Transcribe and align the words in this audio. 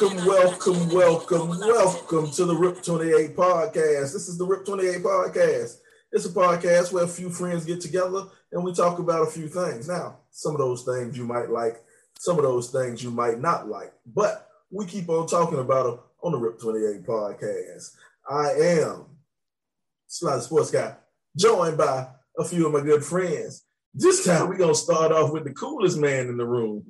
Welcome, 0.00 0.26
welcome, 0.26 0.88
welcome, 0.90 1.48
welcome 1.48 2.30
to 2.30 2.44
the 2.44 2.54
RIP 2.54 2.84
28 2.84 3.34
podcast. 3.34 4.12
This 4.12 4.28
is 4.28 4.38
the 4.38 4.46
RIP 4.46 4.64
28 4.64 5.02
podcast. 5.02 5.78
It's 6.12 6.24
a 6.24 6.28
podcast 6.28 6.92
where 6.92 7.02
a 7.02 7.08
few 7.08 7.30
friends 7.30 7.64
get 7.64 7.80
together 7.80 8.26
and 8.52 8.62
we 8.62 8.72
talk 8.72 9.00
about 9.00 9.26
a 9.26 9.30
few 9.30 9.48
things. 9.48 9.88
Now, 9.88 10.18
some 10.30 10.52
of 10.52 10.58
those 10.58 10.84
things 10.84 11.18
you 11.18 11.24
might 11.24 11.50
like, 11.50 11.82
some 12.16 12.36
of 12.36 12.44
those 12.44 12.70
things 12.70 13.02
you 13.02 13.10
might 13.10 13.40
not 13.40 13.66
like, 13.66 13.92
but 14.06 14.48
we 14.70 14.86
keep 14.86 15.08
on 15.08 15.26
talking 15.26 15.58
about 15.58 15.86
them 15.86 15.98
on 16.22 16.30
the 16.30 16.38
RIP 16.38 16.60
28 16.60 17.04
podcast. 17.04 17.96
I 18.30 18.52
am 18.52 19.06
Slider 20.06 20.42
Sports 20.42 20.70
Guy, 20.70 20.94
joined 21.36 21.76
by 21.76 22.06
a 22.38 22.44
few 22.44 22.66
of 22.66 22.72
my 22.72 22.82
good 22.82 23.02
friends. 23.02 23.64
This 23.94 24.24
time 24.24 24.48
we're 24.48 24.58
gonna 24.58 24.76
start 24.76 25.10
off 25.10 25.32
with 25.32 25.42
the 25.42 25.54
coolest 25.54 25.98
man 25.98 26.28
in 26.28 26.36
the 26.36 26.46
room. 26.46 26.84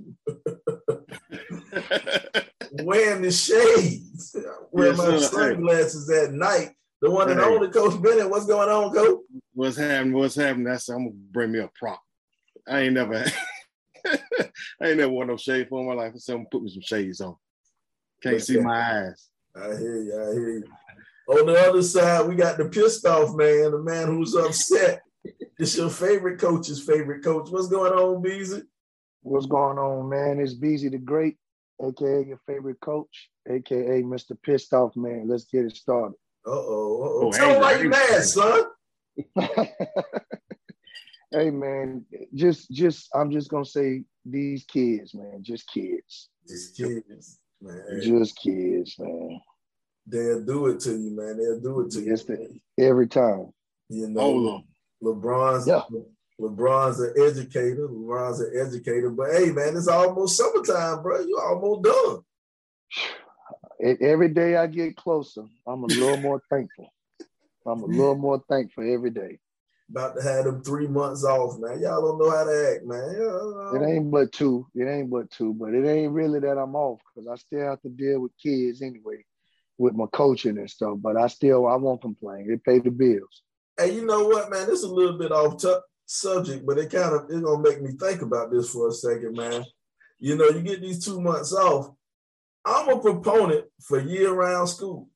Wearing 2.85 3.23
the 3.23 3.31
shades, 3.31 4.35
wearing 4.73 4.97
Yes, 4.97 4.99
my 4.99 5.19
sir. 5.19 5.55
sunglasses 5.55 6.11
at 6.11 6.33
night. 6.33 6.71
The 7.01 7.11
one 7.11 7.31
and 7.31 7.41
Hey. 7.41 7.47
only 7.47 7.69
Coach 7.71 8.01
Bennett. 8.03 8.29
What's 8.29 8.47
going 8.47 8.69
on, 8.69 8.93
Coach? 8.93 9.21
What's 9.55 9.77
happening? 9.77 10.15
What's 10.15 10.35
happening? 10.35 10.65
That's 10.65 10.89
I'm 10.89 10.99
gonna 10.99 11.11
bring 11.31 11.53
me 11.53 11.61
a 11.61 11.71
prop. 11.79 12.01
I 12.67 12.81
ain't 12.81 12.95
never, 12.95 13.25
I 14.07 14.19
ain't 14.83 14.99
never 14.99 15.09
worn 15.11 15.29
no 15.29 15.37
shade 15.37 15.69
for 15.69 15.85
my 15.85 15.95
life. 15.95 16.15
So 16.17 16.45
put 16.51 16.63
me 16.63 16.71
some 16.71 16.83
shades 16.83 17.21
on. 17.21 17.37
Can't 18.23 18.43
see 18.43 18.59
my 18.61 19.07
eyes. 19.07 19.29
I 19.57 19.77
hear 19.77 20.03
you. 20.03 20.13
I 20.21 20.33
hear 20.33 20.49
you. 20.59 20.65
On 21.29 21.47
the 21.47 21.59
other 21.69 21.83
side, 21.83 22.27
we 22.27 22.35
got 22.35 22.57
the 22.59 22.65
pissed 22.69 23.05
off 23.07 23.35
man, 23.37 23.71
the 23.73 23.79
man 23.83 24.07
who's 24.09 24.35
upset. 24.35 25.03
It's 25.59 25.77
your 25.77 25.91
favorite 25.91 26.41
coach's 26.41 26.83
favorite 26.83 27.23
coach. 27.23 27.49
What's 27.51 27.69
going 27.69 27.93
on, 27.93 28.23
Beezy? 28.23 28.63
What's 29.23 29.47
going 29.47 29.79
on, 29.79 30.09
man? 30.09 30.41
It's 30.41 30.55
Beezy 30.55 30.89
the 30.89 30.99
Great, 30.99 31.37
aka 31.83 32.25
your 32.27 32.41
favorite 32.47 32.81
coach, 32.81 33.31
aka 33.49 34.03
Mr. 34.03 34.37
Pissed 34.43 34.73
Off 34.73 34.97
Man. 34.97 35.29
Let's 35.29 35.45
get 35.47 35.65
it 35.65 35.77
started. 35.77 36.15
Uh 36.47 36.51
oh. 36.51 37.21
Oh, 37.25 37.33
Tell 37.33 37.55
him 37.55 37.61
why 37.61 37.71
you 37.73 37.77
angry. 37.77 37.89
mad, 37.91 38.23
son. 38.25 38.65
hey 41.31 41.51
man, 41.51 42.05
just 42.35 42.71
just 42.71 43.09
I'm 43.15 43.31
just 43.31 43.51
gonna 43.51 43.65
say 43.65 44.05
these 44.25 44.65
kids, 44.65 45.15
man, 45.15 45.41
just 45.43 45.69
kids. 45.73 46.29
Just 46.49 46.77
kids, 46.77 47.39
man. 47.61 48.01
Just 48.03 48.37
kids, 48.39 48.95
man. 48.99 49.41
They'll 50.07 50.43
do 50.45 50.69
it 50.69 50.81
to 50.81 50.91
you, 50.93 51.15
man. 51.17 51.37
They'll 51.37 51.61
do 51.61 51.81
it 51.81 51.91
to 51.93 52.01
you. 52.01 52.11
Yes, 52.11 52.25
they- 52.25 52.61
Every 52.79 53.07
time. 53.09 53.53
You 53.91 54.09
know, 54.09 54.21
Hold 54.21 54.49
on. 54.55 54.65
LeBron's 55.03 55.67
Yeah. 55.67 55.83
LeBron's 56.41 57.01
an 57.01 57.15
educator. 57.17 57.89
LeBron's 57.89 58.41
an 58.41 58.53
educator. 58.55 59.11
But 59.11 59.33
hey, 59.33 59.51
man, 59.51 59.77
it's 59.77 59.89
almost 59.89 60.37
summertime, 60.37 61.03
bro. 61.03 61.21
You're 61.21 61.43
almost 61.43 61.83
done. 61.83 62.21
Every 64.01 64.29
day 64.29 64.57
I 64.57 64.67
get 64.67 64.97
closer, 64.97 65.45
I'm 65.67 65.85
a 65.85 65.87
little 65.87 66.17
more 66.17 66.43
thankful. 66.51 66.93
I'm 67.67 67.83
a 67.83 67.87
little 67.87 68.17
more 68.17 68.43
thankful 68.49 68.93
every 68.93 69.11
day. 69.11 69.39
About 69.91 70.17
to 70.17 70.23
have 70.23 70.45
them 70.45 70.63
three 70.63 70.87
months 70.87 71.25
off, 71.25 71.59
man. 71.59 71.81
Y'all 71.81 72.03
don't 72.03 72.19
know 72.19 72.31
how 72.31 72.45
to 72.45 72.75
act, 72.75 72.85
man. 72.85 72.99
Uh, 73.01 73.75
it 73.75 73.89
ain't 73.89 74.11
but 74.11 74.33
two. 74.33 74.67
It 74.75 74.85
ain't 74.85 75.11
but 75.11 75.31
two, 75.31 75.55
but 75.55 75.75
it 75.75 75.87
ain't 75.87 76.13
really 76.13 76.41
that 76.41 76.59
I'm 76.59 76.75
off 76.75 77.01
because 77.15 77.29
I 77.29 77.37
still 77.37 77.67
have 77.67 77.81
to 77.83 77.89
deal 77.89 78.21
with 78.21 78.33
kids 78.43 78.83
anyway, 78.83 79.25
with 79.79 79.95
my 79.95 80.07
coaching 80.13 80.59
and 80.59 80.71
stuff. 80.71 80.99
But 81.01 81.17
I 81.17 81.27
still 81.29 81.67
I 81.67 81.77
won't 81.77 82.03
complain. 82.03 82.51
It 82.51 82.65
pay 82.65 82.81
the 82.81 82.91
bills. 82.91 83.43
Hey, 83.79 83.95
you 83.95 84.05
know 84.05 84.25
what, 84.25 84.51
man? 84.51 84.67
It's 84.69 84.83
a 84.83 84.89
little 84.89 85.17
bit 85.17 85.33
off 85.33 85.57
tu- 85.57 85.81
subject, 86.09 86.65
but 86.67 86.79
it 86.79 86.91
kind 86.91 87.15
of 87.15 87.27
it's 87.31 87.41
gonna 87.41 87.63
make 87.63 87.81
me 87.83 87.93
think 87.93 88.23
about 88.23 88.51
this 88.51 88.71
for 88.71 88.89
a 88.89 88.93
second, 88.93 89.37
man. 89.37 89.65
You 90.19 90.37
know, 90.37 90.49
you 90.49 90.63
get 90.63 90.81
these 90.81 91.05
two 91.05 91.21
months 91.21 91.53
off. 91.53 91.91
I'm 92.65 92.89
a 92.89 92.99
proponent 92.99 93.67
for 93.81 94.01
year-round 94.01 94.69
school. 94.69 95.09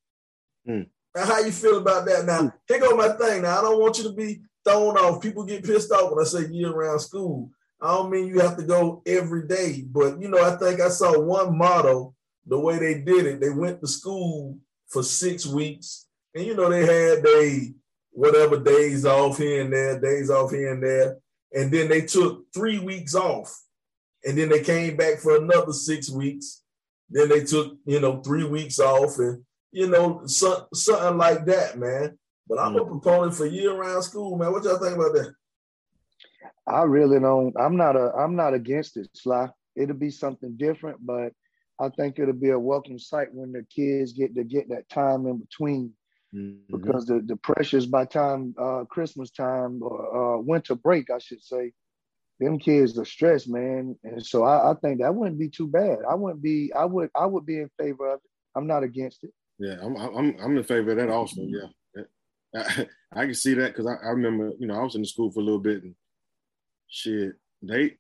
Hmm. 0.65 0.83
Now, 1.15 1.25
how 1.27 1.41
you 1.41 1.51
feel 1.51 1.79
about 1.79 2.07
that? 2.07 2.25
Now, 2.25 2.53
here 2.69 2.79
go 2.79 2.97
my 2.97 3.09
thing. 3.09 3.43
Now, 3.43 3.59
I 3.59 3.63
don't 3.63 3.81
want 3.81 3.99
you 3.99 4.05
to 4.05 4.13
be 4.13 4.43
thrown 4.65 4.97
off. 4.97 5.21
People 5.21 5.45
get 5.45 5.65
pissed 5.65 5.91
off 5.91 6.13
when 6.13 6.25
I 6.25 6.29
say 6.29 6.47
year-round 6.49 7.01
school. 7.01 7.51
I 7.81 7.89
don't 7.89 8.11
mean 8.11 8.29
you 8.29 8.39
have 8.39 8.57
to 8.59 8.63
go 8.63 9.03
every 9.07 9.49
day, 9.49 9.85
but 9.85 10.21
you 10.21 10.29
know, 10.29 10.43
I 10.43 10.57
think 10.57 10.81
I 10.81 10.89
saw 10.89 11.19
one 11.19 11.59
model 11.59 12.15
the 12.47 12.59
way 12.59 12.79
they 12.79 13.01
did 13.01 13.27
it. 13.27 13.41
They 13.41 13.51
went 13.51 13.81
to 13.81 13.89
school 13.89 14.59
for 14.89 15.03
six 15.03 15.47
weeks, 15.47 16.07
and 16.35 16.47
you 16.47 16.55
know, 16.55 16.71
they 16.71 16.87
had 16.87 17.25
they 17.25 17.75
whatever 18.13 18.59
days 18.59 19.05
off 19.05 19.39
here 19.39 19.63
and 19.63 19.73
there, 19.73 20.01
days 20.01 20.31
off 20.31 20.51
here 20.51 20.73
and 20.73 20.83
there. 20.83 21.17
And 21.53 21.73
then 21.73 21.89
they 21.89 22.03
took 22.03 22.45
three 22.55 22.79
weeks 22.79 23.15
off. 23.15 23.55
And 24.25 24.39
then 24.39 24.49
they 24.49 24.63
came 24.63 24.97
back 24.97 25.19
for 25.19 25.37
another 25.37 25.73
six 25.73 26.11
weeks. 26.11 26.63
Then 27.11 27.29
they 27.29 27.45
took, 27.45 27.77
you 27.85 28.01
know, 28.01 28.21
three 28.21 28.45
weeks 28.45 28.79
off 28.79 29.19
and, 29.19 29.43
you 29.73 29.89
know, 29.89 30.23
so, 30.27 30.67
something 30.73 31.19
like 31.19 31.45
that, 31.47 31.79
man. 31.79 32.19
But 32.49 32.59
I'm 32.59 32.77
a 32.77 32.81
mm. 32.81 32.89
proponent 32.89 33.35
for 33.35 33.47
year-round 33.47 34.05
school, 34.05 34.37
man. 34.37 34.53
What 34.53 34.65
y'all 34.65 34.79
think 34.79 34.97
about 34.97 35.15
that? 35.15 35.35
I 36.67 36.83
really 36.83 37.19
don't. 37.19 37.55
I'm 37.59 37.77
not 37.77 37.97
a. 37.97 38.13
I'm 38.17 38.37
not 38.37 38.55
against 38.55 38.97
it, 38.97 39.09
Sly. 39.15 39.49
It'll 39.75 39.97
be 39.97 40.11
something 40.11 40.57
different, 40.57 41.05
but 41.05 41.33
I 41.81 41.89
think 41.89 42.19
it'll 42.19 42.35
be 42.35 42.51
a 42.51 42.59
welcome 42.59 42.99
sight 42.99 43.29
when 43.33 43.53
the 43.53 43.67
kids 43.75 44.13
get 44.13 44.35
to 44.37 44.45
get 44.45 44.69
that 44.69 44.89
time 44.89 45.27
in 45.27 45.39
between 45.39 45.93
Mhm. 46.35 46.61
because 46.71 47.05
the, 47.07 47.21
the 47.21 47.37
pressures 47.37 47.85
by 47.87 48.05
time 48.07 48.55
uh, 48.59 48.85
Christmas 48.85 49.31
time 49.31 49.83
or 49.83 50.37
uh, 50.37 50.39
winter 50.39 50.75
break, 50.75 51.11
I 51.11 51.19
should 51.19 51.43
say, 51.43 51.73
them 52.41 52.59
kids 52.59 52.99
are 52.99 53.05
stressed, 53.05 53.49
man. 53.49 53.97
And 54.03 54.25
so 54.25 54.43
I, 54.45 54.71
I 54.71 54.75
think 54.75 55.01
that 55.01 55.15
wouldn't 55.15 55.39
be 55.39 55.49
too 55.51 55.69
bad. 55.69 55.99
I 56.09 56.15
wouldn't 56.15 56.43
be. 56.43 56.73
I 56.73 56.87
would. 56.87 57.11
I 57.15 57.27
would 57.27 57.45
be 57.45 57.59
in 57.59 57.71
favor 57.79 58.09
of 58.15 58.21
it. 58.25 58.31
I'm 58.57 58.67
not 58.67 58.83
against 58.83 59.25
it. 59.25 59.33
Yeah, 59.59 59.77
I'm 59.83 59.95
I'm 59.97 60.37
I'm 60.41 60.57
in 60.57 60.65
favor 60.65 60.91
of 60.93 60.97
that 60.97 61.11
also. 61.11 61.43
Yeah, 61.43 62.03
I, 62.57 62.87
I 63.13 63.25
can 63.27 63.35
see 63.35 63.55
that 63.55 63.69
because 63.69 63.87
I, 63.87 63.95
I 64.05 64.11
remember 64.11 64.53
you 64.59 64.67
know 64.67 64.75
I 64.75 64.83
was 64.83 64.95
in 64.95 65.03
the 65.03 65.07
school 65.09 65.31
for 65.31 65.41
a 65.41 65.45
little 65.45 65.61
bit 65.61 65.83
and 65.85 65.95
shit 66.89 67.35
they 67.63 67.97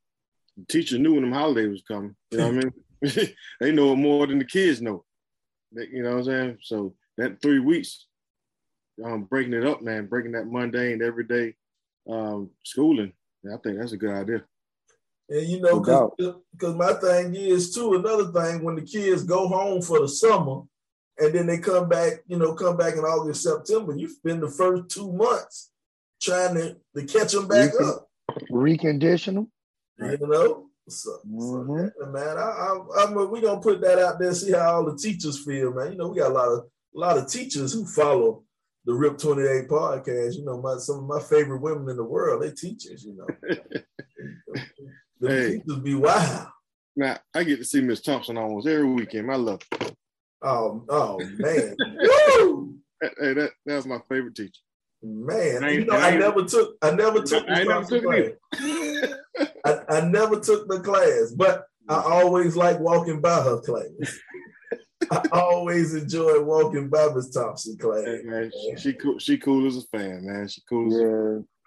the 0.56 0.64
teacher 0.68 0.98
knew 0.98 1.14
when 1.14 1.22
them 1.22 1.32
holidays 1.32 1.68
was 1.70 1.82
coming. 1.82 2.16
You 2.30 2.38
know 2.38 2.48
what 2.48 2.54
I 2.54 2.58
mean? 2.58 2.72
they 3.60 3.72
know 3.72 3.92
it 3.92 3.96
more 3.96 4.26
than 4.26 4.38
the 4.38 4.44
kids 4.44 4.80
know. 4.82 5.04
They- 5.72 5.88
you 5.88 6.02
know 6.02 6.10
what 6.16 6.18
I'm 6.18 6.24
saying? 6.24 6.58
So 6.62 6.94
that 7.18 7.40
three 7.42 7.58
weeks, 7.60 8.06
um, 9.04 9.24
breaking 9.24 9.54
it 9.54 9.66
up, 9.66 9.82
man, 9.82 10.06
breaking 10.06 10.32
that 10.32 10.46
mundane 10.46 11.02
everyday 11.02 11.54
um, 12.08 12.50
schooling. 12.62 13.12
I 13.46 13.56
think 13.62 13.78
that's 13.78 13.92
a 13.92 13.96
good 13.96 14.10
idea. 14.14 14.44
And 15.28 15.46
you 15.48 15.60
know, 15.60 15.80
because 15.80 16.74
my 16.74 16.92
thing 16.94 17.34
is 17.34 17.74
too, 17.74 17.94
another 17.94 18.30
thing, 18.32 18.62
when 18.64 18.76
the 18.76 18.82
kids 18.82 19.24
go 19.24 19.48
home 19.48 19.80
for 19.82 20.00
the 20.00 20.08
summer 20.08 20.62
and 21.18 21.34
then 21.34 21.46
they 21.46 21.58
come 21.58 21.88
back, 21.88 22.14
you 22.26 22.38
know, 22.38 22.54
come 22.54 22.76
back 22.76 22.94
in 22.94 23.00
August, 23.00 23.42
September, 23.42 23.96
you 23.96 24.08
spend 24.08 24.42
the 24.42 24.50
first 24.50 24.88
two 24.90 25.12
months 25.12 25.70
trying 26.20 26.54
to, 26.54 26.76
to 26.96 27.04
catch 27.06 27.32
them 27.32 27.48
back 27.48 27.72
Mhm. 27.72 27.88
up. 27.88 28.08
Recondition 28.50 29.34
them. 29.34 29.52
You 29.98 30.26
know? 30.26 30.68
So, 30.88 31.20
Mhm. 31.26 31.92
so, 31.98 32.06
man, 32.06 32.36
I, 32.36 32.40
I, 32.40 33.04
I'm, 33.04 33.30
we 33.30 33.40
gonna 33.40 33.60
put 33.60 33.80
that 33.82 33.98
out 33.98 34.18
there, 34.18 34.34
see 34.34 34.52
how 34.52 34.74
all 34.76 34.84
the 34.84 34.96
teachers 34.96 35.44
feel, 35.44 35.72
man. 35.72 35.92
You 35.92 35.98
know, 35.98 36.08
we 36.08 36.18
got 36.18 36.30
a 36.30 36.34
lot 36.34 36.48
of 36.48 36.58
a 36.94 36.98
lot 36.98 37.16
of 37.18 37.26
teachers 37.28 37.72
who 37.72 37.86
follow 37.86 38.44
the 38.84 38.94
RIP 38.94 39.18
28 39.18 39.68
podcast. 39.68 40.34
You 40.36 40.44
know, 40.44 40.60
my 40.60 40.76
some 40.78 40.98
of 40.98 41.04
my 41.04 41.20
favorite 41.20 41.60
women 41.60 41.88
in 41.88 41.96
the 41.96 42.04
world, 42.04 42.42
they 42.42 42.50
teachers, 42.50 43.04
you 43.04 43.16
know. 43.16 43.26
the 45.20 45.28
Hey. 45.28 45.58
teachers 45.58 45.78
be 45.80 45.94
wild. 45.94 46.48
Now 46.96 47.18
I 47.34 47.44
get 47.44 47.58
to 47.58 47.64
see 47.64 47.80
Miss 47.80 48.00
Thompson 48.00 48.36
almost 48.36 48.66
every 48.66 48.86
weekend. 48.86 49.30
I 49.30 49.36
love 49.36 49.62
her. 49.80 49.90
Oh, 50.42 50.84
oh 50.88 51.18
man. 51.38 51.76
Woo! 52.40 52.74
Hey, 53.00 53.34
that 53.34 53.50
that's 53.64 53.86
my 53.86 53.98
favorite 54.08 54.34
teacher. 54.34 54.60
Man, 55.02 55.64
I 55.64 55.70
you 55.70 55.84
know, 55.84 55.96
I 55.96 56.10
I 56.10 56.16
never 56.16 56.44
took 56.44 56.76
I 56.82 56.90
never 56.92 57.22
took 57.22 57.48
I 57.48 57.60
ain't 57.60 57.68
the 57.68 57.74
never 57.74 57.84
took. 58.00 59.48
I, 59.64 59.96
I 59.96 60.00
never 60.08 60.38
took 60.38 60.68
the 60.68 60.80
class, 60.80 61.32
but 61.36 61.64
I 61.88 61.96
always 61.96 62.56
like 62.56 62.78
walking 62.78 63.20
by 63.20 63.42
her 63.42 63.60
class. 63.60 63.86
I 65.10 65.22
always 65.32 65.94
enjoy 65.94 66.42
walking 66.42 66.88
by 66.88 67.08
Miss 67.14 67.30
Thompson 67.30 67.76
class. 67.78 68.04
Hey, 68.04 68.20
man, 68.24 68.50
she, 68.52 68.74
she 68.76 68.92
cool. 68.94 69.18
She 69.18 69.38
cool 69.38 69.66
as 69.66 69.76
a 69.76 69.82
fan, 69.96 70.26
man. 70.26 70.48
She 70.48 70.62
cool. 70.68 70.86
As 70.92 70.98
a, 70.98 71.02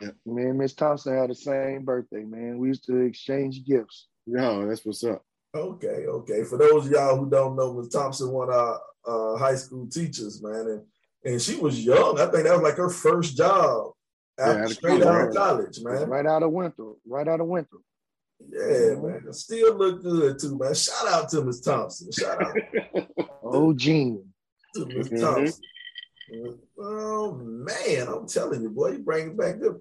Yeah. 0.02 0.08
Yeah. 0.08 0.34
Me 0.34 0.44
and 0.44 0.58
Miss 0.58 0.74
Thompson 0.74 1.18
had 1.18 1.30
the 1.30 1.36
same 1.36 1.86
birthday, 1.86 2.24
man. 2.24 2.58
We 2.58 2.68
used 2.68 2.86
to 2.86 2.98
exchange 2.98 3.64
gifts. 3.66 4.08
yo, 4.26 4.68
that's 4.68 4.86
what's 4.86 5.04
up. 5.06 5.24
Okay, 5.56 6.06
okay. 6.06 6.44
For 6.44 6.58
those 6.58 6.86
of 6.86 6.92
y'all 6.92 7.16
who 7.16 7.30
don't 7.30 7.56
know, 7.56 7.74
Miss 7.74 7.88
Thompson, 7.88 8.30
one 8.32 8.50
of 8.50 8.56
our 8.56 8.82
uh, 9.08 9.38
high 9.38 9.56
school 9.56 9.88
teachers, 9.88 10.44
man, 10.44 10.68
and 10.68 10.82
and 11.24 11.42
she 11.42 11.56
was 11.56 11.84
young. 11.84 12.20
I 12.20 12.26
think 12.26 12.44
that 12.44 12.54
was 12.54 12.62
like 12.62 12.76
her 12.76 12.90
first 12.90 13.38
job 13.38 13.94
after 14.38 14.60
out 14.60 14.66
of 14.66 14.72
straight 14.74 15.02
out 15.02 15.30
of 15.30 15.34
college. 15.34 15.36
college, 15.36 15.80
man. 15.82 16.10
Right 16.10 16.26
out 16.26 16.44
of 16.44 16.52
winter. 16.52 16.92
Right 17.08 17.28
out 17.28 17.40
of 17.40 17.48
winter. 17.48 17.78
Yeah, 18.50 18.96
man. 19.02 19.32
Still 19.32 19.76
look 19.76 20.04
good 20.04 20.40
too, 20.40 20.58
man. 20.58 20.76
Shout 20.76 21.08
out 21.08 21.30
to 21.30 21.42
Miss 21.44 21.62
Thompson. 21.62 22.12
Shout 22.12 22.42
out 22.44 22.56
Oh, 23.46 23.74
Gene. 23.74 24.24
to 24.74 24.86
Miss 24.88 25.08
Mhm. 25.08 25.22
Thompson. 25.22 25.64
Oh 26.80 27.36
man, 27.36 28.08
I'm 28.08 28.28
telling 28.28 28.62
you, 28.62 28.70
boy, 28.70 28.92
you 28.94 29.00
bring 29.00 29.30
it 29.30 29.38
back 29.38 29.56
up. 29.66 29.78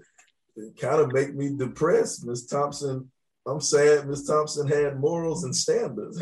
It 0.56 0.76
kind 0.78 1.00
of 1.00 1.12
make 1.12 1.34
me 1.34 1.50
depressed. 1.56 2.24
Miss 2.26 2.46
Thompson 2.46 3.10
I'm 3.46 3.60
sad 3.60 4.08
Miss 4.08 4.26
Thompson 4.26 4.66
had 4.66 4.98
morals 4.98 5.44
and 5.44 5.54
standards. 5.54 6.18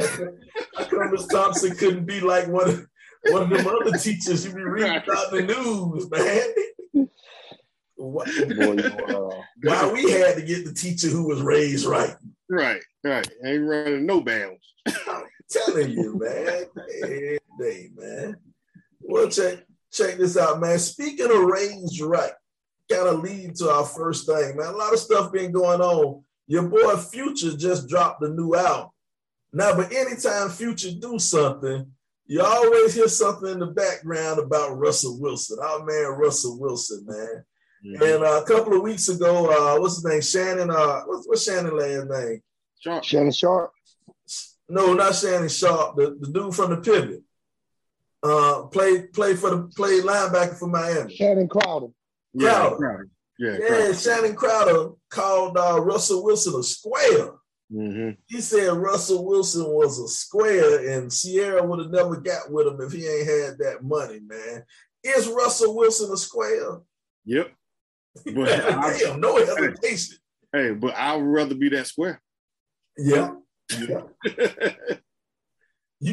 How 0.76 0.84
come 0.84 1.12
Miss 1.12 1.26
Thompson 1.26 1.76
couldn't 1.76 2.04
be 2.04 2.20
like 2.20 2.48
one 2.48 2.68
of 2.68 2.86
one 3.30 3.42
of 3.42 3.50
them 3.50 3.66
other 3.66 3.96
teachers 3.98 4.44
you 4.44 4.52
be 4.54 4.62
reading 4.62 4.96
about 4.96 5.30
the 5.30 5.42
news, 5.42 6.10
man? 6.10 7.08
Why, 7.94 8.24
why 9.62 9.92
we 9.92 10.10
had 10.10 10.34
to 10.36 10.42
get 10.42 10.64
the 10.64 10.74
teacher 10.74 11.06
who 11.08 11.28
was 11.28 11.40
raised 11.40 11.86
right? 11.86 12.16
Right, 12.48 12.82
right. 13.04 13.28
Ain't 13.44 13.62
running 13.68 14.06
no 14.06 14.20
bounds. 14.20 14.74
I'm 15.54 15.62
telling 15.62 15.92
you, 15.92 16.18
man. 16.18 16.64
Hey, 17.60 17.90
man. 17.94 18.36
Well, 19.00 19.28
check 19.28 19.58
check 19.92 20.16
this 20.16 20.38
out, 20.38 20.58
man. 20.58 20.78
Speaking 20.78 21.30
of 21.30 21.44
raised 21.44 22.00
right, 22.00 22.32
kind 22.90 23.06
of 23.06 23.20
lead 23.20 23.56
to 23.56 23.70
our 23.70 23.84
first 23.84 24.26
thing, 24.26 24.56
man. 24.56 24.68
A 24.68 24.76
lot 24.76 24.94
of 24.94 24.98
stuff 24.98 25.30
been 25.30 25.52
going 25.52 25.82
on. 25.82 26.24
Your 26.46 26.62
boy 26.62 26.96
Future 26.96 27.54
just 27.54 27.88
dropped 27.88 28.22
the 28.22 28.30
new 28.30 28.54
album. 28.54 28.88
Now, 29.52 29.76
but 29.76 29.92
anytime 29.92 30.48
Future 30.48 30.92
do 30.98 31.18
something, 31.18 31.92
you 32.24 32.42
always 32.42 32.94
hear 32.94 33.08
something 33.08 33.50
in 33.50 33.58
the 33.58 33.66
background 33.66 34.40
about 34.40 34.78
Russell 34.78 35.20
Wilson. 35.20 35.58
Our 35.62 35.84
man 35.84 36.18
Russell 36.18 36.58
Wilson, 36.58 37.04
man. 37.06 37.44
Mm-hmm. 37.84 38.02
And 38.02 38.24
uh, 38.24 38.42
a 38.42 38.46
couple 38.46 38.74
of 38.74 38.82
weeks 38.82 39.08
ago, 39.08 39.50
uh, 39.50 39.78
what's 39.78 39.96
his 39.96 40.04
name? 40.04 40.22
Shannon. 40.22 40.70
Uh, 40.70 41.02
what's, 41.02 41.28
what's 41.28 41.44
Shannon 41.44 41.76
last 41.76 42.08
name? 42.08 42.40
Sharpe. 42.80 43.04
Shannon 43.04 43.32
Sharpe. 43.32 43.72
No, 44.72 44.94
not 44.94 45.14
Shannon 45.14 45.50
Sharpe. 45.50 45.96
The, 45.96 46.16
the 46.18 46.28
dude 46.32 46.54
from 46.54 46.70
the 46.70 46.78
Pivot. 46.78 47.22
Uh, 48.22 48.62
played 48.68 49.12
played 49.12 49.38
for 49.38 49.50
the 49.50 49.62
played 49.76 50.02
linebacker 50.02 50.58
for 50.58 50.66
Miami. 50.66 51.14
Shannon 51.14 51.46
Crowder. 51.46 51.88
Yeah, 52.32 52.70
Crowder. 52.74 53.08
Yeah, 53.38 53.58
yeah. 53.60 53.66
Crowder. 53.66 53.94
Shannon 53.94 54.34
Crowder 54.34 54.90
called 55.10 55.58
uh, 55.58 55.78
Russell 55.78 56.24
Wilson 56.24 56.58
a 56.58 56.62
square. 56.62 57.32
Mm-hmm. 57.70 58.10
He 58.28 58.40
said 58.40 58.72
Russell 58.72 59.26
Wilson 59.26 59.66
was 59.66 59.98
a 59.98 60.08
square, 60.08 60.88
and 60.88 61.12
Ciara 61.12 61.62
would 61.62 61.80
have 61.80 61.90
never 61.90 62.16
got 62.16 62.50
with 62.50 62.66
him 62.66 62.80
if 62.80 62.92
he 62.92 63.06
ain't 63.06 63.28
had 63.28 63.58
that 63.58 63.82
money, 63.82 64.20
man. 64.20 64.64
Is 65.04 65.28
Russell 65.28 65.76
Wilson 65.76 66.10
a 66.12 66.16
square? 66.16 66.80
Yep. 67.26 67.52
But 68.24 68.46
Damn, 68.46 69.20
no 69.20 69.36
hesitation. 69.36 70.16
Hey, 70.52 70.68
hey, 70.68 70.72
but 70.72 70.94
I 70.94 71.16
would 71.16 71.26
rather 71.26 71.54
be 71.54 71.68
that 71.70 71.86
square. 71.86 72.20
Yeah. 72.96 73.34
Yeah. 73.80 74.02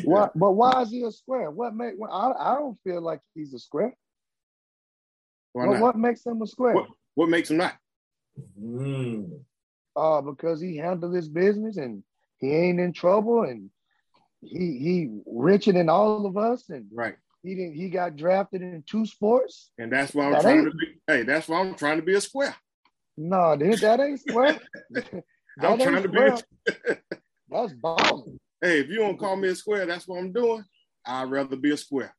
but 0.06 0.36
why 0.36 0.82
is 0.82 0.92
he 0.92 1.04
a 1.04 1.12
square? 1.12 1.50
What 1.52 1.76
make 1.76 1.94
I, 2.12 2.32
I 2.38 2.56
don't 2.56 2.78
feel 2.84 3.02
like 3.02 3.22
he's 3.34 3.54
a 3.54 3.60
square. 3.60 3.96
Well, 5.54 5.82
what 5.82 5.98
makes 5.98 6.26
him 6.26 6.42
a 6.42 6.48
square? 6.48 6.76
What, 6.76 6.88
what 7.16 7.30
makes 7.30 7.50
him 7.50 7.58
not? 7.58 7.76
Mm. 8.62 9.40
Uh, 9.96 10.22
because 10.22 10.62
he 10.62 10.78
handled 10.78 11.14
his 11.14 11.28
business 11.28 11.78
and 11.78 12.04
he 12.38 12.54
ain't 12.54 12.80
in 12.80 12.94
trouble 12.94 13.44
and 13.44 13.70
he 14.42 14.78
he 14.78 15.10
richer 15.26 15.74
than 15.74 15.90
all 15.90 16.26
of 16.26 16.38
us 16.38 16.70
and 16.70 16.86
right. 16.94 17.16
He 17.44 17.56
didn't. 17.56 17.76
He 17.76 17.90
got 17.90 18.18
drafted 18.18 18.62
in 18.62 18.84
two 18.86 19.06
sports, 19.06 19.72
and 19.78 19.92
that's 19.92 20.14
why 20.14 20.26
I'm 20.26 20.34
that 20.34 20.42
trying 20.42 20.66
to 20.66 20.72
be. 20.72 20.88
Hey, 21.08 21.24
that's 21.24 21.48
why 21.48 21.62
I'm 21.62 21.74
trying 21.74 21.98
to 21.98 22.04
be 22.04 22.16
a 22.16 22.22
square. 22.22 22.54
No, 23.16 23.56
dude, 23.56 23.80
that 23.80 24.02
ain't 24.02 24.20
square. 24.20 24.60
that 24.90 25.24
I'm 25.62 25.80
trying 25.80 26.04
to 26.04 26.10
be. 26.10 26.20
A... 26.20 26.98
that's 27.50 27.74
balling. 27.74 28.40
Hey, 28.62 28.80
if 28.80 28.90
you 28.90 28.98
don't 28.98 29.20
call 29.20 29.36
me 29.36 29.50
a 29.50 29.56
square, 29.56 29.86
that's 29.86 30.08
what 30.08 30.20
I'm 30.20 30.32
doing. 30.32 30.64
I'd 31.06 31.32
rather 31.32 31.56
be 31.56 31.72
a 31.72 31.78
square. 31.78 32.14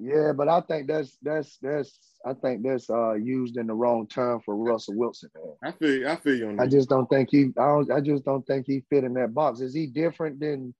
yeah, 0.00 0.32
but 0.34 0.48
I 0.48 0.62
think 0.62 0.88
that's 0.88 1.18
that's 1.20 1.58
that's 1.60 1.98
I 2.24 2.32
think 2.32 2.62
that's 2.62 2.88
uh 2.88 3.12
used 3.14 3.58
in 3.58 3.66
the 3.66 3.74
wrong 3.74 4.06
term 4.06 4.40
for 4.40 4.56
Russell 4.56 4.94
Wilson. 4.96 5.28
Man. 5.34 5.54
I 5.62 5.72
feel 5.72 6.08
I 6.08 6.16
feel 6.16 6.36
you 6.36 6.48
on. 6.48 6.60
I 6.60 6.66
just 6.66 6.88
don't 6.88 7.08
think 7.10 7.28
he 7.30 7.52
I 7.58 7.66
don't 7.66 7.92
I 7.92 8.00
just 8.00 8.24
don't 8.24 8.46
think 8.46 8.64
he 8.66 8.82
fit 8.88 9.04
in 9.04 9.12
that 9.14 9.34
box. 9.34 9.60
Is 9.60 9.74
he 9.74 9.86
different 9.86 10.40
than 10.40 10.74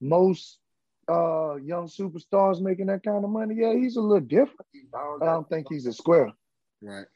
most 0.00 0.58
uh 1.08 1.56
young 1.56 1.88
superstars 1.88 2.60
making 2.60 2.86
that 2.86 3.02
kind 3.02 3.24
of 3.24 3.30
money, 3.30 3.56
yeah, 3.58 3.72
he's 3.72 3.96
a 3.96 4.00
little 4.00 4.20
different. 4.20 4.66
I 4.94 5.24
don't 5.24 5.48
think 5.48 5.66
he's 5.68 5.86
a 5.86 5.92
square. 5.92 6.30
Right. 6.80 7.06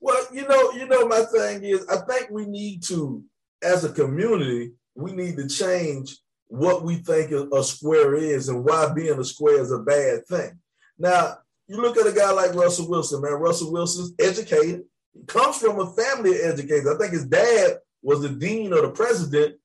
Well, 0.00 0.24
you 0.32 0.46
know, 0.46 0.72
you 0.72 0.86
know, 0.86 1.06
my 1.06 1.22
thing 1.22 1.64
is, 1.64 1.86
I 1.88 1.96
think 2.06 2.30
we 2.30 2.46
need 2.46 2.82
to, 2.84 3.24
as 3.62 3.84
a 3.84 3.92
community, 3.92 4.72
we 4.98 5.12
need 5.12 5.36
to 5.36 5.48
change 5.48 6.16
what 6.48 6.82
we 6.82 6.96
think 6.96 7.30
a 7.30 7.62
square 7.62 8.16
is 8.16 8.48
and 8.48 8.64
why 8.64 8.92
being 8.92 9.18
a 9.18 9.24
square 9.24 9.60
is 9.60 9.70
a 9.70 9.78
bad 9.78 10.26
thing. 10.26 10.58
Now, 10.98 11.38
you 11.68 11.76
look 11.76 11.96
at 11.96 12.06
a 12.06 12.12
guy 12.12 12.32
like 12.32 12.54
Russell 12.54 12.88
Wilson, 12.88 13.22
man. 13.22 13.34
Russell 13.34 13.72
Wilson's 13.72 14.12
educated. 14.18 14.82
He 15.14 15.24
comes 15.26 15.58
from 15.58 15.78
a 15.78 15.92
family 15.92 16.30
of 16.40 16.52
educators. 16.52 16.88
I 16.88 16.98
think 16.98 17.12
his 17.12 17.26
dad 17.26 17.78
was 18.02 18.22
the 18.22 18.30
dean 18.30 18.72
or 18.72 18.82
the 18.82 18.90
president 18.90 19.56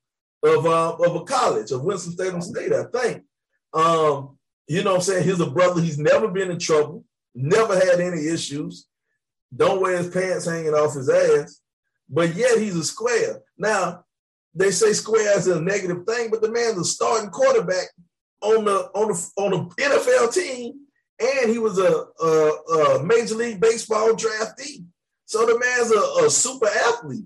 of 0.43 0.65
uh, 0.65 0.95
of 0.95 1.15
a 1.15 1.23
college 1.23 1.71
of 1.71 1.83
Winston 1.83 2.13
Salem 2.15 2.41
State, 2.41 2.73
I 2.73 2.83
think. 2.83 3.23
Um, 3.73 4.37
you 4.67 4.83
know 4.83 4.91
what 4.91 4.97
I'm 4.97 5.01
saying? 5.01 5.23
He's 5.23 5.39
a 5.39 5.49
brother. 5.49 5.81
He's 5.81 5.97
never 5.97 6.27
been 6.27 6.51
in 6.51 6.59
trouble, 6.59 7.05
never 7.33 7.73
had 7.73 7.99
any 7.99 8.27
issues, 8.27 8.87
don't 9.55 9.81
wear 9.81 9.97
his 9.97 10.09
pants 10.09 10.45
hanging 10.45 10.73
off 10.73 10.93
his 10.93 11.09
ass, 11.09 11.61
but 12.09 12.35
yet 12.35 12.59
he's 12.59 12.75
a 12.75 12.83
square. 12.83 13.41
Now, 13.57 14.03
they 14.55 14.71
say 14.71 14.93
square 14.93 15.37
is 15.37 15.47
a 15.47 15.61
negative 15.61 16.05
thing, 16.05 16.29
but 16.29 16.41
the 16.41 16.51
man's 16.51 16.77
a 16.77 16.85
starting 16.85 17.29
quarterback 17.29 17.87
on 18.41 18.65
the 18.65 18.89
on 18.93 19.07
the 19.09 19.31
on 19.37 19.51
the 19.51 19.83
NFL 19.83 20.33
team, 20.33 20.73
and 21.19 21.49
he 21.49 21.57
was 21.57 21.79
a, 21.79 22.05
a, 22.23 22.99
a 22.99 23.03
major 23.03 23.35
league 23.35 23.59
baseball 23.59 24.09
draftee. 24.09 24.85
So 25.25 25.45
the 25.45 25.57
man's 25.59 25.91
a, 25.91 26.25
a 26.25 26.29
super 26.29 26.67
athlete, 26.67 27.25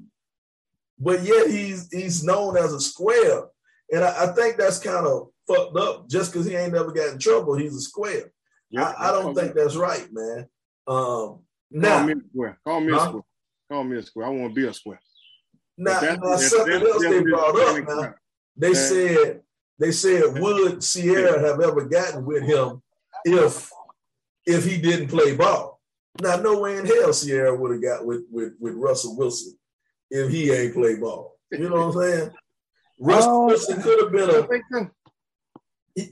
but 0.99 1.23
yet 1.23 1.49
he's 1.49 1.91
he's 1.91 2.23
known 2.23 2.57
as 2.57 2.71
a 2.73 2.79
square, 2.79 3.43
and 3.91 4.03
I, 4.03 4.25
I 4.25 4.27
think 4.33 4.57
that's 4.57 4.79
kind 4.79 5.05
of 5.05 5.29
fucked 5.47 5.77
up 5.77 6.09
just 6.09 6.31
because 6.31 6.45
he 6.45 6.55
ain't 6.55 6.73
never 6.73 6.91
got 6.91 7.13
in 7.13 7.19
trouble. 7.19 7.55
He's 7.55 7.75
a 7.75 7.81
square. 7.81 8.31
Yep. 8.69 8.83
I, 8.83 9.09
I, 9.09 9.11
don't 9.11 9.33
think 9.33 9.55
that's 9.55 9.77
right, 9.77 10.07
man. 10.11 10.45
Um, 10.87 11.39
now, 11.71 11.97
call 11.99 12.07
me 12.07 12.13
a 12.13 12.29
square. 12.29 12.59
Call 12.65 12.81
me 12.81 12.91
huh? 12.91 12.97
a 12.97 13.07
square. 13.07 13.23
Call 13.71 13.83
me 13.83 13.97
a 13.97 14.03
square. 14.03 14.25
I 14.27 14.29
want 14.29 14.55
to 14.55 14.61
be 14.61 14.67
a 14.67 14.73
square. 14.73 14.99
Now, 15.77 16.01
now 16.01 16.35
something 16.37 16.81
else 16.81 17.03
they 17.03 17.21
brought 17.21 17.59
up. 17.59 17.87
Now, 17.87 18.15
they 18.55 18.73
said 18.73 19.41
they 19.79 19.91
said 19.91 20.39
would 20.39 20.81
Ciara 20.81 21.39
have 21.39 21.61
ever 21.61 21.85
gotten 21.85 22.25
with 22.25 22.43
him 22.43 22.81
if 23.25 23.69
if 24.45 24.65
he 24.65 24.81
didn't 24.81 25.09
play 25.09 25.35
ball? 25.35 25.79
Now, 26.19 26.37
no 26.37 26.59
way 26.59 26.77
in 26.77 26.85
hell 26.85 27.13
Ciara 27.13 27.55
would 27.55 27.73
have 27.73 27.83
got 27.83 28.05
with, 28.05 28.23
with 28.31 28.53
with 28.59 28.73
Russell 28.73 29.15
Wilson 29.15 29.57
if 30.09 30.31
he 30.31 30.51
ain't 30.51 30.73
play 30.73 30.95
ball. 30.95 31.35
You 31.51 31.69
know 31.69 31.87
what 31.87 31.95
I'm 31.95 32.01
saying? 32.01 32.31
Russell 32.99 33.31
oh, 33.31 33.45
Wilson 33.45 33.81
could 33.81 34.01
have 34.01 34.11
been 34.11 34.29
a 34.29 34.91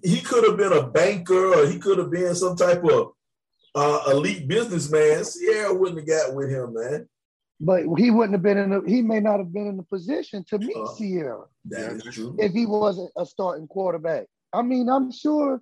he, 0.03 0.19
could 0.21 0.43
have 0.43 0.57
been 0.57 0.73
a 0.73 0.87
banker 0.87 1.53
or 1.53 1.67
he 1.67 1.77
could 1.77 1.99
have 1.99 2.09
been 2.09 2.33
some 2.33 2.55
type 2.55 2.83
of 2.83 3.11
uh, 3.75 4.03
elite 4.11 4.47
businessman. 4.47 5.23
Ciara 5.23 5.73
wouldn't 5.73 5.99
have 5.99 6.07
got 6.07 6.35
with 6.35 6.49
him, 6.49 6.73
man. 6.73 7.07
But 7.59 7.83
he 7.97 8.11
wouldn't 8.11 8.33
have 8.33 8.43
been 8.43 8.57
in 8.57 8.69
the, 8.71 8.81
he 8.85 9.01
may 9.01 9.19
not 9.19 9.39
have 9.39 9.53
been 9.53 9.67
in 9.67 9.77
the 9.77 9.83
position 9.83 10.43
to 10.49 10.57
meet 10.57 10.75
uh, 10.75 10.93
Ciara. 10.97 11.45
That 11.65 11.93
is 11.93 12.03
true. 12.13 12.35
If 12.37 12.51
he 12.51 12.65
wasn't 12.65 13.11
a 13.17 13.25
starting 13.25 13.67
quarterback. 13.67 14.25
I 14.51 14.61
mean, 14.61 14.89
I'm 14.89 15.11
sure, 15.11 15.61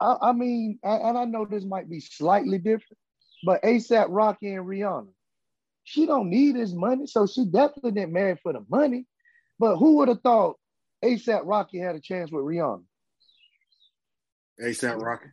I, 0.00 0.16
I 0.22 0.32
mean, 0.32 0.78
and 0.82 1.18
I 1.18 1.24
know 1.24 1.44
this 1.44 1.64
might 1.64 1.90
be 1.90 2.00
slightly 2.00 2.58
different, 2.58 2.98
but 3.44 3.62
ASAP 3.62 4.06
Rocky 4.10 4.54
and 4.54 4.66
Rihanna, 4.66 5.08
she 5.82 6.06
don't 6.06 6.30
need 6.30 6.56
his 6.56 6.74
money. 6.74 7.06
So 7.06 7.26
she 7.26 7.44
definitely 7.44 7.92
didn't 7.92 8.12
marry 8.12 8.36
for 8.42 8.52
the 8.52 8.64
money. 8.68 9.06
But 9.58 9.76
who 9.76 9.96
would 9.96 10.08
have 10.08 10.20
thought 10.20 10.56
ASAP 11.04 11.42
Rocky 11.44 11.78
had 11.78 11.96
a 11.96 12.00
chance 12.00 12.30
with 12.30 12.44
Rihanna? 12.44 12.82
ASAP 14.62 15.02
Rocky. 15.02 15.26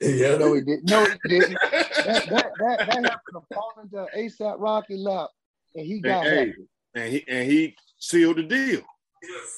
Yeah, 0.00 0.36
no, 0.36 0.52
he 0.54 0.60
didn't. 0.60 0.90
No, 0.90 1.04
he 1.04 1.38
didn't. 1.38 1.58
that, 1.72 2.26
that, 2.28 2.28
that, 2.28 2.52
that 2.58 2.80
happened 2.80 3.06
to 3.32 3.40
fall 3.54 3.72
into 3.82 4.06
ASAP 4.16 4.56
Rocky 4.58 4.96
lap, 4.96 5.30
and 5.76 5.86
he 5.86 6.00
got 6.00 6.26
and, 6.26 6.54
and 6.94 7.12
he 7.12 7.24
and 7.28 7.50
he 7.50 7.76
sealed 7.98 8.36
the 8.36 8.42
deal. 8.42 8.80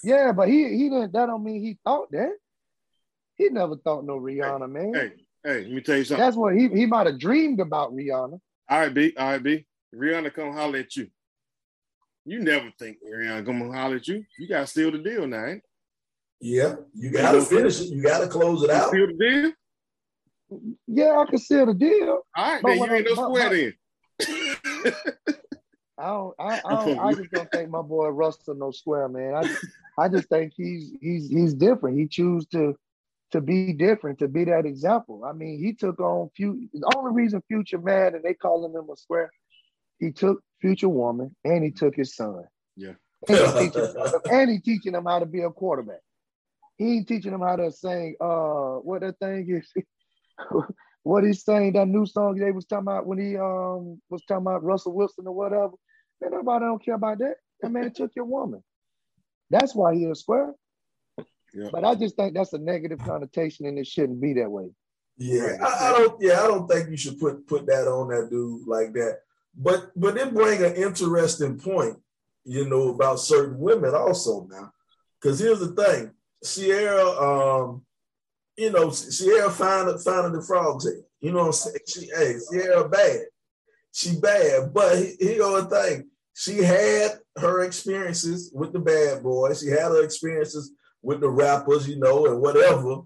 Yeah, 0.03 0.33
but 0.33 0.49
he 0.49 0.69
he 0.77 0.89
didn't. 0.89 1.13
That 1.13 1.27
don't 1.27 1.45
mean 1.45 1.63
he 1.63 1.79
thought 1.85 2.11
that. 2.13 2.33
He 3.37 3.49
never 3.51 3.77
thought 3.77 4.05
no 4.05 4.19
Rihanna, 4.19 4.67
hey, 4.67 4.67
man. 4.67 4.95
Hey, 4.95 5.13
hey, 5.45 5.63
let 5.63 5.71
me 5.71 5.81
tell 5.81 5.97
you 5.97 6.05
something. 6.05 6.25
That's 6.25 6.37
what 6.37 6.57
he 6.57 6.69
he 6.69 6.87
might 6.87 7.07
have 7.07 7.19
dreamed 7.19 7.61
about 7.61 7.93
Rihanna. 7.93 8.41
All 8.69 8.81
right, 8.81 8.93
B. 8.93 9.15
All 9.17 9.31
right, 9.31 9.43
B. 9.43 9.65
Rihanna 9.95 10.35
come 10.35 10.53
holler 10.53 10.81
at 10.81 10.97
you. 10.97 11.09
You 12.25 12.41
never 12.41 12.71
think 12.79 12.99
Rihanna 13.03 13.45
gonna 13.45 13.61
come 13.61 13.73
holler 13.73 13.97
at 13.97 14.09
you. 14.09 14.25
You 14.39 14.49
got 14.49 14.61
to 14.61 14.67
seal 14.67 14.91
the 14.91 14.99
deal 14.99 15.27
now, 15.27 15.47
ain't? 15.47 15.63
Yeah, 16.41 16.75
you 16.95 17.11
got 17.11 17.33
to 17.33 17.41
finish 17.43 17.81
it. 17.81 17.89
You 17.89 18.03
got 18.03 18.21
to 18.21 18.29
close 18.29 18.63
it 18.63 18.71
out. 18.71 18.91
Seal 18.91 19.07
the 19.07 19.15
deal. 19.15 19.53
Yeah, 20.87 21.19
I 21.19 21.25
can 21.27 21.39
seal 21.39 21.67
the 21.67 21.75
deal. 21.75 22.21
All 22.37 22.53
right, 22.55 22.63
then 22.65 22.79
you 22.79 22.93
ain't 22.93 23.07
no 23.07 23.15
square 23.15 23.51
then. 23.51 24.95
I 25.99 26.07
don't. 26.07 26.35
I, 26.38 26.61
I, 26.64 26.85
don't, 26.85 26.99
I 26.99 27.12
just 27.14 27.31
don't 27.33 27.50
think 27.50 27.71
my 27.71 27.83
boy 27.83 28.09
Russell 28.09 28.55
no 28.55 28.71
square, 28.71 29.09
man. 29.09 29.35
I, 29.35 30.05
I 30.05 30.09
just 30.09 30.28
think 30.28 30.52
he's 30.57 30.93
he's 31.00 31.28
he's 31.28 31.55
different. 31.55 31.99
He 31.99 32.07
choose 32.07 32.47
to 32.49 32.76
to 33.33 33.40
be 33.40 33.73
different, 33.73 34.19
to 34.21 34.28
be 34.28 34.45
that 34.45 34.64
example. 34.64 35.25
I 35.25 35.33
mean, 35.33 35.59
he 35.59 35.73
took 35.73 36.00
on 36.00 36.31
few. 36.37 36.69
The 36.73 36.93
only 36.97 37.12
reason 37.12 37.43
Future 37.49 37.78
mad 37.78 38.14
and 38.14 38.23
they 38.23 38.35
calling 38.35 38.73
him 38.73 38.88
a 38.90 38.97
square, 38.97 39.31
he 39.99 40.12
took 40.12 40.40
Future 40.61 40.88
woman 40.88 41.35
and 41.45 41.64
he 41.64 41.71
took 41.71 41.95
his 41.95 42.14
son. 42.14 42.45
Yeah. 42.76 42.93
And 43.28 43.38
he 43.38 43.64
teaching, 43.71 43.95
and 44.31 44.50
he 44.50 44.59
teaching 44.61 44.93
them 44.93 45.05
how 45.05 45.19
to 45.19 45.26
be 45.26 45.43
a 45.43 45.50
quarterback. 45.50 46.00
He 46.76 46.99
ain't 46.99 47.09
teaching 47.09 47.33
him 47.33 47.40
how 47.40 47.57
to 47.57 47.73
sing 47.73 48.14
uh 48.21 48.76
what 48.76 49.00
that 49.00 49.19
thing 49.19 49.47
is. 49.50 49.73
what 51.02 51.25
he's 51.25 51.45
saying, 51.45 51.73
that 51.73 51.88
new 51.88 52.07
song 52.07 52.37
they 52.37 52.52
was 52.52 52.67
talking 52.67 52.85
about 52.85 53.07
when 53.07 53.19
he 53.19 53.37
um 53.37 54.00
was 54.09 54.25
talking 54.26 54.47
about 54.47 54.62
Russell 54.62 54.95
Wilson 54.95 55.26
or 55.26 55.35
whatever. 55.35 55.73
Man, 56.21 56.33
nobody 56.33 56.65
don't 56.65 56.85
care 56.85 56.95
about 56.95 57.19
that. 57.19 57.37
That 57.61 57.71
man 57.71 57.93
took 57.93 58.15
your 58.15 58.25
woman. 58.25 58.63
That's 59.51 59.75
why 59.75 59.95
he 59.95 60.05
a 60.05 60.15
square. 60.15 60.55
Yeah. 61.55 61.69
But 61.73 61.85
I 61.85 61.95
just 61.95 62.17
think 62.17 62.35
that's 62.35 62.53
a 62.53 62.59
negative 62.59 62.99
connotation 62.99 63.67
and 63.67 63.79
it 63.79 63.87
shouldn't 63.87 64.21
be 64.21 64.35
that 64.35 64.51
way. 64.51 64.71
Yeah, 65.17 65.57
I, 65.61 65.89
I, 65.89 65.93
don't. 65.93 66.17
Yeah, 66.21 66.41
I 66.41 66.47
don't 66.47 66.69
think 66.69 66.91
you 66.91 66.97
should 66.97 67.19
put 67.19 67.45
put 67.49 67.67
that 67.67 67.89
on 67.89 68.09
that 68.09 68.31
dude 68.31 68.69
like 68.69 68.93
that. 68.93 69.19
But 69.57 69.91
but 69.97 70.17
it 70.17 70.33
bring 70.33 70.63
an 70.63 70.77
interesting 70.77 71.59
point, 71.59 71.97
you 72.45 72.69
know, 72.69 72.91
about 72.91 73.19
certain 73.19 73.59
women 73.59 73.95
also 73.97 74.47
now. 74.49 74.73
Because 75.21 75.41
here's 75.41 75.59
the 75.59 75.73
thing, 75.73 76.13
Ciara, 76.45 77.09
um, 77.21 77.85
you 78.57 78.71
know, 78.71 78.93
Ciara 78.93 79.51
found 79.51 80.01
finding 80.03 80.35
the 80.35 80.43
frogs 80.43 80.85
head. 80.85 81.03
You 81.21 81.33
know 81.33 81.39
what 81.39 81.47
I'm 81.47 81.53
saying? 81.53 81.77
She, 81.89 82.11
hey, 82.17 82.37
Ciara 82.53 82.89
bad. 82.89 83.23
She 83.92 84.18
bad, 84.21 84.73
but 84.73 84.97
here 85.18 85.38
go 85.38 85.61
the 85.61 85.68
thing. 85.68 86.09
She 86.35 86.59
had 86.62 87.12
her 87.37 87.62
experiences 87.62 88.52
with 88.54 88.73
the 88.73 88.78
bad 88.78 89.23
boys. 89.23 89.61
She 89.61 89.68
had 89.68 89.90
her 89.90 90.04
experiences 90.04 90.73
with 91.02 91.21
the 91.21 91.28
rappers, 91.28 91.88
you 91.88 91.99
know, 91.99 92.26
and 92.26 92.40
whatever. 92.40 93.02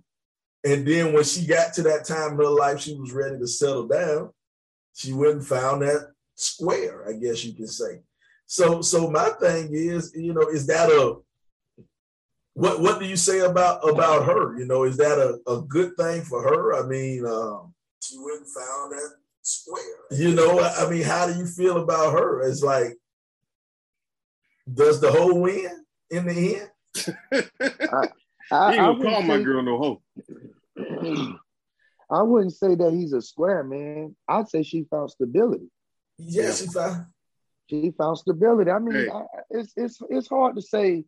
And 0.64 0.86
then 0.86 1.12
when 1.12 1.24
she 1.24 1.46
got 1.46 1.72
to 1.74 1.82
that 1.82 2.04
time 2.04 2.32
in 2.32 2.38
her 2.38 2.50
life, 2.50 2.80
she 2.80 2.94
was 2.94 3.12
ready 3.12 3.38
to 3.38 3.46
settle 3.46 3.88
down. 3.88 4.30
She 4.94 5.12
went 5.12 5.32
and 5.34 5.46
found 5.46 5.82
that 5.82 6.12
square, 6.34 7.08
I 7.08 7.14
guess 7.14 7.44
you 7.44 7.54
can 7.54 7.66
say. 7.66 8.00
So, 8.46 8.82
so 8.82 9.10
my 9.10 9.30
thing 9.40 9.70
is, 9.72 10.12
you 10.14 10.34
know, 10.34 10.48
is 10.48 10.66
that 10.66 10.90
a 10.90 11.16
what 12.54 12.80
what 12.80 13.00
do 13.00 13.06
you 13.06 13.16
say 13.16 13.40
about 13.40 13.88
about 13.88 14.26
her? 14.26 14.58
You 14.58 14.66
know, 14.66 14.84
is 14.84 14.98
that 14.98 15.18
a, 15.18 15.50
a 15.50 15.62
good 15.62 15.96
thing 15.96 16.22
for 16.22 16.42
her? 16.42 16.74
I 16.74 16.86
mean, 16.86 17.24
um, 17.24 17.72
she 18.02 18.18
went 18.18 18.40
and 18.40 18.48
found 18.48 18.92
that 18.92 19.16
square. 19.42 19.84
You 20.10 20.34
know, 20.34 20.60
I 20.60 20.88
mean, 20.88 21.02
how 21.02 21.26
do 21.26 21.38
you 21.38 21.46
feel 21.46 21.78
about 21.78 22.12
her? 22.12 22.42
It's 22.42 22.62
like, 22.62 22.96
does 24.72 25.00
the 25.00 25.10
hoe 25.10 25.34
win 25.34 25.84
in 26.10 26.26
the 26.26 26.56
end? 26.56 26.70
I, 27.92 28.08
I, 28.50 28.76
I 28.78 28.88
would 28.88 29.02
call 29.02 29.22
my 29.22 29.40
girl 29.40 29.62
no 29.62 29.78
hoe. 29.78 31.38
I 32.10 32.22
wouldn't 32.22 32.54
say 32.54 32.74
that 32.74 32.92
he's 32.92 33.14
a 33.14 33.22
square 33.22 33.64
man. 33.64 34.14
I'd 34.28 34.48
say 34.48 34.62
she 34.62 34.84
found 34.90 35.10
stability. 35.10 35.70
Yes, 36.18 36.60
yeah. 36.60 36.66
she 36.66 36.72
found. 36.72 37.06
She 37.70 37.94
found 37.96 38.18
stability. 38.18 38.70
I 38.70 38.78
mean, 38.78 38.94
hey. 38.94 39.08
I, 39.08 39.22
it's 39.50 39.72
it's 39.76 39.98
it's 40.10 40.28
hard 40.28 40.56
to 40.56 40.62
say. 40.62 41.04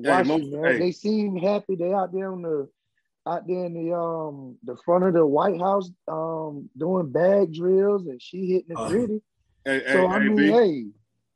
Hey, 0.00 0.22
most, 0.22 0.52
hey. 0.52 0.78
They 0.78 0.92
seem 0.92 1.36
happy. 1.36 1.74
They 1.74 1.92
out 1.92 2.12
there 2.12 2.30
on 2.30 2.42
the 2.42 2.68
out 3.26 3.46
there 3.46 3.64
in 3.66 3.74
the 3.74 3.94
um 3.94 4.56
the 4.64 4.76
front 4.84 5.04
of 5.04 5.14
the 5.14 5.26
White 5.26 5.60
House 5.60 5.90
um 6.08 6.68
doing 6.76 7.10
bag 7.10 7.52
drills 7.52 8.06
and 8.06 8.20
she 8.20 8.46
hitting 8.46 8.74
the 8.74 8.78
uh, 8.78 8.88
griddy. 8.88 9.20
Hey, 9.64 9.82
so 9.92 10.06
I 10.06 10.18
mean, 10.20 10.36
B, 10.36 10.46
hey, 10.46 10.86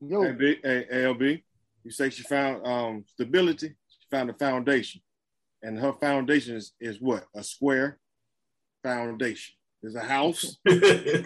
yo, 0.01 0.23
hey, 0.23 0.33
B, 0.33 0.57
hey, 0.63 0.87
LB, 0.91 1.43
you 1.85 1.91
say 1.91 2.11
she 2.11 2.23
found 2.23 2.67
um 2.67 3.05
stability. 3.07 3.69
She 3.69 4.07
found 4.11 4.31
a 4.31 4.35
foundation 4.35 5.01
and 5.63 5.79
her 5.79 5.93
foundation 5.93 6.57
is, 6.57 6.73
is 6.81 7.01
what? 7.01 7.25
A 7.35 7.43
square 7.43 7.99
foundation. 8.83 9.55
There's 9.83 9.95
a 9.95 10.01
house. 10.01 10.57
hey, 10.69 11.25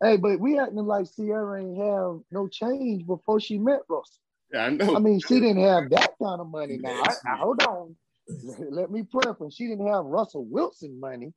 but 0.00 0.40
we 0.40 0.58
acting 0.58 0.76
like 0.76 1.06
Ciara 1.14 1.62
ain't 1.62 1.78
have 1.78 2.20
no 2.30 2.48
change 2.50 3.06
before 3.06 3.40
she 3.40 3.58
met 3.58 3.80
Russell. 3.88 4.20
Yeah, 4.52 4.66
I 4.66 4.70
know. 4.70 4.96
I 4.96 4.98
mean, 4.98 5.20
she 5.20 5.40
didn't 5.40 5.62
have 5.62 5.90
that 5.90 6.12
kind 6.22 6.40
of 6.40 6.48
money. 6.48 6.78
Now, 6.78 7.02
I, 7.02 7.14
I, 7.26 7.36
hold 7.36 7.62
on. 7.62 7.96
Let 8.70 8.90
me 8.90 9.02
preface. 9.02 9.54
She 9.54 9.66
didn't 9.66 9.86
have 9.86 10.04
Russell 10.04 10.44
Wilson 10.44 10.98
money, 10.98 11.32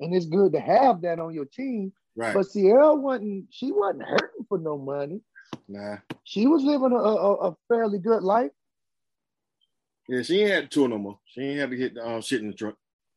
and 0.00 0.14
it's 0.14 0.26
good 0.26 0.52
to 0.52 0.60
have 0.60 1.02
that 1.02 1.18
on 1.18 1.34
your 1.34 1.46
team. 1.46 1.92
Right. 2.16 2.34
But 2.34 2.46
Ciara 2.52 2.94
wasn't. 2.94 3.46
She 3.50 3.72
wasn't 3.72 4.02
hurting 4.02 4.46
for 4.48 4.58
no 4.58 4.78
money. 4.78 5.20
Nah. 5.68 5.96
She 6.24 6.46
was 6.46 6.62
living 6.62 6.92
a, 6.92 6.96
a, 6.96 7.34
a 7.50 7.56
fairly 7.68 7.98
good 7.98 8.22
life. 8.22 8.50
Yeah, 10.08 10.22
she 10.22 10.40
ain't 10.40 10.50
had 10.50 10.62
to 10.64 10.68
tour 10.68 10.88
no 10.88 10.98
more. 10.98 11.18
She 11.26 11.42
ain't 11.42 11.60
had 11.60 11.70
to 11.70 11.76
get 11.76 11.98
uh, 11.98 12.20
shit 12.20 12.40
in 12.40 12.48
the 12.48 12.54
truck. 12.54 12.74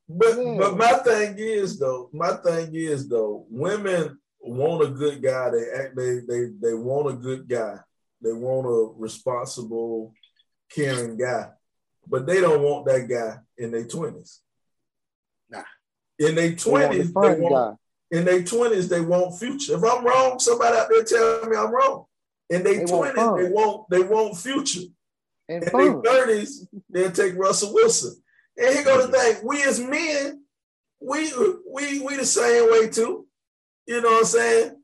But 0.10 0.36
but 0.58 0.78
my 0.78 0.94
thing 1.06 1.36
is 1.38 1.80
though, 1.80 2.10
my 2.12 2.34
thing 2.34 2.76
is 2.76 3.08
though, 3.08 3.46
women 3.50 4.20
want 4.42 4.84
a 4.84 4.88
good 4.88 5.22
guy. 5.24 5.52
They 5.52 5.72
act 5.72 5.96
they 5.96 6.20
they 6.28 6.46
they 6.62 6.74
want 6.74 7.10
a 7.10 7.14
good 7.14 7.48
guy. 7.48 7.78
They 8.22 8.34
want 8.34 8.68
a 8.68 9.00
responsible, 9.00 10.14
caring 10.70 11.18
guy. 11.18 11.50
But 12.08 12.26
they 12.26 12.42
don't 12.42 12.62
want 12.62 12.86
that 12.88 13.08
guy 13.08 13.38
in 13.58 13.72
their 13.72 13.86
twenties. 13.86 14.40
Nah. 15.50 15.64
In 16.20 16.36
their 16.36 16.56
twenties, 16.56 17.14
they, 17.14 17.34
they 17.34 17.40
want 17.40 17.80
in 18.12 18.26
their 18.26 18.44
twenties, 18.44 18.90
they 18.90 19.02
want 19.02 19.40
future. 19.40 19.78
If 19.78 19.84
I'm 19.84 20.06
wrong, 20.06 20.40
somebody 20.40 20.78
out 20.78 20.90
there 20.90 21.04
tell 21.04 21.46
me 21.46 21.56
I'm 21.56 21.74
wrong. 21.74 22.06
In 22.50 22.64
their 22.64 22.86
twenties, 22.86 23.16
they 23.16 23.50
want 23.50 23.90
they 23.90 24.02
want 24.02 24.38
future 24.38 24.88
and 25.52 25.64
in 25.64 25.70
their 25.72 26.02
thirties, 26.02 26.68
they'll 26.90 27.12
take 27.12 27.36
Russell 27.36 27.74
Wilson. 27.74 28.22
And 28.58 28.74
here 28.74 28.84
go 28.84 29.06
the 29.06 29.12
thing: 29.12 29.38
we 29.44 29.64
as 29.64 29.80
men, 29.80 30.44
we 31.02 31.32
we 31.70 32.00
we 32.00 32.16
the 32.18 32.26
same 32.26 32.72
way 32.72 32.90
too. 32.90 33.28
You 33.86 34.02
know 34.02 34.10
what 34.10 34.20
I'm 34.20 34.26
saying? 34.26 34.76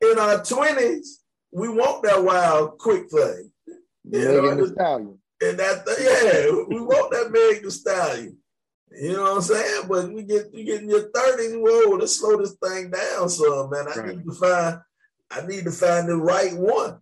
In 0.00 0.18
our 0.18 0.42
twenties, 0.42 1.20
we 1.50 1.68
want 1.68 2.04
that 2.04 2.22
wild, 2.22 2.78
quick 2.78 3.10
thing. 3.10 3.50
You 4.10 4.24
know, 4.24 4.54
the 4.54 4.68
stallion. 4.68 5.17
And 5.40 5.58
that 5.58 5.84
yeah, 6.00 6.64
we 6.68 6.80
want 6.80 7.12
that 7.12 7.30
Meg 7.30 7.62
the 7.62 7.70
stallion. 7.70 8.36
You 8.90 9.12
know 9.12 9.22
what 9.22 9.36
I'm 9.36 9.42
saying? 9.42 9.82
But 9.88 10.12
we 10.12 10.22
get 10.22 10.52
you 10.52 10.64
get 10.64 10.82
in 10.82 10.88
your 10.88 11.10
30s, 11.10 11.60
whoa, 11.60 11.96
let's 11.96 12.18
slow 12.18 12.36
this 12.38 12.56
thing 12.62 12.90
down 12.90 13.28
some, 13.28 13.70
man. 13.70 13.86
I 13.88 14.00
right. 14.00 14.16
need 14.16 14.24
to 14.24 14.32
find 14.32 14.80
I 15.30 15.46
need 15.46 15.64
to 15.64 15.70
find 15.70 16.08
the 16.08 16.16
right 16.16 16.56
one. 16.56 16.98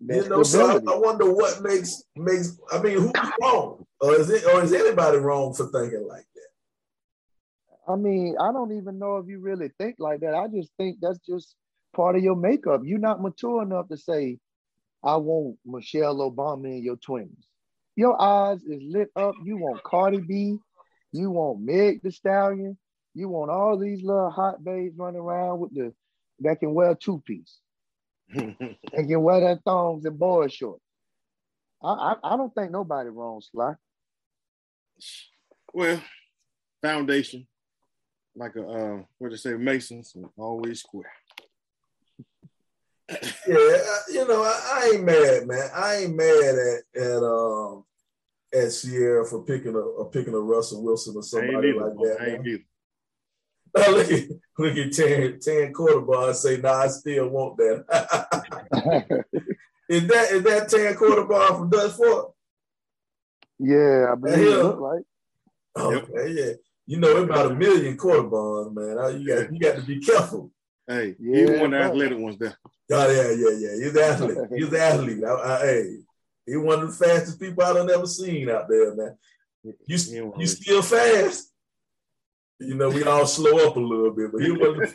You 0.00 0.28
know, 0.28 0.42
so 0.42 0.66
I, 0.66 0.92
I, 0.92 0.96
wonder 0.96 1.30
what 1.32 1.62
makes 1.62 2.02
makes. 2.16 2.58
I 2.72 2.80
mean, 2.80 2.98
who's 2.98 3.12
wrong, 3.42 3.84
or 4.00 4.14
is 4.14 4.30
it, 4.30 4.46
or 4.46 4.62
is 4.62 4.72
anybody 4.72 5.18
wrong 5.18 5.52
for 5.52 5.66
thinking 5.66 6.06
like 6.08 6.24
that? 6.34 7.92
I 7.92 7.96
mean, 7.96 8.34
I 8.40 8.50
don't 8.50 8.72
even 8.78 8.98
know 8.98 9.18
if 9.18 9.26
you 9.28 9.40
really 9.40 9.70
think 9.78 9.96
like 9.98 10.20
that. 10.20 10.34
I 10.34 10.46
just 10.48 10.70
think 10.78 10.98
that's 11.02 11.18
just 11.18 11.54
part 11.94 12.16
of 12.16 12.22
your 12.22 12.34
makeup. 12.34 12.80
You're 12.82 12.98
not 12.98 13.20
mature 13.20 13.62
enough 13.62 13.88
to 13.88 13.98
say, 13.98 14.38
"I 15.04 15.16
want 15.16 15.58
Michelle 15.66 16.16
Obama 16.16 16.78
in 16.78 16.82
your 16.82 16.96
twenties." 16.96 17.49
Your 18.00 18.18
eyes 18.18 18.62
is 18.62 18.82
lit 18.82 19.10
up. 19.14 19.34
You 19.44 19.58
want 19.58 19.82
Cardi 19.82 20.20
B. 20.20 20.56
You 21.12 21.30
want 21.30 21.60
Meg 21.60 22.00
the 22.02 22.10
Stallion. 22.10 22.78
You 23.12 23.28
want 23.28 23.50
all 23.50 23.76
these 23.76 24.02
little 24.02 24.30
hot 24.30 24.64
babes 24.64 24.96
running 24.96 25.20
around 25.20 25.60
with 25.60 25.74
the 25.74 25.92
that 26.38 26.60
can 26.60 26.72
wear 26.72 26.94
two 26.94 27.22
piece 27.26 27.58
and 28.32 28.56
can 28.90 29.20
wear 29.20 29.40
that 29.40 29.60
thongs 29.66 30.06
and 30.06 30.18
boy 30.18 30.48
shorts. 30.48 30.82
I, 31.82 31.88
I, 31.88 32.14
I 32.24 32.36
don't 32.38 32.54
think 32.54 32.70
nobody 32.70 33.10
wrong, 33.10 33.42
Sly. 33.42 33.74
Well, 35.74 36.02
foundation, 36.80 37.46
like 38.34 38.56
a 38.56 38.66
uh, 38.66 39.02
what 39.18 39.32
to 39.32 39.36
say, 39.36 39.52
Masons, 39.56 40.16
always 40.38 40.80
square. 40.80 41.12
yeah, 43.10 43.76
you 44.08 44.26
know, 44.26 44.42
I, 44.42 44.70
I, 44.72 44.90
ain't 44.94 45.04
mad, 45.04 45.46
man. 45.46 45.68
I 45.74 45.96
ain't 45.96 46.16
mad 46.16 46.54
at 46.54 47.02
at 47.02 47.22
um 47.22 47.84
at 48.52 48.72
Ciara 48.72 49.24
for 49.24 49.42
picking 49.42 49.74
a, 49.74 49.78
a 49.78 50.10
picking 50.10 50.34
a 50.34 50.40
Russell 50.40 50.82
Wilson 50.82 51.16
or 51.16 51.22
somebody 51.22 51.72
like 51.72 51.94
that. 51.94 52.16
I 52.20 52.26
ain't 52.34 52.46
either. 52.46 52.64
Now 53.76 53.90
look 53.90 54.10
at 54.10 54.28
look 54.58 54.76
at 54.76 54.92
Tan 54.92 55.38
Tan 55.40 55.72
Quarterbar 55.72 56.34
say, 56.34 56.56
"Nah, 56.56 56.82
I 56.82 56.88
still 56.88 57.28
want 57.28 57.56
that." 57.58 57.84
is 59.88 60.06
that 60.08 60.30
is 60.32 60.42
that 60.42 60.68
Tan 60.68 60.94
Quarterbar 60.94 61.58
from 61.58 61.70
Dutch 61.70 61.92
Fork? 61.92 62.32
Yeah, 63.58 64.12
I 64.12 64.14
believe 64.14 64.38
it 64.38 64.56
look 64.56 64.80
like. 64.80 65.02
Oh, 65.76 65.94
okay, 65.94 66.32
yeah. 66.32 66.52
You 66.86 66.98
know, 66.98 67.18
about 67.18 67.52
a 67.52 67.54
million 67.54 67.96
quarter 67.96 68.24
bonds, 68.24 68.74
man. 68.74 69.20
You 69.20 69.26
got 69.26 69.52
you 69.52 69.60
got 69.60 69.76
to 69.76 69.82
be 69.82 70.00
careful. 70.00 70.50
Hey, 70.88 71.14
yeah, 71.20 71.36
he 71.36 71.60
one 71.60 71.72
of 71.72 71.80
the 71.80 71.82
athletic 71.82 72.18
ones 72.18 72.38
there. 72.38 72.56
Oh 72.92 73.10
yeah, 73.10 73.30
yeah, 73.30 73.56
yeah. 73.56 73.84
He's 73.84 73.94
an 73.94 74.02
athlete. 74.02 74.38
He's 74.52 74.68
an 74.68 74.76
athlete. 74.76 75.24
I, 75.24 75.32
I, 75.32 75.60
hey, 75.60 75.96
he's 76.46 76.58
one 76.58 76.80
of 76.80 76.98
the 76.98 77.04
fastest 77.04 77.40
people 77.40 77.62
I've 77.62 77.88
ever 77.88 78.06
seen 78.06 78.50
out 78.50 78.68
there, 78.68 78.94
man. 78.94 79.16
You 79.62 80.32
you 80.38 80.46
still 80.46 80.82
fast? 80.82 81.52
You 82.58 82.74
know, 82.74 82.90
we 82.90 83.04
all 83.04 83.26
slow 83.26 83.66
up 83.66 83.76
a 83.76 83.80
little 83.80 84.10
bit, 84.10 84.32
but 84.32 84.42
he 84.42 84.50
wasn't. 84.50 84.94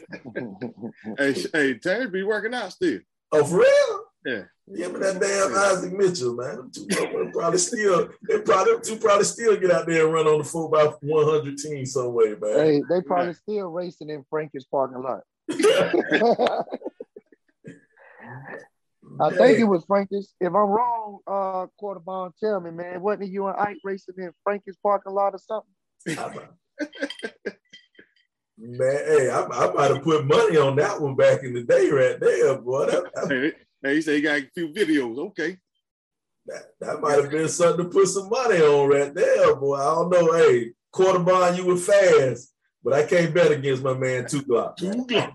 hey, 1.17 1.33
hey, 1.51 1.73
Terry 1.79 2.07
be 2.09 2.23
working 2.23 2.53
out 2.53 2.71
still. 2.71 2.99
Oh, 3.31 3.43
for 3.43 3.59
real? 3.59 4.05
Yeah. 4.25 4.43
Yeah, 4.67 4.87
but 4.89 5.01
that 5.01 5.19
damn 5.19 5.55
Isaac 5.55 5.93
Mitchell, 5.93 6.35
man. 6.35 6.71
Them 6.73 7.31
probably 7.33 7.59
still 7.59 8.09
they 8.27 8.39
probably 8.39 8.73
two 8.83 8.95
probably 8.97 9.25
still 9.25 9.55
get 9.57 9.69
out 9.69 9.85
there 9.85 10.05
and 10.05 10.13
run 10.13 10.25
on 10.25 10.39
the 10.39 10.43
four 10.43 10.71
by 10.71 10.85
one 11.01 11.25
hundred 11.25 11.57
team 11.57 11.85
some 11.85 12.13
way, 12.13 12.33
man. 12.41 12.57
Hey, 12.57 12.81
they 12.89 13.01
probably 13.01 13.27
right. 13.27 13.35
still 13.35 13.67
racing 13.67 14.09
in 14.09 14.25
Frankie's 14.27 14.65
parking 14.65 15.03
lot. 15.03 15.21
I 19.19 19.29
think 19.29 19.59
it 19.59 19.65
was 19.65 19.85
Frankie's. 19.85 20.33
If 20.39 20.47
I'm 20.47 20.55
wrong, 20.55 21.19
uh, 21.27 21.67
quarter 21.77 21.99
bond, 21.99 22.33
tell 22.39 22.59
me, 22.59 22.71
man. 22.71 23.01
Wasn't 23.01 23.29
you 23.29 23.47
and 23.47 23.57
Ike 23.57 23.77
racing 23.83 24.15
in 24.17 24.31
Frankie's 24.43 24.77
parking 24.81 25.13
lot 25.13 25.33
or 25.33 25.39
something? 25.39 25.71
man, 28.57 29.03
hey, 29.05 29.29
I, 29.29 29.43
I 29.43 29.73
might 29.73 29.91
have 29.91 30.03
put 30.03 30.25
money 30.25 30.57
on 30.57 30.75
that 30.77 31.01
one 31.01 31.15
back 31.15 31.43
in 31.43 31.53
the 31.53 31.63
day, 31.63 31.89
right 31.89 32.19
there, 32.19 32.57
boy. 32.57 32.87
That, 32.87 33.03
that, 33.15 33.27
Hey, 33.29 33.53
hey, 33.83 33.95
he 33.95 34.01
said 34.01 34.15
he 34.15 34.21
got 34.21 34.41
a 34.41 34.49
few 34.53 34.69
videos. 34.69 35.17
Okay. 35.29 35.57
that, 36.47 36.63
that 36.79 37.01
might 37.01 37.19
have 37.21 37.31
been 37.31 37.49
something 37.49 37.85
to 37.85 37.91
put 37.91 38.07
some 38.07 38.29
money 38.29 38.59
on 38.61 38.89
right 38.89 39.13
there, 39.13 39.55
boy. 39.55 39.75
I 39.75 39.95
don't 39.95 40.09
know. 40.09 40.33
Hey, 40.33 40.71
quarter 40.91 41.19
bond, 41.19 41.57
you 41.57 41.65
were 41.65 41.77
fast, 41.77 42.53
but 42.83 42.93
I 42.93 43.03
can't 43.03 43.33
bet 43.33 43.51
against 43.51 43.83
my 43.83 43.93
man 43.93 44.27
Two 44.27 44.41
Glock. 44.41 44.77
Two 44.77 45.05
Glock. 45.05 45.33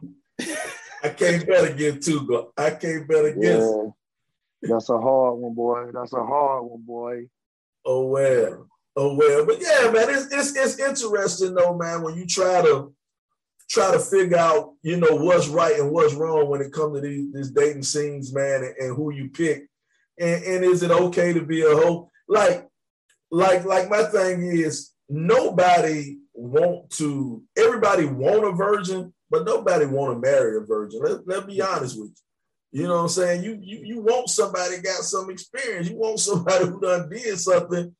I 1.02 1.09
can't 1.11 1.47
bet 1.47 1.71
against 1.73 2.09
Two 2.09 2.21
Glock. 2.21 2.50
I 2.57 2.71
can't 2.71 3.09
bet 3.09 3.25
against. 3.25 3.66
Yeah. 3.66 3.88
That's 4.62 4.90
a 4.90 4.99
hard 4.99 5.38
one, 5.38 5.54
boy. 5.54 5.90
That's 5.92 6.12
a 6.12 6.25
hard 6.25 6.64
one, 6.64 6.83
boy. 6.83 7.28
Oh 7.85 8.07
well. 8.07 8.69
Oh 8.97 9.14
well. 9.14 9.47
But 9.47 9.61
yeah, 9.61 9.90
man, 9.90 10.11
it's 10.11 10.33
it's 10.33 10.57
it's 10.57 10.78
interesting 10.78 11.54
though, 11.54 11.76
man, 11.76 12.02
when 12.02 12.16
you 12.16 12.26
try 12.26 12.61
to 12.62 12.95
try 13.71 13.92
to 13.92 14.00
figure 14.00 14.37
out, 14.37 14.75
you 14.83 14.97
know, 14.97 15.14
what's 15.14 15.49
right 15.49 15.78
and 15.78 15.92
what's 15.92 16.14
wrong 16.14 16.49
when 16.49 16.61
it 16.61 16.73
comes 16.73 16.97
to 16.97 17.00
these, 17.00 17.33
these 17.33 17.50
dating 17.52 17.85
scenes, 17.85 18.35
man, 18.35 18.64
and, 18.64 18.75
and 18.76 18.97
who 18.97 19.12
you 19.12 19.30
pick. 19.30 19.69
And, 20.19 20.42
and 20.42 20.64
is 20.64 20.83
it 20.83 20.90
okay 20.90 21.33
to 21.33 21.40
be 21.40 21.62
a 21.62 21.71
hoe? 21.71 22.11
Like, 22.28 22.69
like, 23.30 23.64
like 23.64 23.88
my 23.88 24.02
thing 24.02 24.42
is 24.42 24.90
nobody 25.09 26.19
want 26.35 26.90
to, 26.90 27.45
everybody 27.57 28.07
want 28.07 28.45
a 28.45 28.50
virgin, 28.50 29.14
but 29.30 29.46
nobody 29.46 29.87
want 29.87 30.14
to 30.14 30.30
marry 30.30 30.56
a 30.56 30.60
virgin. 30.60 31.00
Let, 31.02 31.26
let's 31.26 31.46
be 31.46 31.62
honest 31.62 31.99
with 31.99 32.08
you. 32.08 32.14
You 32.72 32.88
know 32.88 32.96
what 32.96 33.02
I'm 33.02 33.08
saying? 33.08 33.44
You, 33.44 33.58
you 33.60 33.80
you 33.84 34.00
want 34.00 34.28
somebody 34.28 34.80
got 34.80 35.02
some 35.02 35.30
experience. 35.30 35.88
You 35.88 35.96
want 35.96 36.20
somebody 36.20 36.64
who 36.68 36.80
done 36.80 37.08
did 37.08 37.38
something 37.38 37.94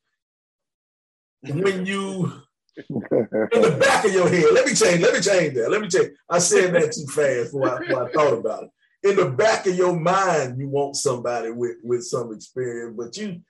when 1.49 1.87
you 1.87 2.33
in 2.77 3.63
the 3.63 3.77
back 3.81 4.05
of 4.05 4.13
your 4.13 4.29
head. 4.29 4.53
Let 4.53 4.67
me 4.67 4.75
change. 4.75 5.01
Let 5.01 5.15
me 5.15 5.21
change 5.21 5.55
that. 5.55 5.71
Let 5.71 5.81
me 5.81 5.89
change. 5.89 6.11
I 6.29 6.39
said 6.39 6.73
that 6.75 6.93
too 6.93 7.07
fast 7.07 7.53
before 7.53 7.69
I, 7.69 7.79
before 7.81 8.09
I 8.09 8.13
thought 8.13 8.39
about 8.39 8.65
it. 8.65 8.71
In 9.03 9.17
the 9.17 9.31
back 9.31 9.67
of 9.67 9.75
your 9.75 9.99
mind, 9.99 10.59
you 10.59 10.69
want 10.69 10.95
somebody 10.97 11.51
with 11.51 11.77
with 11.83 12.05
some 12.05 12.33
experience, 12.33 12.95
but 12.97 13.17
you 13.17 13.41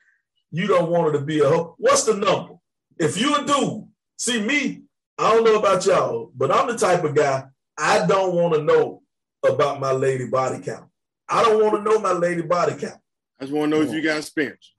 you 0.50 0.66
don't 0.66 0.90
want 0.90 1.12
her 1.12 1.18
to 1.18 1.24
be 1.24 1.40
a 1.40 1.48
hoe. 1.48 1.74
What's 1.78 2.04
the 2.04 2.14
number? 2.14 2.54
If 2.98 3.20
you 3.20 3.34
a 3.34 3.44
dude, 3.44 3.88
see 4.16 4.42
me. 4.42 4.82
I 5.18 5.34
don't 5.34 5.44
know 5.44 5.58
about 5.58 5.84
y'all, 5.84 6.32
but 6.34 6.50
I'm 6.50 6.66
the 6.66 6.78
type 6.78 7.04
of 7.04 7.14
guy 7.14 7.44
I 7.80 8.06
don't 8.06 8.34
want 8.34 8.54
to 8.54 8.62
know 8.62 9.02
about 9.46 9.80
my 9.80 9.92
lady 9.92 10.26
body 10.26 10.62
count. 10.62 10.86
I 11.28 11.42
don't 11.42 11.62
want 11.62 11.76
to 11.76 11.82
know 11.82 11.98
my 11.98 12.12
lady 12.12 12.42
body 12.42 12.74
count. 12.76 13.00
I 13.40 13.44
just 13.44 13.52
want 13.54 13.72
to 13.72 13.78
know 13.78 13.82
if 13.84 13.92
you 13.92 14.02
got 14.02 14.18
experience. 14.18 14.72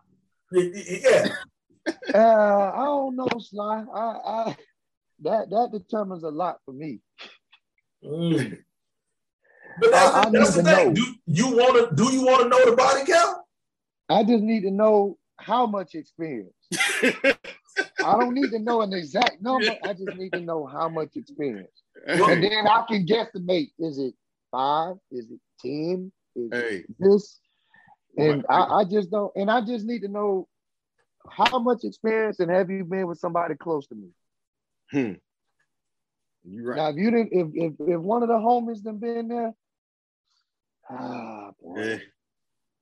Yeah, 0.52 1.28
Uh, 2.14 2.72
I 2.76 2.84
don't 2.86 3.16
know, 3.16 3.28
Sly. 3.40 3.86
I, 3.92 4.00
I 4.00 4.58
that 5.24 5.50
that 5.50 5.70
determines 5.72 6.24
a 6.24 6.30
lot 6.30 6.60
for 6.64 6.74
me. 6.74 7.00
Mm. 8.06 8.60
But 9.80 9.90
that's, 9.92 10.14
I- 10.16 10.20
I 10.28 10.30
that's 10.30 10.56
the 10.56 10.62
to 10.64 10.70
thing. 10.76 10.88
know. 10.90 10.94
Do 10.94 11.16
you 11.26 11.48
want 11.48 11.90
to? 11.90 11.96
Do 11.96 12.14
you 12.14 12.22
want 12.24 12.44
to 12.44 12.50
know 12.50 12.70
the 12.70 12.76
body 12.76 13.12
count? 13.12 13.38
I 14.10 14.24
just 14.24 14.44
need 14.44 14.62
to 14.62 14.72
know 14.72 15.18
how 15.38 15.66
much 15.66 15.96
experience. 15.96 16.54
I 18.04 18.20
don't 18.20 18.34
need 18.36 18.52
to 18.52 18.60
know 18.60 18.82
an 18.82 18.94
exact 18.94 19.42
number. 19.42 19.76
I 19.84 19.94
just 19.94 20.16
need 20.18 20.34
to 20.34 20.42
know 20.42 20.66
how 20.68 20.88
much 20.90 21.16
experience. 21.16 21.72
And 22.08 22.44
then 22.44 22.68
I 22.68 22.84
can 22.88 23.06
guesstimate. 23.06 23.72
Is 23.80 23.98
it 24.00 24.14
five? 24.52 24.96
Is 25.12 25.30
it 25.30 25.40
ten? 25.62 26.12
Is 26.36 26.50
it 26.52 26.56
hey, 26.56 26.86
this? 27.00 27.40
And 28.18 28.46
I, 28.50 28.62
I 28.62 28.84
just 28.84 29.10
don't 29.12 29.32
and 29.36 29.50
I 29.50 29.62
just 29.62 29.86
need 29.86 30.02
to 30.02 30.08
know 30.08 30.48
how 31.30 31.60
much 31.60 31.84
experience 31.84 32.40
and 32.40 32.52
have 32.52 32.70
you 32.70 32.84
been 32.84 33.08
with 33.08 33.20
somebody 33.20 33.56
close 33.56 33.88
to 33.88 33.96
me? 33.96 34.10
hmm. 34.92 35.14
You 36.44 36.64
right. 36.66 36.78
Now 36.78 36.90
if 36.90 36.96
you 36.98 37.12
didn't 37.12 37.30
if 37.32 37.48
if, 37.54 37.74
if 37.80 38.02
one 38.02 38.24
of 38.24 38.30
the 38.30 38.36
homies 38.36 38.82
done 38.82 38.98
been 38.98 39.28
there, 39.28 39.54
ah 40.90 41.52
boy. 41.62 41.82
Yeah. 41.82 41.98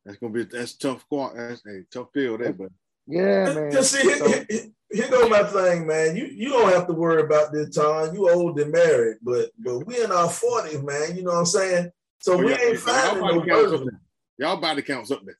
That's 0.05 0.17
gonna 0.17 0.33
be 0.33 0.43
that's 0.45 0.75
tough. 0.75 1.05
That's 1.11 1.61
a 1.65 1.83
tough 1.91 2.11
pill 2.13 2.37
there, 2.37 2.53
but 2.53 2.69
Yeah, 3.09 3.53
man. 3.53 3.71
Just 3.71 3.91
see, 3.91 4.01
here, 4.01 4.17
So- 4.17 4.27
here, 4.27 4.45
here- 4.49 4.65
here 4.91 5.07
go 5.09 5.29
my 5.29 5.43
thing, 5.43 5.85
man. 5.85 6.15
You 6.15 6.25
you 6.25 6.49
don't 6.49 6.71
have 6.73 6.87
to 6.87 6.93
worry 6.93 7.21
about 7.21 7.51
this 7.53 7.75
time. 7.75 8.13
You 8.15 8.29
old 8.29 8.59
and 8.59 8.71
married, 8.71 9.17
but 9.21 9.51
but 9.59 9.85
we 9.85 10.01
in 10.03 10.11
our 10.11 10.29
forties, 10.29 10.81
man. 10.81 11.15
You 11.15 11.23
know 11.23 11.31
what 11.33 11.39
I'm 11.39 11.45
saying? 11.45 11.91
So 12.21 12.33
Oh, 12.33 12.37
we 12.37 12.51
yeah, 12.51 12.57
ain't 12.61 12.79
finding 12.79 13.23
no 13.23 13.39
virgins. 13.41 13.91
Y'all 14.37 14.57
body 14.57 14.81
counts 14.81 15.11
up 15.11 15.23
there. 15.25 15.37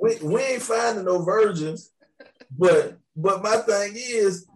We, 0.00 0.16
we 0.22 0.40
ain't 0.42 0.62
finding 0.62 1.04
no 1.04 1.22
virgins. 1.22 1.90
But 2.56 2.98
but 3.14 3.42
my 3.42 3.56
thing 3.58 3.92
is, 3.94 4.46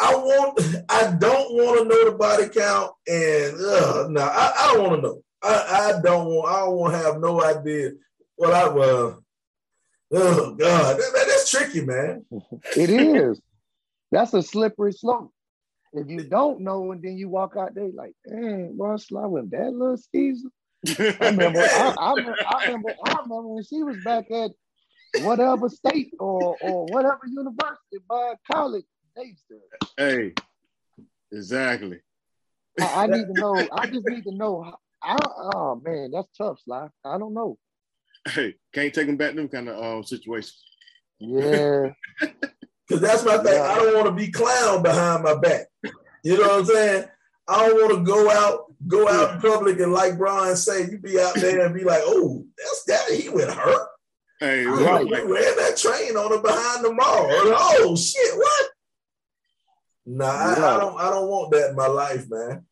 I 0.00 0.14
want 0.16 0.60
I 0.88 1.12
don't 1.18 1.52
want 1.54 1.78
to 1.78 1.84
know 1.84 2.10
the 2.10 2.16
body 2.16 2.48
count, 2.48 2.92
and 3.06 3.54
uh, 3.54 4.06
no, 4.10 4.20
I, 4.22 4.52
I 4.58 4.72
don't 4.74 4.82
want 4.82 4.96
to 4.96 5.02
know. 5.02 5.22
I, 5.42 5.92
I 5.98 6.00
don't 6.02 6.26
want 6.26 6.48
I 6.52 6.60
don't 6.64 6.76
want 6.76 6.94
to 6.94 6.98
have 6.98 7.20
no 7.20 7.42
idea. 7.44 7.92
Well, 8.36 8.52
I 8.52 8.80
uh, 8.80 9.14
oh 10.14 10.54
god, 10.54 10.96
that, 10.96 11.12
that- 11.14 11.26
that's 11.28 11.50
tricky, 11.50 11.84
man. 11.84 12.24
It 12.76 12.90
is. 12.90 13.40
That's 14.10 14.32
a 14.34 14.42
slippery 14.42 14.92
slope. 14.92 15.32
If 15.92 16.08
you 16.08 16.24
don't 16.24 16.60
know 16.60 16.90
and 16.92 17.02
then 17.02 17.16
you 17.16 17.28
walk 17.28 17.54
out 17.58 17.74
there 17.74 17.88
like, 17.94 18.14
dang, 18.28 18.76
boy, 18.76 18.96
Sly 18.96 19.26
with 19.26 19.50
that 19.52 19.72
little 19.72 19.96
skeezer. 19.96 20.48
I 21.20 21.28
remember, 21.30 21.60
I, 21.60 21.94
I, 21.98 22.10
remember, 22.14 22.36
I 22.46 22.64
remember, 22.66 22.94
I 23.06 23.12
remember 23.12 23.48
when 23.48 23.64
she 23.64 23.82
was 23.82 23.96
back 24.04 24.30
at 24.30 24.50
whatever 25.22 25.68
state 25.68 26.10
or 26.18 26.56
or 26.60 26.86
whatever 26.86 27.20
university, 27.26 27.98
by 28.08 28.34
college. 28.50 28.84
They 29.16 29.34
said, 29.48 29.88
hey, 29.96 30.34
exactly. 31.32 32.00
I, 32.80 33.04
I 33.04 33.06
need 33.06 33.26
to 33.26 33.34
know. 33.34 33.54
I 33.72 33.86
just 33.86 34.06
need 34.08 34.24
to 34.24 34.34
know. 34.34 34.72
I, 35.02 35.16
oh 35.54 35.80
man, 35.84 36.10
that's 36.12 36.28
tough, 36.36 36.58
Sly. 36.64 36.88
I 37.04 37.18
don't 37.18 37.34
know. 37.34 37.56
Hey, 38.26 38.54
can't 38.72 38.94
take 38.94 39.06
them 39.06 39.16
back 39.16 39.34
them 39.34 39.48
kind 39.48 39.68
of 39.68 39.76
uh, 39.76 40.06
situations. 40.06 40.62
Yeah, 41.18 41.90
Because 42.86 43.00
that's 43.00 43.24
my 43.24 43.38
thing. 43.38 43.54
Yeah. 43.54 43.62
I 43.62 43.76
don't 43.76 43.94
want 43.94 44.06
to 44.06 44.12
be 44.12 44.30
clown 44.30 44.82
behind 44.82 45.22
my 45.22 45.36
back. 45.36 45.66
You 46.22 46.38
know 46.38 46.48
what 46.48 46.60
I'm 46.60 46.64
saying? 46.66 47.04
I 47.48 47.66
don't 47.66 47.74
want 47.76 47.94
to 47.94 48.04
go 48.04 48.30
out, 48.30 48.74
go 48.86 49.08
out 49.08 49.34
in 49.34 49.40
public 49.40 49.80
and 49.80 49.92
like 49.92 50.18
Brian 50.18 50.56
say, 50.56 50.90
you 50.90 50.98
be 50.98 51.18
out 51.18 51.34
there 51.34 51.64
and 51.64 51.74
be 51.74 51.84
like, 51.84 52.02
oh, 52.04 52.44
that's 52.56 52.84
that 52.84 53.10
he 53.14 53.28
with 53.28 53.52
her. 53.52 53.86
Hey, 54.40 54.64
Right. 54.64 55.04
We 55.04 55.12
ran 55.12 55.56
that 55.56 55.76
train 55.76 56.16
on 56.16 56.30
her 56.30 56.42
behind 56.42 56.84
the 56.84 56.92
mall. 56.92 57.26
Oh 57.30 57.96
shit, 57.96 58.36
what? 58.36 58.70
Nah, 60.06 60.26
I, 60.26 60.52
I 60.52 60.78
don't 60.80 61.00
I 61.00 61.10
don't 61.10 61.28
want 61.28 61.52
that 61.52 61.70
in 61.70 61.76
my 61.76 61.86
life, 61.86 62.26
man. 62.28 62.66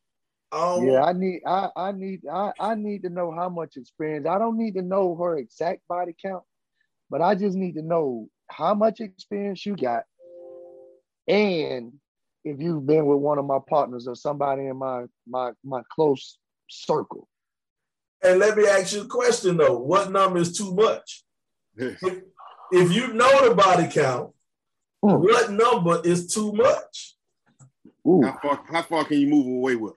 I 0.53 0.83
yeah. 0.83 1.03
I 1.03 1.13
need. 1.13 1.41
I 1.47 1.69
I 1.75 1.91
need. 1.91 2.21
I 2.31 2.51
I 2.59 2.75
need 2.75 3.03
to 3.03 3.09
know 3.09 3.31
how 3.31 3.49
much 3.49 3.75
experience. 3.77 4.27
I 4.27 4.37
don't 4.37 4.57
need 4.57 4.75
to 4.75 4.81
know 4.81 5.15
her 5.15 5.37
exact 5.37 5.81
body 5.87 6.15
count, 6.23 6.43
but 7.09 7.21
I 7.21 7.35
just 7.35 7.57
need 7.57 7.73
to 7.75 7.81
know 7.81 8.27
how 8.49 8.73
much 8.75 8.99
experience 8.99 9.65
you 9.65 9.75
got, 9.75 10.03
and 11.27 11.93
if 12.43 12.59
you've 12.59 12.85
been 12.85 13.05
with 13.05 13.19
one 13.19 13.39
of 13.39 13.45
my 13.45 13.59
partners 13.67 14.07
or 14.07 14.15
somebody 14.15 14.67
in 14.67 14.77
my 14.77 15.05
my 15.27 15.51
my 15.63 15.81
close 15.93 16.37
circle. 16.69 17.27
and 18.23 18.39
let 18.39 18.57
me 18.57 18.65
ask 18.67 18.93
you 18.93 19.01
a 19.01 19.07
question 19.07 19.57
though. 19.57 19.77
What 19.79 20.11
number 20.11 20.39
is 20.39 20.57
too 20.57 20.73
much? 20.73 21.23
If 22.75 22.91
you 22.91 23.13
know 23.13 23.47
the 23.49 23.53
body 23.55 23.87
count, 23.87 24.31
Hmm. 25.03 25.21
what 25.21 25.51
number 25.51 26.01
is 26.03 26.33
too 26.33 26.51
much? 26.53 27.15
Ooh. 28.07 28.23
how 28.23 28.37
far 28.41 28.63
how 28.67 28.81
far 28.81 29.05
can 29.05 29.19
you 29.19 29.27
move 29.27 29.45
away 29.47 29.75
with? 29.75 29.93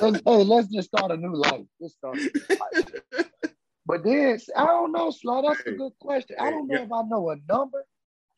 Let's, 0.00 0.20
hey, 0.24 0.44
let's 0.44 0.68
just 0.68 0.88
start 0.88 1.10
a 1.12 1.16
new 1.16 1.34
life. 1.34 1.64
Let's 1.80 1.94
start 1.94 2.16
a 2.16 2.20
new 2.20 2.30
life. 2.60 2.90
But 3.86 4.04
then 4.04 4.38
I 4.56 4.66
don't 4.66 4.92
know, 4.92 5.10
Sly. 5.10 5.42
That's 5.42 5.60
a 5.66 5.72
good 5.72 5.92
question. 6.00 6.36
I 6.38 6.50
don't 6.50 6.68
know 6.68 6.82
if 6.82 6.92
I 6.92 7.02
know 7.02 7.30
a 7.30 7.36
number. 7.48 7.84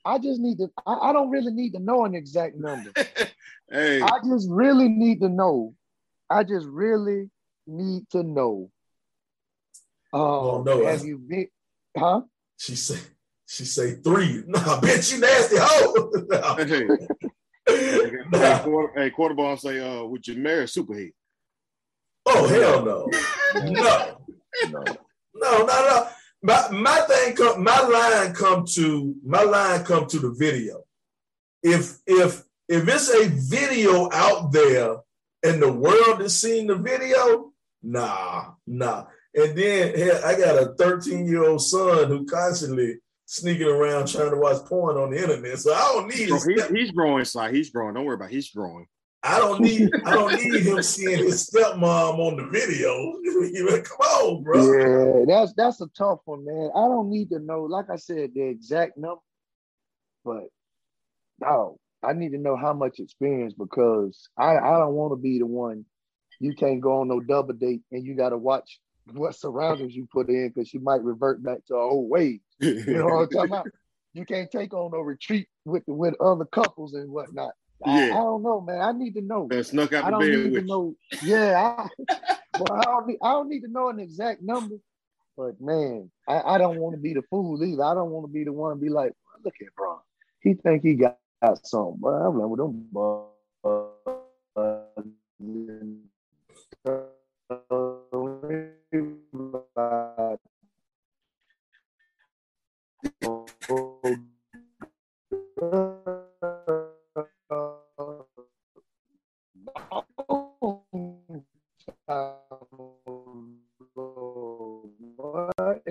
I 0.05 0.19
just 0.19 0.41
need 0.41 0.59
to. 0.59 0.71
I, 0.87 1.11
I 1.11 1.13
don't 1.13 1.31
really 1.31 1.53
need 1.53 1.73
to 1.73 1.81
know 1.81 2.05
an 2.05 2.15
exact 2.15 2.57
number. 2.57 2.91
hey, 3.71 4.01
I 4.01 4.19
just 4.29 4.49
really 4.51 4.89
need 4.89 5.21
to 5.21 5.29
know. 5.29 5.75
I 6.31 6.45
just 6.45 6.67
really 6.67 7.29
need 7.67 8.09
to 8.11 8.23
know. 8.23 8.71
Oh, 10.13 10.59
Um, 10.59 10.65
no, 10.65 10.85
have 10.87 11.03
I- 11.03 11.05
you 11.05 11.19
been? 11.19 11.49
Huh? 11.97 12.23
she 12.57 12.77
say 12.77 12.99
she 13.47 13.65
say 13.65 13.95
three. 13.97 14.45
No, 14.47 14.59
bitch, 14.61 15.13
you 15.13 15.19
nasty 15.21 15.57
hoe. 15.59 16.11
No. 18.31 18.39
hey, 18.39 18.45
hey, 18.45 18.51
Nah. 18.53 18.63
quarter, 18.63 19.01
hey, 19.01 19.11
quarter 19.11 19.35
ball 19.35 19.57
say, 19.57 19.81
uh, 19.81 20.05
would 20.05 20.27
you 20.27 20.37
marry 20.37 20.65
a 20.65 20.67
superhead? 20.67 21.13
Oh 22.27 22.47
hell 22.47 22.85
no. 22.85 23.09
No. 23.71 24.17
No. 24.69 24.83
No, 25.35 25.59
no, 25.59 25.65
no. 25.65 26.09
My 26.43 26.69
my 26.71 27.01
thing 27.09 27.37
come 27.37 27.63
my 27.63 27.81
line 27.81 28.35
come 28.35 28.65
to 28.75 29.15
my 29.25 29.43
line 29.43 29.85
come 29.85 30.07
to 30.09 30.19
the 30.19 30.31
video. 30.37 30.83
If 31.63 31.99
if 32.07 32.43
if 32.69 32.89
it's 32.89 33.09
a 33.15 33.29
video 33.29 34.11
out 34.13 34.53
there 34.53 34.97
and 35.45 35.63
the 35.63 35.73
world 35.73 36.21
is 36.21 36.39
seeing 36.39 36.67
the 36.67 36.77
video, 36.77 37.53
Nah, 37.83 38.51
nah. 38.67 39.07
And 39.35 39.57
then 39.57 39.97
hell, 39.99 40.21
I 40.25 40.37
got 40.37 40.63
a 40.63 40.75
13 40.77 41.27
year 41.27 41.45
old 41.45 41.63
son 41.63 42.09
who 42.09 42.27
constantly 42.27 42.99
sneaking 43.31 43.69
around 43.69 44.09
trying 44.09 44.31
to 44.31 44.37
watch 44.37 44.65
porn 44.67 44.97
on 44.97 45.11
the 45.11 45.23
internet. 45.23 45.59
So 45.59 45.73
I 45.73 45.79
don't 45.79 46.09
need. 46.09 46.31
Oh, 46.31 46.41
bro, 46.43 46.55
he's, 46.55 46.69
he's 46.69 46.91
growing, 46.91 47.25
Si. 47.25 47.39
He's 47.53 47.71
growing. 47.71 47.95
Don't 47.95 48.05
worry 48.05 48.17
about. 48.17 48.31
It. 48.31 48.35
He's 48.35 48.51
growing. 48.51 48.87
I 49.23 49.39
don't 49.39 49.61
need 49.61 49.91
I 50.07 50.15
don't 50.15 50.33
need 50.33 50.67
him 50.67 50.83
seeing 50.83 51.19
his 51.19 51.49
stepmom 51.49 52.19
on 52.19 52.37
the 52.37 52.47
video. 52.47 53.13
Come 53.83 53.99
on, 53.99 54.43
bro. 54.43 54.73
Yeah, 54.73 55.25
that's 55.27 55.53
that's 55.55 55.81
a 55.83 55.89
tough 55.89 56.21
one, 56.25 56.45
man. 56.45 56.71
I 56.75 56.89
don't 56.89 57.11
need 57.11 57.29
to 57.31 57.39
know, 57.39 57.65
like 57.65 57.91
I 57.91 57.97
said, 57.97 58.31
the 58.35 58.43
exact 58.43 58.97
number, 58.97 59.21
but 60.25 60.45
no, 61.39 61.79
I 62.03 62.15
need 62.15 62.33
to 62.33 62.39
know 62.39 62.57
how 62.57 62.73
much 62.73 62.99
experience 62.99 63.53
because 63.53 64.29
I, 64.39 64.57
I 64.57 64.79
don't 64.79 64.95
want 64.95 65.13
to 65.13 65.17
be 65.17 65.39
the 65.39 65.47
one 65.47 65.85
you 66.41 66.55
can't 66.55 66.81
go 66.81 67.01
on 67.01 67.09
no 67.09 67.21
double 67.21 67.53
date 67.53 67.83
and 67.93 68.05
you 68.05 68.15
gotta 68.15 68.39
watch 68.39 68.81
what 69.13 69.35
surroundings 69.35 69.95
you 69.95 70.09
put 70.11 70.31
in 70.31 70.49
because 70.49 70.73
you 70.73 70.81
might 70.81 71.05
revert 71.05 71.43
back 71.43 71.59
to 71.67 71.75
oh, 71.75 71.91
old 71.91 72.11
ways. 72.11 72.41
You 72.61 72.85
know 72.99 73.05
what 73.07 73.23
I'm 73.23 73.29
talking 73.29 73.51
about? 73.51 73.67
You 74.13 74.25
can't 74.25 74.51
take 74.51 74.75
on 74.75 74.91
no 74.91 75.03
retreat 75.03 75.47
with 75.65 75.85
with 75.87 76.21
other 76.21 76.45
couples 76.45 76.95
and 76.95 77.13
whatnot. 77.13 77.53
I, 77.87 78.09
yeah. 78.09 78.15
I, 78.15 78.17
don't 78.17 78.43
know, 78.43 78.61
man. 78.61 78.81
I 78.81 78.91
need 78.91 79.15
to 79.15 79.21
know. 79.21 79.47
That 79.49 79.63
snuck 79.65 79.93
out 79.93 80.03
I 80.05 80.11
don't 80.11 80.29
need 80.29 80.55
to 80.55 80.63
know. 80.63 80.97
Yeah, 81.23 81.87
I, 81.89 81.89
well, 82.59 82.73
I 82.73 82.83
don't 82.83 83.07
need. 83.07 83.19
I 83.23 83.31
don't 83.31 83.49
need 83.49 83.61
to 83.61 83.69
know 83.69 83.89
an 83.89 84.01
exact 84.01 84.43
number, 84.43 84.75
but 85.37 85.61
man, 85.61 86.11
I, 86.29 86.41
I 86.41 86.59
don't 86.59 86.79
want 86.79 86.97
to 86.97 87.01
be 87.01 87.15
the 87.15 87.23
fool 87.31 87.63
either. 87.65 87.85
I 87.85 87.95
don't 87.95 88.11
want 88.11 88.27
to 88.27 88.33
be 88.33 88.43
the 88.43 88.53
one 88.53 88.75
to 88.75 88.83
be 88.83 88.89
like, 88.89 89.13
look 89.45 89.55
at 89.61 89.75
bro. 89.77 90.03
He 90.41 90.55
think 90.55 90.83
he 90.83 90.95
got, 90.95 91.17
got 91.41 91.65
something, 91.65 92.01
but 92.01 92.09
I'm 92.09 92.37
like, 92.37 92.49
well, 92.49 92.75
them. 98.97 100.10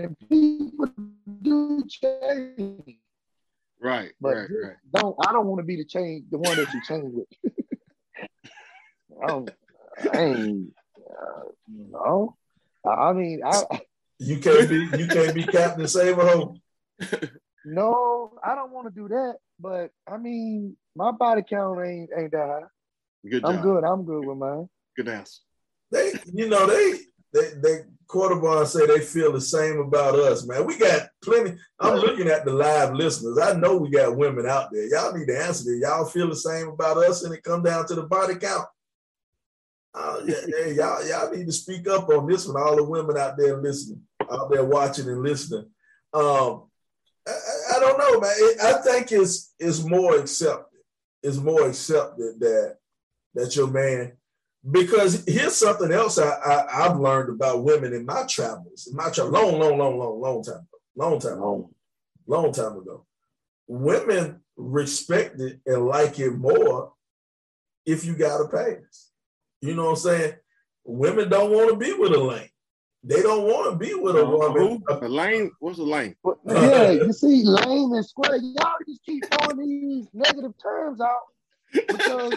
And 0.10 0.30
people 0.30 0.91
do 1.41 1.84
change. 1.88 2.98
Right, 3.82 4.12
but 4.19 4.36
right, 4.36 4.50
right. 4.63 4.76
Don't 4.93 5.15
I 5.26 5.32
don't 5.32 5.48
want 5.48 5.60
to 5.60 5.65
be 5.65 5.78
the 5.78 5.86
change, 5.86 6.26
the 6.30 6.38
one 6.38 6.58
that 6.58 6.74
you 6.74 6.82
change 6.84 7.13
with. 7.13 7.28
I 9.24 9.28
don't. 9.28 9.52
I 10.13 10.19
ain't. 10.19 10.74
Uh, 10.98 11.43
no. 11.67 12.36
I 12.86 13.13
mean, 13.13 13.41
I. 13.45 13.63
You 14.19 14.39
can't 14.39 14.69
be. 14.69 14.98
You 14.98 15.08
can't 15.08 15.34
be 15.34 15.43
Captain 15.43 15.88
Save 15.88 16.17
a 16.17 16.28
Home. 16.28 16.62
No, 17.65 18.39
I 18.41 18.56
don't 18.56 18.72
want 18.72 18.88
to 18.88 18.93
do 18.93 19.10
that. 19.10 19.36
But 19.60 19.91
I 20.08 20.17
mean, 20.17 20.78
my 20.95 21.12
body 21.12 21.43
count 21.48 21.86
ain't 21.86 22.10
ain't 22.17 22.32
that 22.32 22.48
high. 22.48 23.30
Good 23.30 23.45
I'm 23.45 23.62
good. 23.62 23.84
I'm 23.84 24.06
good 24.06 24.26
with 24.26 24.38
mine. 24.38 24.69
Good 24.95 25.10
answer. 25.10 25.41
They, 25.91 26.13
you 26.34 26.48
know, 26.48 26.65
they 26.65 27.00
they 27.33 27.51
they 27.61 27.79
Quarterbond 28.09 28.65
say 28.65 28.87
they 28.87 29.01
feel 29.01 29.31
the 29.31 29.39
same 29.39 29.77
about 29.77 30.15
us, 30.15 30.45
man. 30.47 30.65
We 30.65 30.77
got 30.77 31.09
plenty. 31.23 31.55
I'm 31.79 31.95
looking 31.99 32.27
at 32.27 32.43
the 32.43 32.51
live 32.51 32.95
listeners. 32.95 33.37
I 33.37 33.53
know 33.53 33.77
we 33.77 33.91
got 33.91 34.17
women 34.17 34.47
out 34.47 34.71
there. 34.71 34.87
Y'all 34.87 35.15
need 35.15 35.27
to 35.27 35.39
answer 35.39 35.65
this. 35.65 35.81
Y'all 35.81 36.05
feel 36.05 36.27
the 36.27 36.35
same 36.35 36.69
about 36.69 36.97
us, 36.97 37.23
and 37.23 37.33
it 37.33 37.43
come 37.43 37.61
down 37.61 37.85
to 37.85 37.93
the 37.93 38.03
body 38.03 38.35
count. 38.35 38.65
Uh, 39.93 40.21
yeah, 40.25 40.41
yeah, 40.47 40.65
y'all, 40.67 41.07
y'all 41.07 41.31
need 41.31 41.45
to 41.45 41.51
speak 41.51 41.87
up 41.87 42.09
on 42.09 42.27
this 42.27 42.47
one. 42.47 42.59
All 42.59 42.75
the 42.75 42.83
women 42.83 43.15
out 43.15 43.37
there 43.37 43.57
listening, 43.57 44.01
out 44.31 44.49
there 44.49 44.65
watching 44.65 45.07
and 45.07 45.21
listening. 45.21 45.69
Um, 46.11 46.63
I, 47.27 47.75
I 47.75 47.79
don't 47.79 47.97
know, 47.99 48.19
man. 48.19 48.33
It, 48.35 48.61
I 48.61 48.73
think 48.81 49.11
it's 49.11 49.53
it's 49.59 49.83
more 49.83 50.17
accepted. 50.17 50.79
It's 51.21 51.37
more 51.37 51.67
accepted 51.67 52.39
that 52.39 52.77
that 53.35 53.55
your 53.55 53.67
man 53.67 54.13
because 54.69 55.24
here's 55.26 55.56
something 55.56 55.91
else 55.91 56.17
I, 56.17 56.30
I 56.45 56.84
have 56.84 57.00
learned 57.00 57.30
about 57.30 57.63
women 57.63 57.93
in 57.93 58.06
my 58.06 58.26
travels, 58.30 58.88
in 58.88 58.95
my 58.95 59.10
travel, 59.10 59.32
long, 59.32 59.60
long, 59.60 59.78
long, 59.78 60.00
long, 60.00 60.22
long 60.22 60.43
time 60.43 60.56
ago, 60.56 60.80
long 60.95 61.19
time 61.19 61.34
ago, 61.34 61.69
long 62.28 62.52
time 62.52 62.78
ago. 62.78 63.06
Women 63.67 64.41
respect 64.58 65.39
it 65.39 65.60
and 65.65 65.86
like 65.86 66.19
it 66.19 66.32
more 66.32 66.93
if 67.86 68.06
you 68.06 68.15
got 68.15 68.41
a 68.41 68.48
pass. 68.48 69.12
You 69.62 69.76
know 69.76 69.86
what 69.86 69.91
I'm 69.91 69.95
saying? 69.98 70.34
Women 70.84 71.30
don't 71.30 71.52
want 71.52 71.69
to 71.69 71.76
be 71.76 71.93
with 71.93 72.13
a 72.13 72.19
lane. 72.19 72.50
They 73.04 73.22
don't 73.22 73.43
want 73.43 73.72
to 73.72 73.78
be 73.78 73.93
with 73.93 74.17
a 74.17 74.26
woman. 74.26 74.84
A 74.89 75.08
lane? 75.08 75.52
What's 75.60 75.80
a 75.80 75.84
lane? 75.84 76.15
Yeah, 76.45 76.91
you 76.91 77.13
see, 77.13 77.43
lane 77.45 77.95
and 77.95 78.06
square. 78.06 78.36
Y'all 78.36 78.76
just 78.86 79.04
keep 79.06 79.24
throwing 79.32 79.58
these 79.60 80.08
negative 80.13 80.54
terms 80.62 81.00
out 81.00 81.22
because 81.72 82.34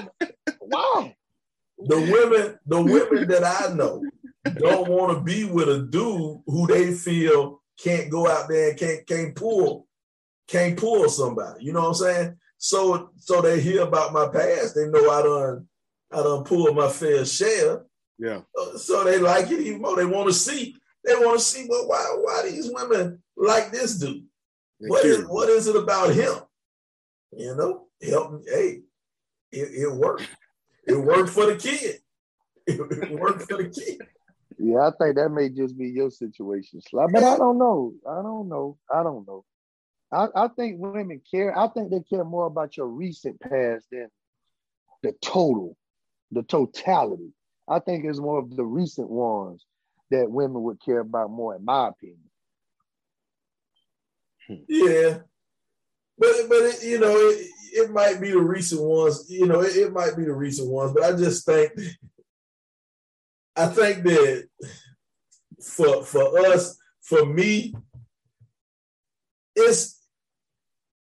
why? 0.61 1.17
The 1.87 2.01
women, 2.01 2.59
the 2.67 2.83
women 2.83 3.29
that 3.29 3.45
I 3.45 3.73
know 3.75 4.03
don't 4.45 4.89
want 4.89 5.17
to 5.17 5.23
be 5.23 5.45
with 5.45 5.69
a 5.69 5.81
dude 5.83 6.41
who 6.47 6.67
they 6.67 6.93
feel 6.93 7.63
can't 7.79 8.11
go 8.11 8.29
out 8.29 8.49
there 8.49 8.71
and 8.71 8.79
can't 8.79 9.07
can't 9.07 9.35
pull, 9.35 9.87
can't 10.49 10.79
pull 10.79 11.09
somebody. 11.09 11.65
You 11.65 11.73
know 11.73 11.81
what 11.81 11.89
I'm 11.89 11.95
saying? 11.95 12.37
So 12.59 13.11
so 13.17 13.41
they 13.41 13.61
hear 13.61 13.83
about 13.83 14.13
my 14.13 14.29
past. 14.29 14.75
They 14.75 14.89
know 14.89 15.11
I 15.11 15.23
done 15.23 15.69
I 16.13 16.23
done 16.23 16.45
pulled 16.45 16.77
my 16.77 16.89
fair 16.89 17.25
share. 17.25 17.85
Yeah. 18.19 18.43
So 18.77 19.05
they 19.05 19.19
like 19.19 19.51
it 19.51 19.61
even 19.61 19.83
more. 19.83 19.97
They 19.97 20.05
want 20.05 20.29
to 20.29 20.35
see. 20.35 20.77
They 21.05 21.15
want 21.15 21.39
to 21.39 21.45
see 21.45 21.67
well, 21.69 21.89
why 21.89 22.17
why 22.21 22.43
these 22.49 22.71
women 22.73 23.23
like 23.37 23.73
this 23.73 23.99
dude. 23.99 24.25
What 24.79 25.05
is 25.05 25.25
what 25.27 25.49
is 25.49 25.67
it 25.67 25.77
about 25.77 26.13
him? 26.13 26.35
You 27.37 27.57
know, 27.57 27.87
help 28.03 28.33
me. 28.33 28.41
Hey, 28.47 28.83
it, 29.53 29.69
it 29.75 29.93
worked. 29.93 30.29
It 30.87 30.97
worked 30.97 31.31
for 31.31 31.47
the 31.47 31.57
kid. 31.57 32.01
It 32.67 33.19
worked 33.19 33.51
for 33.51 33.57
the 33.57 33.69
kid. 33.69 34.07
Yeah, 34.59 34.87
I 34.87 34.91
think 34.99 35.17
that 35.17 35.31
may 35.31 35.49
just 35.49 35.77
be 35.77 35.89
your 35.89 36.11
situation, 36.11 36.81
Sly. 36.81 37.07
But 37.13 37.25
I 37.25 37.37
don't 37.37 37.59
know. 37.59 37.95
I 38.09 38.23
don't 38.23 38.49
know. 38.49 38.79
I 38.93 39.03
don't 39.03 39.27
know. 39.27 39.45
I, 40.13 40.29
I 40.37 40.49
think 40.49 40.77
women 40.79 41.21
care. 41.29 41.57
I 41.59 41.69
think 41.69 41.91
they 41.91 42.01
care 42.01 42.25
more 42.25 42.47
about 42.47 42.77
your 42.77 42.87
recent 42.87 43.41
past 43.41 43.87
than 43.91 44.09
the 45.03 45.13
total, 45.21 45.77
the 46.31 46.43
totality. 46.43 47.33
I 47.69 47.81
think 47.81 48.05
it's 48.05 48.21
more 48.21 48.39
of 48.39 48.55
the 48.55 48.65
recent 48.65 49.09
ones 49.09 49.65
that 50.11 50.31
women 50.31 50.63
would 50.63 50.81
care 50.85 51.01
about 51.01 51.31
more, 51.31 51.57
in 51.57 51.65
my 51.65 51.89
opinion. 51.89 52.19
Yeah, 54.69 55.19
but 56.19 56.31
but 56.49 56.63
it, 56.63 56.83
you 56.85 56.99
know 56.99 57.15
it, 57.17 57.47
it 57.73 57.91
might 57.91 58.21
be 58.21 58.31
the 58.31 58.41
recent 58.41 58.83
ones. 58.83 59.27
You 59.29 59.47
know, 59.47 59.63
it, 59.63 59.77
it 59.77 59.93
might 59.93 60.17
be 60.17 60.25
the 60.25 60.35
recent 60.35 60.69
ones, 60.69 60.93
but 60.93 61.05
I 61.05 61.17
just 61.17 61.47
think 61.47 61.73
I 63.57 63.67
think 63.67 64.05
that 64.05 64.49
for 65.63 66.05
for 66.05 66.39
us, 66.39 66.79
for 67.01 67.25
me, 67.27 67.75
it's 69.55 70.01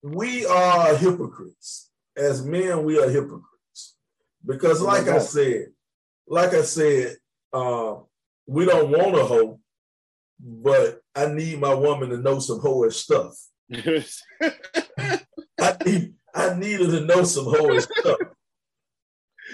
we 0.02 0.46
are 0.46 0.96
hypocrites. 0.96 1.89
As 2.15 2.43
men, 2.43 2.84
we 2.84 3.00
are 3.00 3.10
hypocrites. 3.10 3.96
Because 4.46 4.82
like 4.82 5.08
I 5.08 5.20
said, 5.20 5.67
like 6.28 6.54
I 6.54 6.62
said, 6.62 7.17
uh, 7.54 7.96
we 8.48 8.65
don't 8.65 8.89
want 8.89 9.17
a 9.17 9.24
hoe, 9.24 9.60
but 10.39 11.02
I 11.15 11.28
need 11.28 11.60
my 11.60 11.74
woman 11.74 12.10
to 12.10 12.17
know 12.17 12.39
some 12.39 12.60
hoish 12.60 12.93
stuff. 12.93 13.36
I 15.88 15.91
need 15.91 16.13
I 16.36 16.54
needed 16.56 16.91
to 16.91 17.02
know 17.02 17.23
some 17.23 17.45
holy 17.45 17.80
stuff. 17.80 18.19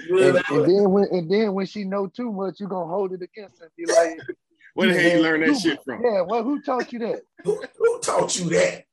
and, 0.10 0.20
and, 0.50 0.66
then 0.66 0.92
when 0.92 1.06
and 1.12 1.30
then 1.30 1.54
when 1.54 1.66
she 1.66 1.84
know 1.84 2.08
too 2.08 2.32
much, 2.32 2.60
you're 2.60 2.70
gonna 2.70 2.88
hold 2.88 3.14
it 3.14 3.22
against 3.22 3.60
her 3.60 3.66
and 3.66 3.72
be 3.78 3.86
like, 3.86 4.20
Where 4.74 4.88
the 4.92 5.00
hell 5.00 5.18
you 5.18 5.24
learn 5.24 5.42
that 5.42 5.60
shit 5.60 5.80
from? 5.84 6.04
Yeah, 6.04 6.22
well, 6.22 6.44
who 6.44 6.60
taught 6.62 6.92
you 6.92 7.00
that? 7.00 7.22
Who, 7.44 7.64
who 7.78 8.00
taught 8.00 8.40
you 8.40 8.50
that? 8.50 8.86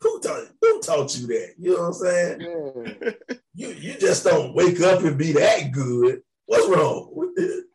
Who 0.00 0.20
taught 0.20 0.48
who 0.60 0.80
taught 0.80 1.18
you 1.18 1.26
that? 1.26 1.54
You 1.58 1.70
know 1.72 1.82
what 1.82 1.86
I'm 1.86 1.92
saying? 1.94 2.40
Yeah. 2.40 3.10
You 3.56 3.68
you 3.68 3.96
just 3.98 4.24
don't 4.24 4.52
wake 4.52 4.80
up 4.80 5.04
and 5.04 5.16
be 5.16 5.30
that 5.30 5.70
good. 5.70 6.22
What's 6.46 6.66
wrong 6.66 7.08
with 7.12 7.34
it? 7.36 7.66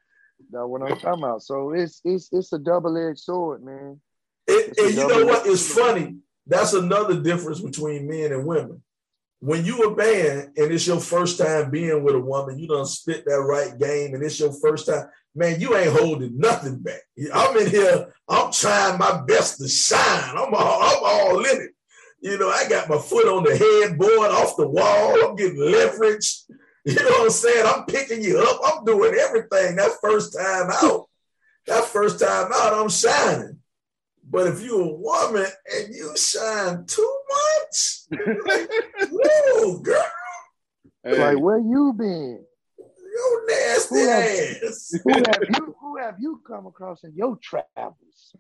That's 0.51 0.65
what 0.65 0.81
I'm 0.81 0.99
talking 0.99 1.23
about. 1.23 1.41
So 1.41 1.71
it's 1.71 2.01
it's 2.03 2.27
it's 2.33 2.51
a 2.51 2.59
double-edged 2.59 3.17
sword, 3.17 3.63
man. 3.63 4.01
It, 4.45 4.77
and 4.77 4.93
you 4.93 5.07
know 5.07 5.25
what? 5.25 5.47
It's 5.47 5.73
funny. 5.73 6.17
That's 6.49 6.73
another 6.73 7.21
difference 7.21 7.61
between 7.61 8.09
men 8.09 8.33
and 8.33 8.45
women 8.45 8.81
when 9.39 9.63
you 9.65 9.83
a 9.83 9.95
man 9.95 10.51
and 10.57 10.71
it's 10.71 10.85
your 10.85 10.99
first 10.99 11.37
time 11.37 11.71
being 11.71 12.03
with 12.03 12.15
a 12.15 12.19
woman, 12.19 12.59
you 12.59 12.67
don't 12.67 12.85
spit 12.85 13.23
that 13.25 13.39
right 13.39 13.77
game, 13.77 14.13
and 14.13 14.23
it's 14.23 14.39
your 14.39 14.51
first 14.51 14.87
time, 14.87 15.07
man, 15.33 15.59
you 15.61 15.75
ain't 15.75 15.97
holding 15.97 16.37
nothing 16.37 16.79
back. 16.79 17.01
I'm 17.33 17.57
in 17.57 17.69
here, 17.69 18.13
I'm 18.27 18.51
trying 18.51 18.99
my 18.99 19.21
best 19.25 19.59
to 19.59 19.67
shine. 19.67 20.37
I'm 20.37 20.53
all, 20.53 20.81
I'm 20.81 20.97
all 21.03 21.39
in 21.45 21.61
it. 21.61 21.71
You 22.21 22.37
know, 22.37 22.49
I 22.49 22.67
got 22.67 22.89
my 22.89 22.97
foot 22.97 23.27
on 23.27 23.45
the 23.45 23.55
headboard, 23.55 24.31
off 24.31 24.57
the 24.57 24.67
wall. 24.67 25.23
I'm 25.23 25.35
getting 25.35 25.59
leverage. 25.59 26.43
You 26.85 26.95
know 26.95 27.09
what 27.09 27.23
I'm 27.23 27.29
saying? 27.29 27.65
I'm 27.65 27.85
picking 27.85 28.23
you 28.23 28.39
up. 28.39 28.59
I'm 28.65 28.83
doing 28.83 29.13
everything. 29.13 29.75
That 29.75 29.91
first 30.01 30.33
time 30.33 30.69
out, 30.71 31.07
that 31.67 31.85
first 31.85 32.19
time 32.19 32.49
out, 32.53 32.73
I'm 32.73 32.89
shining. 32.89 33.58
But 34.29 34.47
if 34.47 34.61
you're 34.61 34.81
a 34.81 34.93
woman 34.93 35.47
and 35.75 35.93
you 35.93 36.15
shine 36.15 36.85
too 36.85 37.17
much, 37.29 38.01
like, 38.45 38.69
whoa, 39.11 39.79
girl. 39.79 40.03
Hey. 41.03 41.17
Like, 41.17 41.39
where 41.39 41.57
you 41.57 41.93
been? 41.97 42.45
You 42.77 43.45
nasty 43.49 43.95
who 43.95 44.07
have, 44.07 44.23
ass. 44.63 44.93
Who 45.03 45.13
have 45.13 45.43
you 45.49 45.75
who 45.81 45.97
have 45.97 46.15
you 46.19 46.41
come 46.45 46.67
across 46.67 47.03
in 47.03 47.13
your 47.15 47.37
travels? 47.41 48.35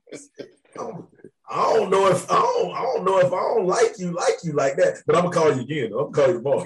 I 0.77 1.73
don't 1.73 1.89
know 1.89 2.07
if 2.07 2.29
I 2.31 2.35
don't, 2.35 2.75
I 2.75 2.81
don't 2.81 3.03
know 3.03 3.19
if 3.19 3.27
I 3.27 3.29
don't 3.29 3.65
like 3.65 3.97
you 3.97 4.11
like 4.11 4.35
you 4.43 4.53
like 4.53 4.75
that, 4.77 5.01
but 5.07 5.15
I'm 5.15 5.23
gonna 5.23 5.35
call 5.35 5.55
you 5.55 5.61
again. 5.61 5.85
I'm 5.85 6.11
gonna 6.11 6.11
call 6.11 6.27
you 6.27 6.33
tomorrow. 6.35 6.65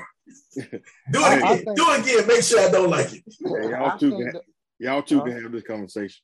do 0.55 0.63
it 0.63 0.83
I, 1.15 1.35
again. 1.35 1.47
I 1.47 1.55
think, 1.55 1.77
do 1.77 1.85
it 1.91 1.99
again. 2.01 2.27
Make 2.27 2.43
sure 2.43 2.59
I 2.59 2.69
don't 2.69 2.89
like 2.89 3.13
it. 3.13 3.23
Hey, 3.39 3.69
y'all 3.69 3.97
two 3.97 4.11
can, 4.11 4.25
that, 4.25 4.41
y'all 4.79 5.01
two 5.01 5.19
huh? 5.19 5.25
can 5.25 5.41
have 5.41 5.51
this 5.51 5.63
conversation. 5.63 6.21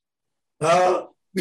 Huh? 0.62 1.06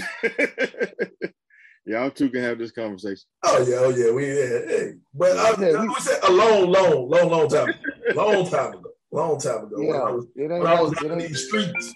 Y'all 1.88 2.10
two 2.10 2.28
can 2.28 2.42
have 2.42 2.58
this 2.58 2.70
conversation. 2.70 3.24
Oh 3.44 3.64
yeah, 3.66 3.76
oh 3.78 3.88
yeah, 3.88 4.12
we 4.12 4.26
yeah. 4.26 4.58
Hey. 4.68 4.92
But 5.14 5.38
I, 5.38 5.48
yeah, 5.58 5.82
we, 5.86 5.94
said 6.00 6.18
a 6.28 6.30
long, 6.30 6.70
long, 6.70 7.08
long, 7.08 7.30
long 7.30 7.48
time, 7.48 7.70
ago. 7.70 7.78
long 8.14 8.50
time 8.50 8.74
ago, 8.74 8.90
long 9.10 9.40
time 9.40 9.64
ago. 9.64 9.80
Yeah, 9.80 9.88
when 9.88 9.96
I 9.96 10.10
was, 10.10 10.26
when 10.34 10.66
I 10.66 10.82
was 10.82 11.02
in 11.02 11.18
these 11.18 11.46
streets. 11.46 11.94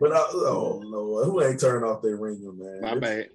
But 0.00 0.12
I, 0.12 0.26
oh 0.32 0.82
Lord, 0.84 1.26
who 1.26 1.40
ain't 1.40 1.60
turning 1.60 1.88
off 1.88 2.02
their 2.02 2.16
ringer, 2.16 2.52
man? 2.52 2.80
My 2.82 2.94
this, 2.94 3.00
bad. 3.00 3.28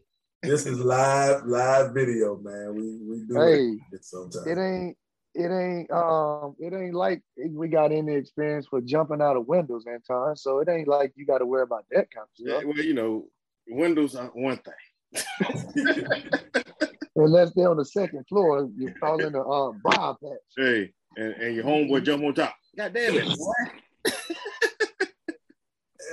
This 0.44 0.66
is 0.66 0.80
live, 0.80 1.46
live 1.46 1.94
video, 1.94 2.38
man. 2.38 2.76
We 2.76 3.00
we 3.10 3.26
do 3.26 3.40
hey, 3.40 3.80
it 3.94 4.04
sometimes. 4.04 4.46
It 4.46 4.58
ain't 4.58 4.98
it 5.36 5.50
ain't 5.50 5.90
um 5.90 6.54
it 6.60 6.74
ain't 6.74 6.96
like 6.96 7.22
we 7.50 7.70
got 7.70 7.94
any 7.94 8.16
experience 8.16 8.68
with 8.74 8.86
jumping 8.86 9.22
out 9.22 9.38
of 9.38 9.48
windows, 9.48 9.86
Anton. 9.88 10.36
So 10.36 10.60
it 10.60 10.68
ain't 10.68 10.90
like 10.90 11.14
you 11.16 11.26
got 11.26 11.38
to 11.38 11.46
worry 11.46 11.64
about 11.64 11.86
that 11.92 12.12
kind 12.12 12.26
of 12.26 12.36
stuff. 12.36 12.62
Yeah, 12.62 12.68
well, 12.68 12.86
you 12.86 12.94
know, 12.94 13.30
windows 13.70 14.18
are 14.18 14.26
one 14.34 14.58
thing. 14.58 14.74
Unless 17.16 17.54
they're 17.54 17.70
on 17.70 17.78
the 17.78 17.86
second 17.86 18.26
floor, 18.28 18.70
you 18.78 18.94
call 19.00 19.24
in 19.24 19.36
a 19.36 19.42
uh, 19.42 19.72
briar 19.84 20.16
patch. 20.16 20.40
Hey, 20.58 20.92
and, 21.18 21.34
and 21.36 21.56
your 21.56 21.66
homeboy 21.66 22.04
jump 22.04 22.24
on 22.24 22.34
top. 22.34 22.56
God 22.78 22.94
damn 22.94 23.16
it, 23.16 23.38
boy. 23.38 23.54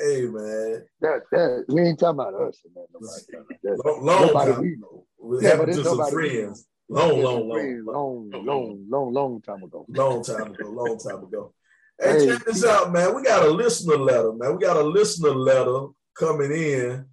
hey 0.01 0.23
man. 0.23 0.85
That 1.01 1.23
that 1.31 1.65
we 1.69 1.83
ain't 1.83 1.99
talking 1.99 2.21
about 2.21 2.35
us, 2.35 2.61
man. 2.75 2.85
Nobody, 2.93 3.83
long, 3.85 4.05
long 4.05 4.27
nobody 4.27 4.53
time. 4.53 4.61
we 4.61 4.77
know. 4.77 5.07
It 5.37 5.43
yeah, 5.43 5.51
happened 5.51 5.75
to 5.75 5.85
some 5.85 6.11
friends. 6.11 6.67
Long, 6.91 7.23
long, 7.23 7.49
long, 7.49 7.85
long, 7.85 8.31
long, 8.33 8.87
long, 8.89 9.13
long 9.13 9.43
time 9.43 9.63
ago. 9.63 9.85
Long 9.89 10.25
time 10.25 10.53
ago. 10.53 10.69
Long 10.69 10.99
time 10.99 11.23
ago. 11.25 11.53
Hey, 12.01 12.13
hey 12.13 12.27
check 12.27 12.45
this 12.45 12.65
out, 12.65 12.93
man. 12.93 13.15
We 13.15 13.23
got 13.23 13.47
a 13.47 13.51
listener 13.51 13.97
letter, 13.97 14.33
man. 14.33 14.57
We 14.57 14.65
got 14.65 14.77
a 14.77 14.83
listener 14.83 15.31
letter 15.31 15.89
coming 16.17 16.51
in 16.51 17.05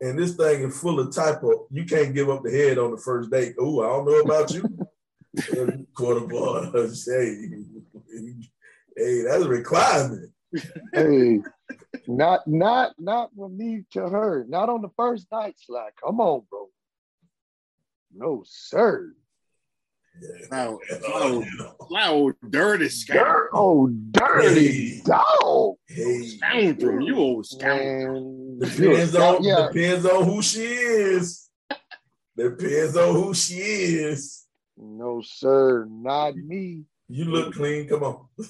and 0.00 0.18
this 0.18 0.36
thing 0.36 0.62
is 0.62 0.78
full 0.78 1.00
of 1.00 1.14
typo. 1.14 1.66
You 1.70 1.84
can't 1.84 2.14
give 2.14 2.28
up 2.28 2.42
the 2.42 2.50
head 2.50 2.78
on 2.78 2.90
the 2.90 2.98
first 2.98 3.30
date. 3.30 3.54
Oh, 3.58 3.82
I 3.82 3.88
don't 3.88 4.06
know 4.06 4.20
about 4.20 4.52
you. 4.52 5.86
Quarter 5.94 6.26
ball. 6.26 6.70
hey, 6.72 7.48
hey, 8.96 9.22
that's 9.22 9.44
a 9.44 9.48
requirement. 9.48 10.32
hey, 10.94 11.40
not 12.06 12.46
not 12.46 12.94
not 12.98 13.30
from 13.36 13.56
me 13.56 13.84
to 13.92 14.08
her. 14.08 14.46
Not 14.48 14.68
on 14.68 14.82
the 14.82 14.90
first 14.96 15.26
night, 15.30 15.56
Sly. 15.58 15.88
Come 16.02 16.20
on, 16.20 16.42
bro. 16.50 16.68
No, 18.14 18.42
sir. 18.46 19.12
Wow, 20.50 20.78
wow, 20.78 20.78
oh, 21.08 21.44
wow, 21.90 22.32
dirty 22.48 22.88
scoundrel. 22.88 23.48
Oh, 23.52 23.88
dirty 23.88 24.94
hey. 24.96 25.02
dog. 25.04 25.74
Hey. 25.88 26.22
Scoundrel, 26.22 27.06
you 27.06 27.16
old 27.16 27.46
scoundrel. 27.46 28.58
Depends 28.58 29.14
on, 29.14 29.42
yeah. 29.42 29.68
depends 29.72 30.06
on 30.06 30.24
who 30.24 30.40
she 30.42 30.64
is. 30.64 31.48
Depends 32.36 32.96
on 32.96 33.14
who 33.14 33.34
she 33.34 33.56
is. 33.56 34.46
No, 34.76 35.22
sir, 35.22 35.86
not 35.90 36.36
me. 36.36 36.84
You 37.08 37.26
look 37.26 37.54
clean. 37.54 37.88
Come 37.88 38.02
on. 38.02 38.26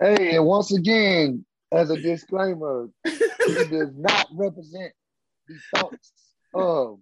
hey, 0.00 0.36
and 0.36 0.44
once 0.44 0.72
again, 0.72 1.44
as 1.72 1.90
a 1.90 2.00
disclaimer, 2.00 2.88
he 3.04 3.64
does 3.64 3.92
not 3.96 4.26
represent 4.32 4.92
the 5.48 5.58
thoughts 5.74 6.12
of 6.54 6.98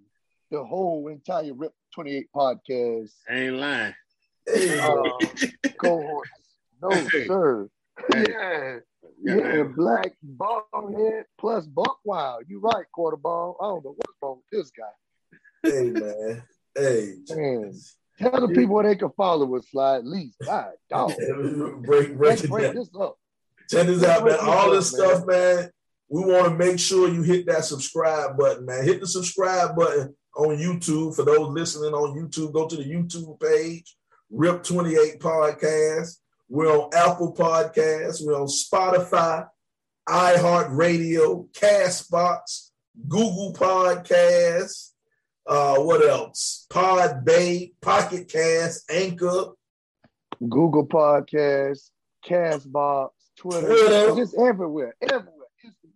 the 0.50 0.64
whole 0.64 1.08
entire 1.08 1.54
Rip 1.54 1.72
28 1.94 2.28
podcast. 2.34 3.10
ain't 3.28 3.54
lying. 3.54 3.94
Uh, 4.48 5.10
cohorts. 5.78 6.30
No, 6.82 6.90
sir. 7.26 7.68
Hey. 8.12 8.24
Yeah. 8.28 8.78
Yeah, 9.22 9.56
yeah, 9.56 9.62
black 9.62 10.12
bonehead 10.22 11.24
plus 11.38 11.66
buck 11.66 11.98
wild. 12.04 12.44
You 12.48 12.60
right, 12.60 12.84
quarter 12.92 13.16
ball. 13.16 13.56
I 13.60 13.64
don't 13.66 13.84
know 13.84 13.94
what's 13.96 14.18
wrong 14.20 14.40
with 14.50 14.60
this 14.60 14.70
guy. 14.70 15.70
Hey 15.70 15.90
man. 15.90 16.42
Hey. 16.74 17.14
Man. 17.30 17.74
Tell 18.18 18.46
the 18.46 18.48
people 18.48 18.74
where 18.74 18.84
they 18.84 18.96
can 18.96 19.10
follow 19.16 19.54
us, 19.56 19.70
slide 19.70 19.98
at 19.98 20.06
least. 20.06 20.36
God, 20.44 20.72
dog. 20.90 21.12
break, 21.82 22.16
break, 22.16 22.48
break 22.48 22.74
this 22.74 22.90
up. 22.98 23.16
Check 23.70 23.86
this 23.86 24.02
out, 24.04 24.24
man. 24.24 24.38
All 24.40 24.70
this 24.70 24.90
stuff, 24.90 25.26
man 25.26 25.70
we 26.08 26.22
want 26.22 26.46
to 26.46 26.54
make 26.54 26.78
sure 26.78 27.08
you 27.08 27.22
hit 27.22 27.46
that 27.46 27.64
subscribe 27.64 28.36
button, 28.36 28.66
man. 28.66 28.84
Hit 28.84 29.00
the 29.00 29.06
subscribe 29.06 29.74
button 29.76 30.14
on 30.36 30.56
YouTube. 30.56 31.16
For 31.16 31.24
those 31.24 31.48
listening 31.48 31.94
on 31.94 32.16
YouTube, 32.16 32.52
go 32.52 32.68
to 32.68 32.76
the 32.76 32.84
YouTube 32.84 33.40
page, 33.40 33.96
RIP28 34.32 35.18
Podcast. 35.18 36.18
We're 36.48 36.70
on 36.70 36.90
Apple 36.94 37.34
Podcasts. 37.34 38.24
We're 38.24 38.40
on 38.40 38.46
Spotify, 38.46 39.46
iHeartRadio, 40.08 41.50
Castbox, 41.52 42.70
Google 43.08 43.54
Podcasts. 43.54 44.90
Uh, 45.46 45.76
what 45.76 46.06
else? 46.06 46.66
Podbay, 46.70 47.72
Pocket 47.80 48.28
Cast, 48.28 48.90
Anchor, 48.90 49.52
Google 50.48 50.86
Podcasts, 50.86 51.90
Castbox, 52.24 53.10
Twitter, 53.36 53.66
Twitter. 53.66 54.14
just 54.16 54.34
everywhere, 54.38 54.94
everywhere. 55.02 55.33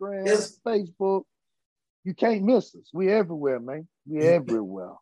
Instagram, 0.00 0.26
yes. 0.26 0.58
Facebook. 0.66 1.22
You 2.04 2.14
can't 2.14 2.42
miss 2.42 2.74
us. 2.74 2.90
We 2.92 3.10
everywhere, 3.10 3.60
man. 3.60 3.86
We 4.06 4.20
everywhere. 4.20 4.94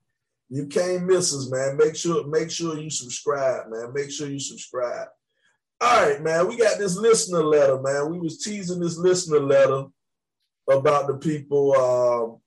You 0.49 0.67
can't 0.67 1.05
miss 1.05 1.35
us, 1.35 1.51
man. 1.51 1.77
Make 1.77 1.97
sure, 1.97 2.27
make 2.27 2.51
sure 2.51 2.79
you 2.79 2.91
subscribe, 2.91 3.69
man. 3.69 3.93
Make 3.93 4.11
sure 4.11 4.29
you 4.29 4.41
subscribe. 4.41 5.09
All 5.81 6.07
right, 6.07 6.23
man. 6.23 6.49
We 6.49 6.57
got 6.57 6.79
this 6.79 6.97
listener 6.97 7.43
letter, 7.43 7.81
man. 7.81 8.11
We 8.11 8.19
was 8.19 8.39
teasing 8.39 8.81
this 8.81 8.97
listener 8.97 9.41
letter 9.41 9.85
about 10.69 11.07
the 11.07 11.19
people. 11.19 12.41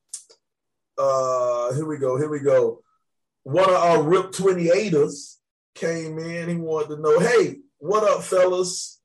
Uh, 0.97 1.01
uh, 1.01 1.73
here 1.73 1.85
we 1.85 1.97
go. 1.97 2.17
Here 2.17 2.29
we 2.29 2.39
go. 2.39 2.81
One 3.43 3.69
of 3.69 3.75
our 3.75 4.01
RIP 4.03 4.31
28ers 4.31 5.37
came 5.75 6.19
in. 6.19 6.49
He 6.49 6.55
wanted 6.55 6.95
to 6.95 7.01
know, 7.01 7.19
hey, 7.19 7.57
what 7.77 8.03
up, 8.03 8.23
fellas? 8.23 8.98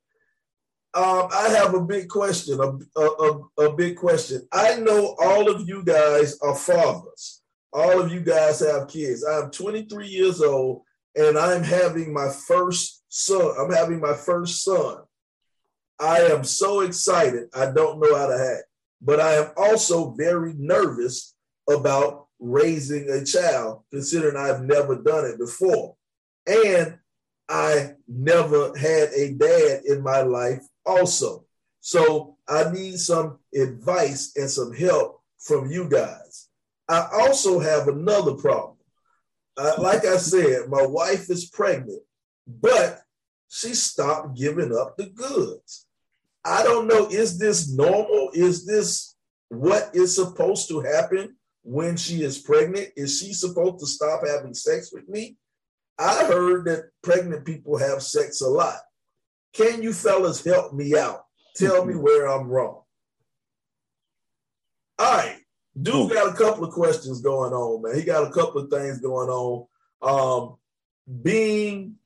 Um, 0.95 1.29
I 1.33 1.49
have 1.49 1.75
a 1.75 1.81
big 1.81 2.09
question, 2.09 2.61
a, 2.61 3.01
a, 3.01 3.41
a, 3.67 3.75
big 3.75 3.97
question. 3.97 4.47
I 4.53 4.77
know 4.77 5.17
all 5.19 5.51
of 5.51 5.69
you 5.69 5.83
guys 5.83 6.39
are 6.41 6.55
fathers. 6.55 7.43
All 7.73 8.01
of 8.01 8.13
you 8.13 8.21
guys 8.21 8.61
have 8.61 8.87
kids. 8.87 9.25
I'm 9.25 9.51
23 9.51 10.07
years 10.07 10.41
old 10.41 10.83
and 11.17 11.37
I'm 11.37 11.65
having 11.65 12.13
my 12.13 12.29
first 12.29 13.03
son. 13.09 13.57
I'm 13.59 13.73
having 13.73 13.99
my 13.99 14.15
first 14.15 14.63
son. 14.63 14.99
I 15.99 16.21
am 16.21 16.45
so 16.45 16.83
excited. 16.83 17.49
I 17.53 17.73
don't 17.73 17.99
know 17.99 18.17
how 18.17 18.29
to 18.29 18.57
act, 18.57 18.69
but 19.03 19.19
I 19.19 19.35
am 19.35 19.51
also 19.57 20.13
very 20.13 20.55
nervous 20.57 21.35
about 21.69 22.27
raising 22.39 23.11
a 23.11 23.25
child, 23.25 23.83
considering 23.91 24.37
I've 24.37 24.63
never 24.63 25.03
done 25.03 25.25
it 25.25 25.39
before. 25.41 25.97
And 26.47 26.99
I 27.49 27.95
never 28.07 28.77
had 28.79 29.09
a 29.09 29.33
dad 29.33 29.83
in 29.87 30.01
my 30.01 30.21
life 30.23 30.63
also. 30.87 31.45
So 31.81 32.37
I 32.49 32.71
need 32.71 32.99
some 32.99 33.39
advice 33.55 34.33
and 34.37 34.51
some 34.51 34.73
help 34.73 35.21
from 35.39 35.71
you 35.71 35.89
guys. 35.89 36.49
I 36.89 37.09
also 37.13 37.59
have 37.59 37.89
another 37.89 38.35
problem. 38.35 38.77
Like 39.57 40.05
I 40.05 40.17
said, 40.17 40.69
my 40.69 40.85
wife 40.85 41.31
is 41.31 41.49
pregnant, 41.51 42.03
but 42.47 43.03
she 43.49 43.75
stopped 43.75 44.37
giving 44.37 44.77
up 44.77 44.97
the 44.97 45.07
goods. 45.07 45.87
I 46.45 46.63
don't 46.63 46.87
know, 46.89 47.07
is 47.09 47.39
this 47.39 47.73
normal? 47.73 48.31
Is 48.35 48.67
this 48.67 49.17
what 49.49 49.91
is 49.95 50.15
supposed 50.15 50.69
to 50.69 50.81
happen 50.81 51.37
when 51.63 51.97
she 51.97 52.23
is 52.23 52.39
pregnant? 52.39 52.89
Is 52.97 53.21
she 53.21 53.33
supposed 53.33 53.79
to 53.81 53.87
stop 53.87 54.27
having 54.27 54.55
sex 54.55 54.91
with 54.93 55.09
me? 55.09 55.37
I 55.99 56.25
heard 56.25 56.67
that 56.67 56.91
pregnant 57.03 57.45
people 57.45 57.79
have 57.79 58.03
sex 58.03 58.41
a 58.41 58.49
lot. 58.49 58.79
Can 59.55 59.83
you 59.83 59.93
fellas 59.93 60.45
help 60.45 60.75
me 60.75 60.97
out? 60.97 61.25
Tell 61.57 61.85
me 61.85 61.95
where 61.95 62.27
I'm 62.27 62.49
wrong. 62.49 62.83
All 64.99 65.17
right. 65.17 65.39
Dude 65.81 66.13
got 66.13 66.33
a 66.33 66.37
couple 66.37 66.65
of 66.65 66.73
questions 66.73 67.21
going 67.21 67.53
on, 67.53 67.83
man. 67.83 67.97
He 67.97 68.05
got 68.05 68.27
a 68.29 68.31
couple 68.31 68.61
of 68.61 68.71
things 68.71 69.01
going 69.01 69.29
on. 69.29 69.67
Um, 70.03 70.57
being 71.23 71.97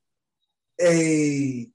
a 0.81 1.69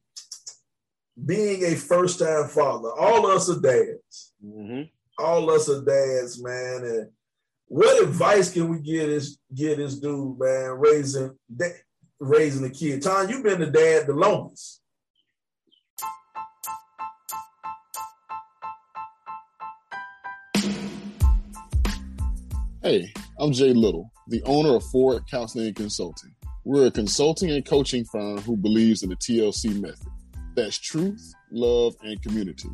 being 1.24 1.64
a 1.64 1.76
first 1.76 2.20
time 2.20 2.48
father, 2.48 2.90
all 2.92 3.28
us 3.28 3.50
are 3.50 3.60
dads. 3.60 4.34
Mm-hmm. 4.44 4.84
All 5.20 5.50
us 5.52 5.70
are 5.70 5.84
dads, 5.84 6.42
man. 6.42 6.84
And 6.84 7.10
what 7.68 8.04
advice 8.04 8.52
can 8.52 8.70
we 8.70 8.80
get 8.80 9.08
this 9.08 9.38
get 9.54 9.78
this 9.78 10.00
dude, 10.00 10.40
man, 10.40 10.72
raising 10.72 11.38
raising 12.20 12.66
a 12.66 12.70
kid? 12.70 13.04
Tom, 13.04 13.30
you've 13.30 13.44
been 13.44 13.60
the 13.60 13.68
dad 13.68 14.08
the 14.08 14.14
longest. 14.14 14.83
Hey, 22.84 23.12
I'm 23.40 23.54
Jay 23.54 23.72
Little, 23.72 24.12
the 24.28 24.44
owner 24.44 24.76
of 24.76 24.84
Ford 24.84 25.24
Counseling 25.32 25.68
and 25.68 25.76
Consulting. 25.76 26.36
We're 26.66 26.88
a 26.88 26.92
consulting 26.92 27.50
and 27.50 27.66
coaching 27.66 28.04
firm 28.04 28.40
who 28.40 28.58
believes 28.58 29.04
in 29.04 29.10
the 29.10 29.16
TLC 29.16 29.80
method. 29.80 30.10
That's 30.54 30.80
truth, 30.80 31.34
love, 31.50 31.96
and 32.04 32.22
community. 32.22 32.68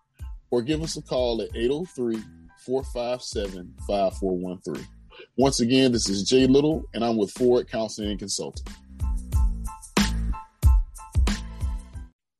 or 0.51 0.62
give 0.62 0.83
us 0.83 0.96
a 0.96 1.03
call 1.03 1.42
at 1.42 1.55
803 1.55 2.22
457 2.64 3.75
5413. 3.87 4.87
Once 5.37 5.61
again, 5.61 5.92
this 5.92 6.09
is 6.09 6.29
Jay 6.29 6.46
Little, 6.46 6.85
and 6.94 7.05
I'm 7.05 7.16
with 7.16 7.31
Ford 7.33 7.68
Counseling 7.68 8.11
and 8.11 8.18
Consulting. 8.18 8.66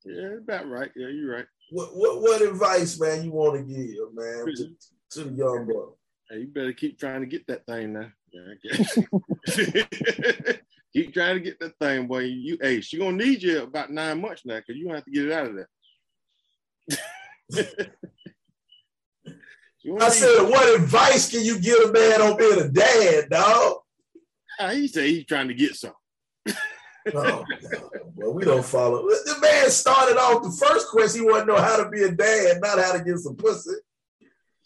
Yeah, 0.05 0.37
about 0.41 0.69
right. 0.69 0.91
Yeah, 0.95 1.07
you're 1.07 1.35
right. 1.35 1.45
What 1.71 1.95
what 1.95 2.21
what 2.21 2.41
advice, 2.41 2.99
man, 2.99 3.23
you 3.23 3.31
want 3.31 3.55
to 3.55 3.63
give, 3.63 4.13
man, 4.13 4.45
to, 4.55 4.75
to 5.11 5.23
the 5.29 5.35
young 5.35 5.65
boy? 5.65 5.85
Hey, 6.29 6.39
you 6.41 6.47
better 6.47 6.73
keep 6.73 6.99
trying 6.99 7.21
to 7.21 7.27
get 7.27 7.47
that 7.47 7.65
thing 7.65 7.93
now. 7.93 8.11
Yeah, 8.31 8.53
keep 10.93 11.13
trying 11.13 11.35
to 11.35 11.41
get 11.41 11.59
that 11.59 11.77
thing, 11.79 12.07
boy. 12.07 12.19
You, 12.19 12.57
hey, 12.61 12.81
she 12.81 12.97
gonna 12.97 13.17
need 13.17 13.41
you 13.41 13.63
about 13.63 13.91
nine 13.91 14.21
months 14.21 14.43
now, 14.45 14.59
cause 14.59 14.75
you 14.75 14.85
gonna 14.85 14.97
have 14.97 15.05
to 15.05 15.11
get 15.11 15.25
it 15.25 15.31
out 15.31 15.47
of 15.47 15.55
there. 15.55 15.69
I 19.99 20.09
said, 20.09 20.43
what 20.43 20.79
advice 20.79 21.29
can 21.29 21.43
you 21.43 21.59
give 21.59 21.89
a 21.89 21.91
man 21.91 22.21
on 22.21 22.37
being 22.37 22.59
a 22.59 22.69
dad, 22.69 23.29
dog? 23.29 23.77
Uh, 24.59 24.71
he 24.71 24.87
said 24.87 25.05
he's 25.05 25.25
trying 25.25 25.49
to 25.49 25.53
get 25.53 25.75
some. 25.75 25.93
oh, 27.13 27.43
well, 28.15 28.33
we 28.33 28.45
don't 28.45 28.63
follow. 28.63 29.03
The 29.03 29.37
man 29.41 29.69
started 29.69 30.17
off 30.17 30.43
the 30.43 30.65
first 30.65 30.89
question. 30.89 31.21
He 31.21 31.27
wanted 31.27 31.45
to 31.45 31.53
know 31.53 31.61
how 31.61 31.83
to 31.83 31.89
be 31.89 32.03
a 32.03 32.11
dad, 32.11 32.61
not 32.61 32.79
how 32.79 32.93
to 32.93 33.03
get 33.03 33.17
some 33.17 33.35
pussy. 33.35 33.71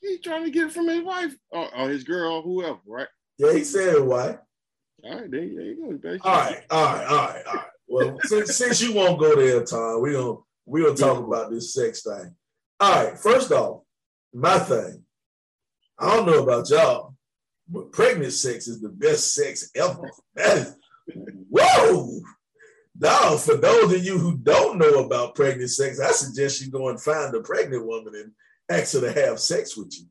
He's 0.01 0.21
trying 0.21 0.43
to 0.43 0.51
get 0.51 0.67
it 0.67 0.71
from 0.71 0.87
his 0.87 1.03
wife 1.03 1.35
or, 1.49 1.73
or 1.75 1.89
his 1.89 2.03
girl, 2.03 2.35
or 2.35 2.41
whoever, 2.43 2.79
right? 2.85 3.07
Yeah, 3.37 3.53
he 3.53 3.63
said 3.63 3.99
why. 4.01 4.37
All 5.03 5.15
right, 5.15 5.31
there, 5.31 5.39
there 5.39 5.41
you 5.41 5.99
go. 6.01 6.19
All 6.23 6.31
right, 6.31 6.63
all 6.69 6.83
right, 6.83 7.05
all 7.05 7.15
right, 7.15 7.43
all 7.47 7.53
right. 7.55 7.65
Well, 7.87 8.19
since, 8.23 8.55
since 8.55 8.81
you 8.81 8.93
won't 8.93 9.19
go 9.19 9.35
there, 9.35 9.63
Tom, 9.63 10.01
we 10.01 10.13
gonna 10.13 10.37
we 10.65 10.83
gonna 10.83 10.95
talk 10.95 11.25
about 11.25 11.49
this 11.49 11.73
sex 11.73 12.03
thing. 12.03 12.35
All 12.79 13.05
right, 13.05 13.17
first 13.17 13.51
off, 13.51 13.83
my 14.33 14.59
thing. 14.59 15.03
I 15.99 16.15
don't 16.15 16.27
know 16.27 16.43
about 16.43 16.69
y'all, 16.69 17.15
but 17.67 17.91
pregnant 17.91 18.33
sex 18.33 18.67
is 18.67 18.81
the 18.81 18.89
best 18.89 19.33
sex 19.33 19.69
ever. 19.75 20.09
That 20.35 20.57
is, 20.57 20.75
whoa! 21.49 22.19
Now, 22.99 23.37
for 23.37 23.55
those 23.55 23.93
of 23.93 24.03
you 24.03 24.17
who 24.17 24.37
don't 24.37 24.79
know 24.79 25.03
about 25.05 25.35
pregnant 25.35 25.69
sex, 25.69 25.99
I 25.99 26.11
suggest 26.11 26.61
you 26.61 26.71
go 26.71 26.89
and 26.89 27.01
find 27.01 27.33
a 27.35 27.41
pregnant 27.41 27.85
woman 27.85 28.13
and 28.15 28.31
ask 28.69 28.93
her 28.93 29.01
to 29.01 29.11
have 29.11 29.39
sex 29.39 29.77
with 29.77 29.93
you. 29.97 30.05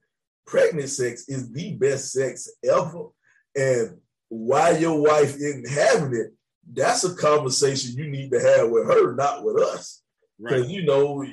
Pregnant 0.46 0.88
sex 0.88 1.28
is 1.28 1.52
the 1.52 1.74
best 1.74 2.12
sex 2.12 2.48
ever. 2.64 3.08
And 3.56 3.98
why 4.28 4.70
your 4.78 5.00
wife 5.00 5.34
isn't 5.36 5.68
having 5.68 6.14
it, 6.14 6.32
that's 6.72 7.04
a 7.04 7.14
conversation 7.14 7.96
you 7.96 8.08
need 8.08 8.30
to 8.32 8.40
have 8.40 8.70
with 8.70 8.86
her, 8.86 9.14
not 9.14 9.44
with 9.44 9.56
us. 9.60 10.02
Because 10.38 10.62
right. 10.62 10.70
you 10.70 10.84
know, 10.84 11.24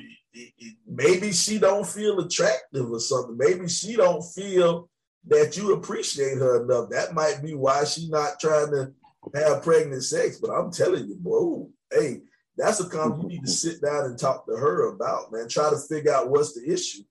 maybe 0.86 1.32
she 1.32 1.58
don't 1.58 1.86
feel 1.86 2.20
attractive 2.20 2.90
or 2.90 3.00
something. 3.00 3.36
Maybe 3.36 3.68
she 3.68 3.96
don't 3.96 4.22
feel 4.22 4.88
that 5.26 5.56
you 5.56 5.74
appreciate 5.74 6.38
her 6.38 6.64
enough. 6.64 6.90
That 6.90 7.14
might 7.14 7.40
be 7.42 7.54
why 7.54 7.84
she's 7.84 8.10
not 8.10 8.40
trying 8.40 8.70
to 8.72 8.92
have 9.34 9.62
pregnant 9.62 10.02
sex. 10.02 10.38
But 10.38 10.50
I'm 10.50 10.70
telling 10.70 11.06
you, 11.06 11.16
bro, 11.16 11.70
hey, 11.92 12.20
that's 12.56 12.80
a 12.80 12.88
comment 12.88 13.22
you 13.22 13.28
need 13.28 13.44
to 13.44 13.50
sit 13.50 13.80
down 13.80 14.04
and 14.04 14.18
talk 14.18 14.46
to 14.46 14.56
her 14.56 14.94
about, 14.94 15.32
man. 15.32 15.48
Try 15.48 15.70
to 15.70 15.78
figure 15.78 16.12
out 16.12 16.30
what's 16.30 16.54
the 16.54 16.70
issue. 16.70 17.02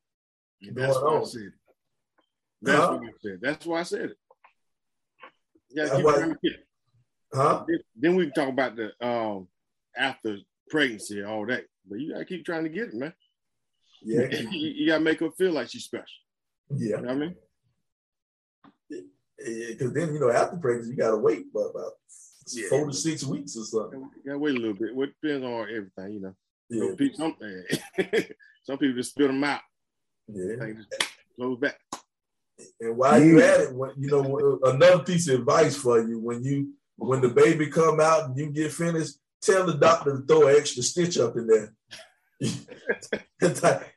That's 0.74 0.98
why. 1.00 1.20
I 1.20 1.24
said 1.24 1.42
it. 1.42 1.54
That's 2.62 2.80
huh? 2.80 2.98
what 2.98 3.04
I 3.04 3.12
said. 3.22 3.40
That's 3.42 3.66
why 3.66 3.80
I 3.80 3.84
said 3.84 4.10
it. 4.12 4.18
Yeah, 5.70 5.98
why, 5.98 6.34
huh? 7.34 7.66
Then, 7.68 7.80
then 7.96 8.16
we 8.16 8.26
can 8.26 8.34
talk 8.34 8.50
about 8.50 8.76
the 8.76 8.92
um 9.06 9.48
after 9.98 10.38
pregnancy 10.70 11.24
all 11.24 11.46
that. 11.48 11.66
But 11.88 12.00
you 12.00 12.14
gotta 12.14 12.26
keep 12.26 12.46
trying 12.46 12.64
to 12.64 12.70
get 12.70 12.90
it, 12.90 12.94
man. 12.94 13.14
Yeah. 14.02 14.28
you, 14.32 14.70
you, 14.70 14.88
gotta 14.88 15.04
make 15.04 15.20
her 15.20 15.32
feel 15.32 15.52
like 15.52 15.70
she's 15.70 15.84
special. 15.84 16.06
Yeah. 16.76 16.98
You 16.98 17.02
know 17.04 17.12
I 17.12 17.16
mean? 17.16 17.36
Because 19.38 19.94
then, 19.94 20.14
you 20.14 20.20
know, 20.20 20.30
after 20.30 20.58
pregnancy, 20.58 20.92
you 20.92 20.98
gotta 20.98 21.18
wait 21.18 21.46
about, 21.54 21.72
about 21.72 21.92
yeah. 22.52 22.70
four 22.70 22.88
to 22.88 22.94
six 22.94 23.24
weeks 23.24 23.58
or 23.58 23.64
something. 23.64 24.00
You 24.00 24.24
gotta 24.26 24.40
wait 24.40 24.56
a 24.56 24.60
little 24.60 24.74
bit. 24.74 24.92
It 24.96 25.14
depends 25.22 25.46
on 25.46 25.62
everything, 25.62 26.14
you 26.14 26.22
know. 26.22 26.36
Yeah. 26.70 27.08
Some, 27.16 27.36
eh, 27.42 28.24
some 28.64 28.78
people 28.78 28.96
just 28.96 29.12
spit 29.12 29.28
them 29.28 29.44
out. 29.44 29.62
Yeah. 30.28 30.56
Close 31.36 31.60
back. 31.60 31.78
And 32.80 32.98
while 32.98 33.22
you 33.22 33.42
at 33.42 33.62
it, 33.62 33.76
when, 33.76 33.92
you 33.98 34.10
know, 34.10 34.60
uh, 34.64 34.72
another 34.72 35.04
piece 35.04 35.28
of 35.28 35.40
advice 35.40 35.76
for 35.76 36.00
you 36.00 36.20
when 36.20 36.44
you 36.44 36.74
when 36.96 37.22
the 37.22 37.30
baby 37.30 37.68
come 37.68 38.00
out 38.00 38.30
and 38.30 38.38
you 38.38 38.50
get 38.50 38.72
finished, 38.72 39.16
tell 39.44 39.66
the 39.66 39.74
doctor 39.74 40.18
to 40.18 40.26
throw 40.26 40.48
an 40.48 40.56
extra 40.56 40.82
stitch 40.82 41.18
up 41.18 41.36
in 41.36 41.48
there. 41.48 41.74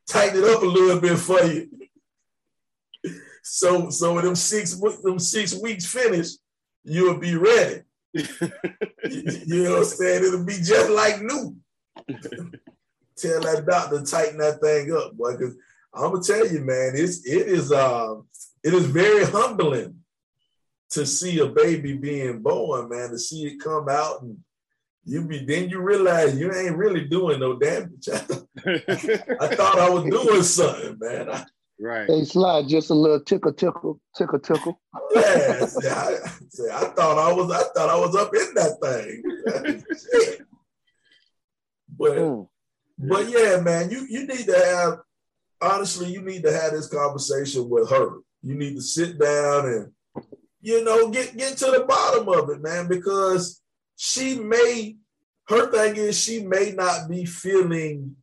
Tighten 0.09 0.43
it 0.43 0.45
up 0.45 0.63
a 0.63 0.67
little 0.67 1.01
bit 1.01 1.19
for 1.19 1.43
you. 1.43 1.69
So 3.43 3.91
so 3.91 4.15
when 4.15 4.25
them 4.25 4.35
six 4.35 4.75
them 5.03 5.19
six 5.19 5.55
weeks 5.61 5.87
finish, 5.87 6.31
you'll 6.85 7.19
be 7.19 7.37
ready. 7.37 7.83
you 8.13 8.25
know 9.63 9.71
what 9.71 9.79
I'm 9.79 9.85
saying? 9.85 10.25
It'll 10.25 10.45
be 10.45 10.55
just 10.55 10.91
like 10.91 11.23
new. 11.23 11.57
tell 13.17 13.41
that 13.41 13.65
doctor 13.69 14.03
tighten 14.03 14.39
that 14.39 14.61
thing 14.61 14.93
up, 14.93 15.17
boy. 15.17 15.33
Because 15.33 15.57
I'm 15.95 16.13
gonna 16.13 16.23
tell 16.23 16.47
you, 16.47 16.61
man, 16.61 16.93
it's 16.95 17.25
it 17.25 17.47
is 17.47 17.71
uh 17.71 18.17
it 18.65 18.75
is 18.75 18.87
very 18.87 19.25
humbling 19.25 20.01
to 20.91 21.07
see 21.07 21.39
a 21.39 21.47
baby 21.47 21.95
being 21.97 22.43
born, 22.43 22.89
man, 22.89 23.11
to 23.11 23.19
see 23.19 23.47
it 23.47 23.61
come 23.61 23.89
out 23.89 24.23
and 24.23 24.39
you 25.07 25.23
be 25.23 25.45
then 25.45 25.71
you 25.71 25.81
realize 25.81 26.39
you 26.39 26.53
ain't 26.53 26.77
really 26.77 27.05
doing 27.05 27.39
no 27.39 27.57
damage. 27.57 28.09
I 28.13 29.55
thought 29.55 29.79
I 29.79 29.89
was 29.89 30.05
doing 30.05 30.43
something, 30.43 30.99
man. 30.99 31.31
I, 31.31 31.45
right. 31.79 32.09
Hey, 32.09 32.25
slide 32.25 32.67
just 32.69 32.91
a 32.91 32.95
little 32.95 33.21
tickle, 33.21 33.53
tickle, 33.53 34.01
tickle, 34.17 34.41
tickle. 34.41 34.81
Yeah, 35.15 35.65
see, 35.67 35.89
I, 35.89 36.17
see, 36.51 36.69
I 36.73 36.85
thought 36.89 37.19
I 37.19 37.33
was, 37.33 37.51
I 37.53 37.63
thought 37.73 37.89
I 37.89 37.97
was 37.97 38.17
up 38.17 38.35
in 38.35 38.55
that 38.55 38.79
thing. 38.83 40.35
but, 41.97 42.13
mm. 42.13 42.49
but 42.99 43.29
yeah, 43.29 43.61
man, 43.61 43.91
you 43.91 44.07
you 44.11 44.27
need 44.27 44.47
to 44.47 44.59
have 44.59 44.99
honestly, 45.61 46.11
you 46.11 46.23
need 46.23 46.43
to 46.43 46.53
have 46.53 46.73
this 46.73 46.89
conversation 46.89 47.69
with 47.69 47.89
her. 47.91 48.19
You 48.43 48.57
need 48.57 48.75
to 48.75 48.83
sit 48.83 49.21
down 49.21 49.67
and 49.67 49.93
you 50.61 50.83
know 50.83 51.11
get 51.11 51.37
get 51.37 51.57
to 51.59 51.67
the 51.67 51.85
bottom 51.87 52.29
of 52.29 52.51
it, 52.51 52.61
man, 52.61 52.89
because 52.89 53.63
she 53.97 54.39
may, 54.39 54.97
her 55.49 55.71
thing 55.71 55.97
is 55.97 56.19
she 56.19 56.43
may 56.43 56.73
not 56.73 57.09
be 57.09 57.25
feeling 57.25 58.17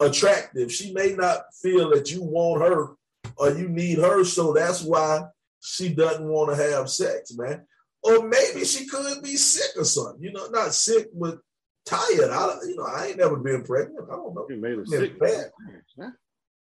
attractive. 0.00 0.72
She 0.72 0.92
may 0.92 1.14
not 1.14 1.42
feel 1.62 1.90
that 1.90 2.10
you 2.10 2.22
want 2.22 2.62
her 2.62 2.96
or 3.36 3.50
you 3.50 3.68
need 3.68 3.98
her. 3.98 4.24
So 4.24 4.52
that's 4.52 4.82
why 4.82 5.22
she 5.60 5.94
doesn't 5.94 6.26
want 6.26 6.50
to 6.50 6.62
have 6.62 6.90
sex, 6.90 7.34
man. 7.36 7.66
Or 8.02 8.28
maybe 8.28 8.64
she 8.64 8.86
could 8.86 9.22
be 9.22 9.36
sick 9.36 9.80
or 9.80 9.84
something, 9.84 10.22
you 10.22 10.32
know, 10.32 10.46
not 10.48 10.74
sick, 10.74 11.08
but 11.14 11.38
tired. 11.84 12.30
I, 12.30 12.58
you 12.66 12.76
know, 12.76 12.86
I 12.86 13.06
ain't 13.06 13.18
never 13.18 13.36
been 13.36 13.64
pregnant. 13.64 14.06
I 14.10 14.16
don't 14.16 14.34
know. 14.34 14.46
You 14.48 14.56
made 14.56 14.76
her 14.78 14.86
sick. 14.86 15.18
Bad. 15.18 15.46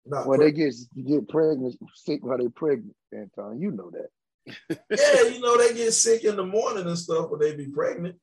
Not 0.05 0.27
well, 0.27 0.39
pregnant. 0.39 0.75
they 0.95 1.03
get 1.03 1.09
get 1.09 1.29
pregnant 1.29 1.79
sick 1.95 2.25
while 2.25 2.37
they 2.37 2.49
pregnant, 2.49 2.97
Anton. 3.13 3.61
You 3.61 3.71
know 3.71 3.91
that 3.91 4.09
yeah, 4.47 5.23
you 5.29 5.41
know, 5.41 5.57
they 5.57 5.75
get 5.75 5.93
sick 5.93 6.25
in 6.25 6.37
the 6.37 6.45
morning 6.45 6.87
and 6.87 6.99
stuff 6.99 7.31
when 7.31 7.41
they 7.41 7.55
be 7.55 7.67
pregnant. 7.67 8.17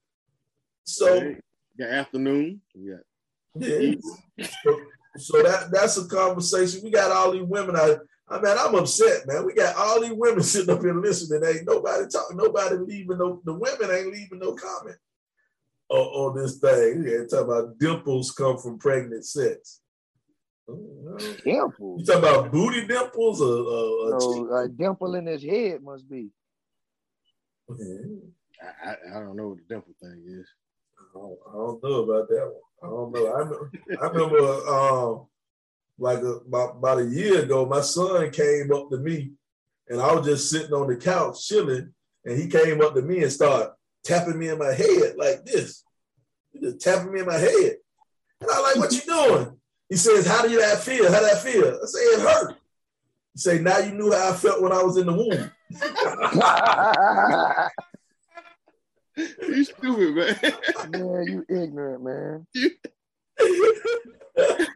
So 0.89 1.35
yeah, 1.77 1.85
afternoon. 1.85 2.61
Yeah. 2.73 2.95
Yeah. 3.55 3.95
So, 4.63 4.81
so 5.17 5.43
that 5.43 5.69
that's 5.71 5.97
a 5.97 6.07
conversation. 6.07 6.81
We 6.83 6.91
got 6.91 7.11
all 7.11 7.31
these 7.31 7.43
women 7.43 7.75
out. 7.75 7.99
I 8.27 8.39
mean, 8.39 8.55
I'm 8.57 8.75
upset, 8.75 9.27
man. 9.27 9.45
We 9.45 9.53
got 9.53 9.75
all 9.75 10.01
these 10.01 10.13
women 10.13 10.43
sitting 10.43 10.73
up 10.73 10.81
here 10.81 10.93
listening. 10.93 11.47
Ain't 11.47 11.67
nobody 11.67 12.05
talking. 12.11 12.37
Nobody 12.37 12.75
leaving 12.77 13.17
no. 13.17 13.41
The 13.45 13.53
women 13.53 13.95
ain't 13.95 14.13
leaving 14.13 14.39
no 14.39 14.53
comment 14.53 14.97
on, 15.89 15.99
on 15.99 16.37
this 16.37 16.57
thing. 16.57 17.03
Yeah, 17.05 17.25
talking 17.29 17.51
about 17.53 17.77
dimples 17.79 18.31
come 18.31 18.57
from 18.57 18.79
pregnant 18.79 19.25
sex. 19.25 19.81
Dimples. 21.43 21.99
You 21.99 22.05
talking 22.05 22.29
about 22.29 22.51
booty 22.51 22.85
dimples 22.85 23.41
or, 23.41 23.47
or, 23.47 24.13
or 24.13 24.21
So 24.21 24.55
a 24.55 24.67
dimple 24.67 25.15
in 25.15 25.25
his 25.25 25.43
head 25.43 25.81
must 25.81 26.07
be. 26.07 26.29
cheek? 27.69 28.23
I, 28.61 28.89
I, 28.89 28.95
I 29.11 29.19
don't 29.19 29.35
know 29.35 29.49
what 29.49 29.57
the 29.57 29.73
dimple 29.73 29.93
thing 30.01 30.23
is. 30.27 30.47
I 31.15 31.19
don't, 31.19 31.39
I 31.47 31.87
know 31.87 32.03
about 32.03 32.27
that 32.29 32.53
one. 32.53 32.61
I 32.81 32.87
don't 32.87 33.11
know. 33.11 33.27
I 33.27 33.39
remember, 33.39 33.71
I 34.01 34.07
remember 34.07 34.39
um, 34.67 35.27
like 35.97 36.19
a, 36.19 36.39
about, 36.47 36.77
about 36.77 36.99
a 36.99 37.05
year 37.05 37.43
ago, 37.43 37.65
my 37.65 37.81
son 37.81 38.31
came 38.31 38.71
up 38.71 38.89
to 38.89 38.97
me 38.97 39.33
and 39.87 40.01
I 40.01 40.13
was 40.13 40.25
just 40.25 40.49
sitting 40.49 40.73
on 40.73 40.87
the 40.87 40.95
couch 40.95 41.47
chilling. 41.47 41.93
And 42.25 42.37
he 42.37 42.47
came 42.47 42.81
up 42.81 42.93
to 42.95 43.01
me 43.01 43.23
and 43.23 43.31
started 43.31 43.71
tapping 44.03 44.37
me 44.37 44.49
in 44.49 44.59
my 44.59 44.73
head 44.73 45.15
like 45.17 45.45
this. 45.45 45.83
He 46.53 46.59
just 46.59 46.81
tapping 46.81 47.11
me 47.11 47.21
in 47.21 47.25
my 47.25 47.37
head. 47.37 47.77
And 48.41 48.51
I 48.51 48.61
like, 48.61 48.75
what 48.75 48.91
you 48.91 49.01
doing? 49.01 49.57
He 49.89 49.95
says, 49.95 50.27
how 50.27 50.43
do 50.43 50.51
you 50.51 50.59
that 50.59 50.79
feel? 50.79 51.11
How 51.11 51.21
that 51.21 51.41
feel? 51.41 51.65
I 51.65 51.85
say, 51.85 51.99
it 51.99 52.21
hurt. 52.21 52.55
He 53.33 53.39
say, 53.39 53.59
now 53.59 53.79
you 53.79 53.93
knew 53.93 54.11
how 54.11 54.29
I 54.29 54.33
felt 54.33 54.61
when 54.61 54.71
I 54.71 54.83
was 54.83 54.97
in 54.97 55.07
the 55.07 55.13
womb. 55.13 55.51
You 59.47 59.63
stupid, 59.63 60.15
man. 60.15 60.35
man, 60.91 61.23
you 61.27 61.45
ignorant, 61.49 62.03
man. 62.03 62.47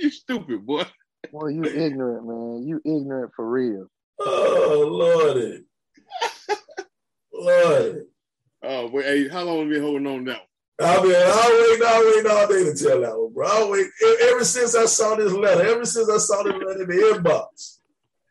you 0.00 0.10
stupid, 0.10 0.66
boy. 0.66 0.84
Boy, 1.32 1.48
you 1.48 1.64
ignorant, 1.64 2.26
man. 2.26 2.66
You 2.66 2.80
ignorant 2.84 3.32
for 3.34 3.48
real. 3.48 3.88
Oh, 4.20 4.86
Lordy. 4.88 5.64
Lordy. 7.32 8.00
Oh, 8.62 8.88
but 8.88 9.04
hey, 9.04 9.28
how 9.28 9.42
long 9.42 9.58
have 9.60 9.68
you 9.68 9.74
been 9.74 9.82
holding 9.82 10.06
on 10.06 10.24
now? 10.24 10.40
I 10.80 11.02
mean, 11.02 11.14
I'll 11.16 11.50
wait, 11.50 11.82
I'll 11.84 12.04
wait 12.04 12.26
all 12.26 12.48
day 12.48 12.64
to 12.64 12.74
tell 12.74 13.00
that 13.00 13.18
one, 13.18 13.32
bro. 13.32 13.46
I'll 13.48 13.70
wait. 13.70 13.86
Ever 14.22 14.44
since 14.44 14.74
I 14.74 14.86
saw 14.86 15.14
this 15.16 15.32
letter, 15.32 15.62
ever 15.62 15.84
since 15.84 16.08
I 16.08 16.18
saw 16.18 16.42
this 16.42 16.54
letter 16.54 16.82
in 16.82 16.88
the 16.88 17.18
inbox, 17.18 17.78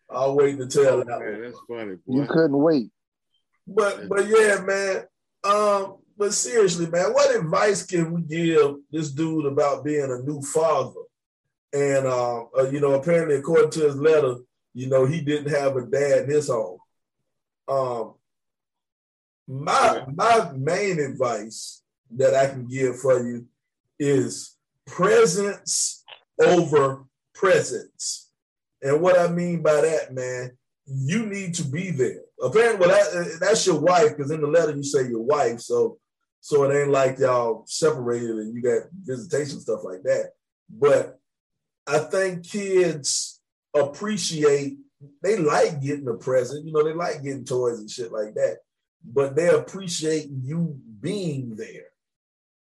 I'll 0.10 0.36
wait 0.36 0.58
to 0.58 0.68
tell 0.68 1.04
that 1.04 1.20
one. 1.20 1.42
That's 1.42 1.58
funny, 1.68 1.98
You 2.08 2.26
couldn't 2.28 2.58
wait. 2.58 2.92
But 3.68 4.10
but 4.10 4.28
yeah, 4.28 4.62
man. 4.62 5.04
Um, 5.44 5.98
but 6.18 6.34
seriously, 6.34 6.88
man, 6.88 7.14
what 7.14 7.36
advice 7.36 7.84
can 7.86 8.14
we 8.14 8.22
give 8.22 8.76
this 8.92 9.12
dude 9.12 9.46
about 9.46 9.84
being 9.84 10.12
a 10.12 10.20
new 10.20 10.42
father? 10.42 11.02
And 11.74 12.06
um, 12.06 12.50
uh, 12.58 12.70
you 12.70 12.80
know, 12.80 12.94
apparently, 12.94 13.36
according 13.36 13.72
to 13.72 13.86
his 13.86 13.96
letter, 13.96 14.36
you 14.74 14.88
know, 14.88 15.06
he 15.06 15.22
didn't 15.22 15.52
have 15.52 15.76
a 15.76 15.86
dad 15.86 16.24
in 16.26 16.30
his 16.30 16.50
home. 16.50 16.78
Um, 17.68 18.14
my 19.48 20.06
my 20.14 20.52
main 20.56 21.00
advice 21.00 21.82
that 22.12 22.36
I 22.36 22.48
can 22.48 22.68
give 22.68 23.00
for 23.00 23.26
you 23.26 23.48
is 24.00 24.58
presence 24.86 26.04
over 26.40 27.06
presence. 27.34 28.30
And 28.82 29.02
what 29.02 29.18
I 29.18 29.28
mean 29.28 29.62
by 29.62 29.82
that, 29.82 30.14
man, 30.14 30.58
you 30.94 31.26
need 31.26 31.54
to 31.56 31.64
be 31.64 31.92
there. 31.92 32.22
Apparently, 32.42 32.88
well, 32.88 32.90
that, 32.90 33.38
that's 33.40 33.66
your 33.66 33.80
wife, 33.80 34.16
because 34.16 34.32
in 34.32 34.42
the 34.42 34.48
letter 34.48 34.76
you 34.76 34.84
say 34.84 35.08
your 35.08 35.22
wife, 35.22 35.62
so 35.62 35.98
so 36.42 36.64
it 36.64 36.76
ain't 36.76 36.90
like 36.90 37.20
y'all 37.20 37.64
separated 37.68 38.32
and 38.32 38.56
you 38.56 38.64
got 38.64 38.90
visitation 39.04 39.60
stuff 39.60 39.82
like 39.84 40.02
that. 40.04 40.32
But 40.70 41.20
I 41.86 42.00
think 42.00 42.50
kids 42.50 43.40
appreciate 43.76 44.78
they 45.22 45.38
like 45.38 45.82
getting 45.82 46.08
a 46.08 46.16
present, 46.16 46.66
you 46.66 46.74
know, 46.74 46.84
they 46.84 46.94
like 46.94 47.24
getting 47.24 47.46
toys 47.46 47.80
and 47.80 47.90
shit 47.90 48.12
like 48.12 48.34
that, 48.36 48.58
but 49.04 49.36
they 49.36 49.50
appreciate 49.50 50.28
you 50.30 50.80
being 51.00 51.56
there. 51.56 51.90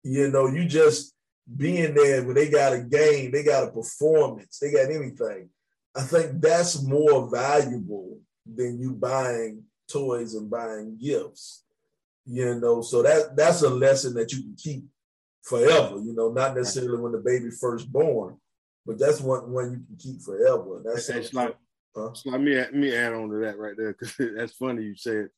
You 0.03 0.29
know, 0.29 0.47
you 0.47 0.65
just 0.65 1.13
being 1.55 1.93
there 1.93 2.23
when 2.23 2.35
they 2.35 2.49
got 2.49 2.73
a 2.73 2.81
game, 2.81 3.31
they 3.31 3.43
got 3.43 3.67
a 3.67 3.71
performance, 3.71 4.59
they 4.59 4.71
got 4.71 4.91
anything. 4.91 5.49
I 5.95 6.01
think 6.01 6.41
that's 6.41 6.81
more 6.83 7.29
valuable 7.29 8.19
than 8.45 8.79
you 8.79 8.93
buying 8.93 9.63
toys 9.91 10.35
and 10.35 10.49
buying 10.49 10.97
gifts. 11.01 11.63
You 12.25 12.55
know, 12.55 12.81
so 12.81 13.03
that 13.03 13.35
that's 13.35 13.61
a 13.61 13.69
lesson 13.69 14.13
that 14.15 14.31
you 14.31 14.41
can 14.41 14.55
keep 14.57 14.85
forever. 15.43 15.99
You 15.99 16.13
know, 16.13 16.31
not 16.31 16.55
necessarily 16.55 16.99
when 16.99 17.11
the 17.11 17.19
baby 17.19 17.49
first 17.51 17.91
born, 17.91 18.37
but 18.85 18.97
that's 18.97 19.21
one 19.21 19.51
one 19.51 19.71
you 19.71 19.83
can 19.85 19.97
keep 19.97 20.21
forever. 20.21 20.81
That's 20.83 21.09
It's 21.09 21.33
like, 21.33 21.55
Huh? 21.95 22.09
it's 22.09 22.25
like 22.25 22.41
me, 22.41 22.61
me 22.73 22.93
add 22.93 23.13
on 23.13 23.29
to 23.29 23.37
that 23.37 23.57
right 23.57 23.75
there 23.77 23.93
because 23.93 24.15
that's 24.35 24.53
funny. 24.53 24.83
You 24.83 24.95
said 24.97 25.29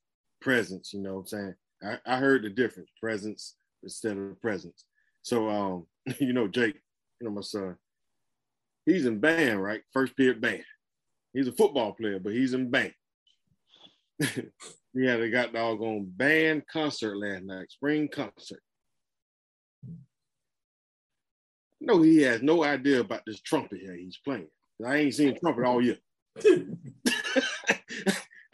presence. 0.41 0.93
You 0.93 1.01
know 1.01 1.15
what 1.15 1.19
I'm 1.19 1.27
saying? 1.27 1.55
I, 1.83 2.15
I 2.15 2.17
heard 2.17 2.43
the 2.43 2.49
difference 2.49 2.89
presence 2.99 3.55
instead 3.83 4.17
of 4.17 4.41
presence. 4.41 4.85
So, 5.21 5.49
um, 5.49 5.85
you 6.19 6.33
know, 6.33 6.47
Jake, 6.47 6.81
you 7.19 7.27
know, 7.27 7.33
my 7.33 7.41
son, 7.41 7.75
he's 8.87 9.05
in 9.05 9.19
band, 9.19 9.61
right? 9.61 9.81
First 9.93 10.17
period 10.17 10.41
band. 10.41 10.63
He's 11.33 11.47
a 11.47 11.51
football 11.51 11.93
player, 11.93 12.19
but 12.19 12.33
he's 12.33 12.53
in 12.53 12.71
band. 12.71 12.93
he 14.19 15.05
had 15.05 15.21
a 15.21 15.29
got 15.29 15.53
doggone 15.53 16.11
band 16.15 16.63
concert 16.71 17.17
last 17.17 17.43
night, 17.43 17.69
spring 17.69 18.07
concert. 18.07 18.61
No, 21.79 22.01
he 22.01 22.23
has 22.23 22.41
no 22.41 22.63
idea 22.63 23.01
about 23.01 23.21
this 23.27 23.39
trumpet 23.41 23.79
here 23.79 23.95
he's 23.95 24.17
playing. 24.17 24.47
I 24.83 24.97
ain't 24.97 25.13
seen 25.13 25.39
trumpet 25.39 25.65
all 25.65 25.81
year. 25.81 25.97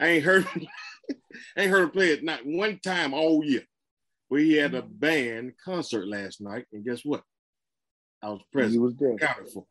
ain't 0.00 0.24
heard 0.24 0.46
I 1.56 1.56
ain't 1.62 1.70
heard 1.70 1.84
him 1.84 1.90
play 1.90 2.10
it 2.10 2.24
not 2.24 2.40
one 2.44 2.78
time 2.80 3.14
all 3.14 3.44
year. 3.44 3.62
But 4.28 4.40
he 4.40 4.54
had 4.54 4.74
a 4.74 4.82
band 4.82 5.52
concert 5.62 6.08
last 6.08 6.40
night, 6.40 6.64
and 6.72 6.84
guess 6.84 7.02
what? 7.04 7.22
I 8.22 8.30
was 8.30 8.42
present. 8.52 8.72
He 8.72 8.78
was 8.78 8.96
there. 8.96 9.14
accounted 9.14 9.52
for. 9.52 9.66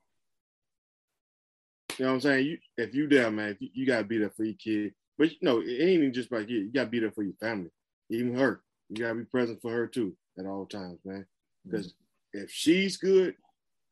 You 1.97 2.05
know 2.05 2.11
what 2.11 2.15
I'm 2.15 2.21
saying? 2.21 2.45
You, 2.45 2.57
if 2.77 2.93
you 2.93 3.07
there, 3.07 3.31
man, 3.31 3.57
you, 3.59 3.69
you 3.73 3.85
gotta 3.85 4.03
be 4.03 4.17
there 4.17 4.31
for 4.31 4.43
your 4.43 4.55
kid. 4.55 4.93
But 5.17 5.31
you 5.31 5.37
know, 5.41 5.59
it 5.59 5.69
ain't 5.69 5.89
even 5.89 6.13
just 6.13 6.29
about 6.31 6.49
you. 6.49 6.59
You 6.59 6.71
gotta 6.71 6.89
be 6.89 6.99
there 6.99 7.11
for 7.11 7.23
your 7.23 7.35
family, 7.39 7.69
even 8.09 8.35
her. 8.35 8.61
You 8.89 9.03
gotta 9.03 9.15
be 9.15 9.25
present 9.25 9.61
for 9.61 9.71
her 9.71 9.87
too 9.87 10.15
at 10.37 10.45
all 10.45 10.65
times, 10.65 10.99
man. 11.05 11.25
Because 11.65 11.87
mm-hmm. 11.87 12.43
if 12.43 12.51
she's 12.51 12.97
good, 12.97 13.35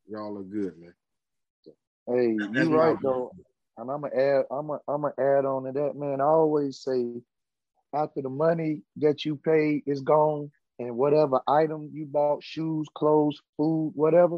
y'all 0.08 0.38
are 0.38 0.44
good, 0.44 0.74
man. 0.80 0.94
Hey, 2.08 2.32
you 2.32 2.70
my 2.70 2.76
right 2.76 2.98
though. 3.02 3.32
And 3.78 3.90
I'm 3.90 4.02
gonna 4.02 4.16
add, 4.16 4.46
I'm 4.52 4.68
gonna, 4.68 4.80
I'm 4.88 5.02
gonna 5.02 5.14
add 5.18 5.46
on 5.46 5.64
to 5.66 5.72
that, 5.72 5.96
man. 5.96 6.22
I 6.22 6.26
always 6.26 6.82
say, 6.82 7.22
after 7.94 8.22
the 8.22 8.30
money 8.30 8.82
that 8.98 9.26
you 9.26 9.38
pay 9.38 9.82
is 9.86 10.02
gone, 10.02 10.52
and 10.80 10.98
whatever 10.98 11.42
item 11.48 11.90
you 11.94 12.06
bought, 12.06 12.44
shoes, 12.44 12.88
clothes, 12.96 13.40
food, 13.58 13.94
whatever, 13.96 14.38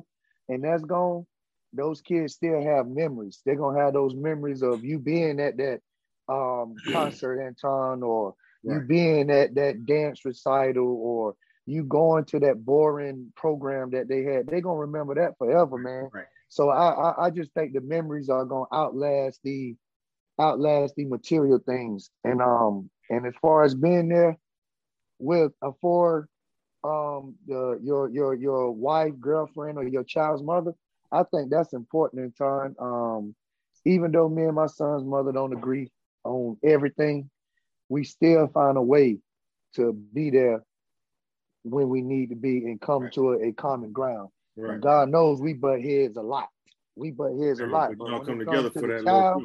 and 0.50 0.64
that's 0.64 0.84
gone, 0.84 1.26
those 1.74 2.02
kids 2.02 2.34
still 2.34 2.62
have 2.64 2.88
memories. 2.88 3.42
They're 3.46 3.56
gonna 3.56 3.80
have 3.80 3.94
those 3.94 4.16
memories 4.16 4.62
of 4.62 4.84
you 4.84 5.00
being 5.00 5.40
at 5.40 5.58
that 5.58 5.82
um 6.30 6.76
concert, 6.92 7.42
Anton, 7.42 8.04
or 8.04 8.36
you 8.64 8.80
being 8.80 9.30
at 9.30 9.56
that 9.56 9.86
dance 9.86 10.24
recital, 10.24 10.86
or 10.86 11.36
you 11.66 11.84
going 11.84 12.26
to 12.26 12.40
that 12.40 12.66
boring 12.66 13.32
program 13.36 13.92
that 13.92 14.08
they 14.08 14.24
had. 14.24 14.48
They're 14.48 14.62
gonna 14.62 14.80
remember 14.80 15.16
that 15.16 15.38
forever, 15.38 15.78
man. 15.78 16.10
Right. 16.14 16.26
So 16.50 16.70
I, 16.70 16.92
I 16.92 17.26
I 17.26 17.30
just 17.30 17.52
think 17.54 17.74
the 17.74 17.82
memories 17.82 18.30
are 18.30 18.46
gonna 18.46 18.66
outlast 18.74 19.40
the 19.44 19.76
outlast 20.40 20.96
the 20.96 21.06
material 21.06 21.60
things. 21.60 22.10
And 22.24 22.42
um 22.42 22.90
and 23.10 23.26
as 23.26 23.34
far 23.42 23.64
as 23.64 23.76
being 23.76 24.10
there 24.10 24.38
with 25.20 25.52
a 25.62 25.72
for 25.82 26.28
um 26.84 27.36
the 27.48 27.80
your 27.82 28.10
your 28.10 28.34
your 28.36 28.72
wife, 28.72 29.14
girlfriend, 29.20 29.78
or 29.78 29.84
your 29.88 30.04
child's 30.04 30.44
mother, 30.44 30.74
I 31.14 31.24
think 31.24 31.52
that's 31.52 31.74
important 31.74 32.24
in 32.24 32.32
time. 32.34 32.76
Um, 32.80 33.36
even 33.86 34.12
though 34.12 34.30
me 34.30 34.44
and 34.44 34.56
my 34.56 34.68
son's 34.68 35.04
mother 35.06 35.32
don't 35.32 35.54
agree 35.54 35.92
on 36.24 36.58
everything, 36.64 37.30
we 37.90 38.04
still 38.04 38.48
find 38.48 38.78
a 38.78 38.82
way 38.82 39.20
to 39.76 39.94
be 39.94 40.32
there 40.32 40.64
when 41.64 41.90
we 41.90 42.02
need 42.02 42.30
to 42.30 42.36
be 42.36 42.58
and 42.66 42.82
come 42.82 43.04
Right. 43.04 43.14
to 43.14 43.34
a, 43.34 43.50
a 43.50 43.54
common 43.54 43.92
ground. 43.92 44.30
Right. 44.58 44.74
And 44.74 44.82
God 44.84 45.10
knows 45.10 45.42
we 45.42 45.54
butt 45.54 45.82
heads 45.82 46.18
a 46.18 46.22
lot. 46.22 46.50
We 46.96 47.12
butt 47.12 47.34
heads 47.40 47.60
a 47.60 47.66
lot. 47.68 47.90
But 47.90 47.98
But 48.00 48.10
y'all 48.10 48.18
when 48.20 48.26
come 48.28 48.42
it 48.42 48.46
together 48.46 48.70
comes 48.70 48.74
to 48.74 48.80
for 48.82 48.88
the 48.88 48.94
that 48.94 49.04
child, 49.06 49.44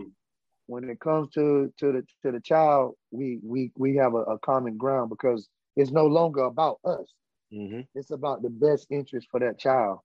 when 0.66 0.88
it 0.90 1.00
comes 1.00 1.30
to 1.34 1.72
to 1.78 1.92
the 1.92 2.06
to 2.22 2.32
the 2.32 2.40
child, 2.40 2.94
we 3.10 3.38
we 3.42 3.72
we 3.76 3.96
have 3.96 4.14
a, 4.14 4.22
a 4.24 4.38
common 4.40 4.76
ground 4.76 5.10
because 5.10 5.48
it's 5.76 5.90
no 5.92 6.06
longer 6.06 6.42
about 6.44 6.78
us. 6.84 7.12
Mm-hmm. 7.52 7.80
It's 7.94 8.10
about 8.10 8.42
the 8.42 8.50
best 8.50 8.86
interest 8.90 9.28
for 9.30 9.40
that 9.40 9.58
child. 9.58 10.00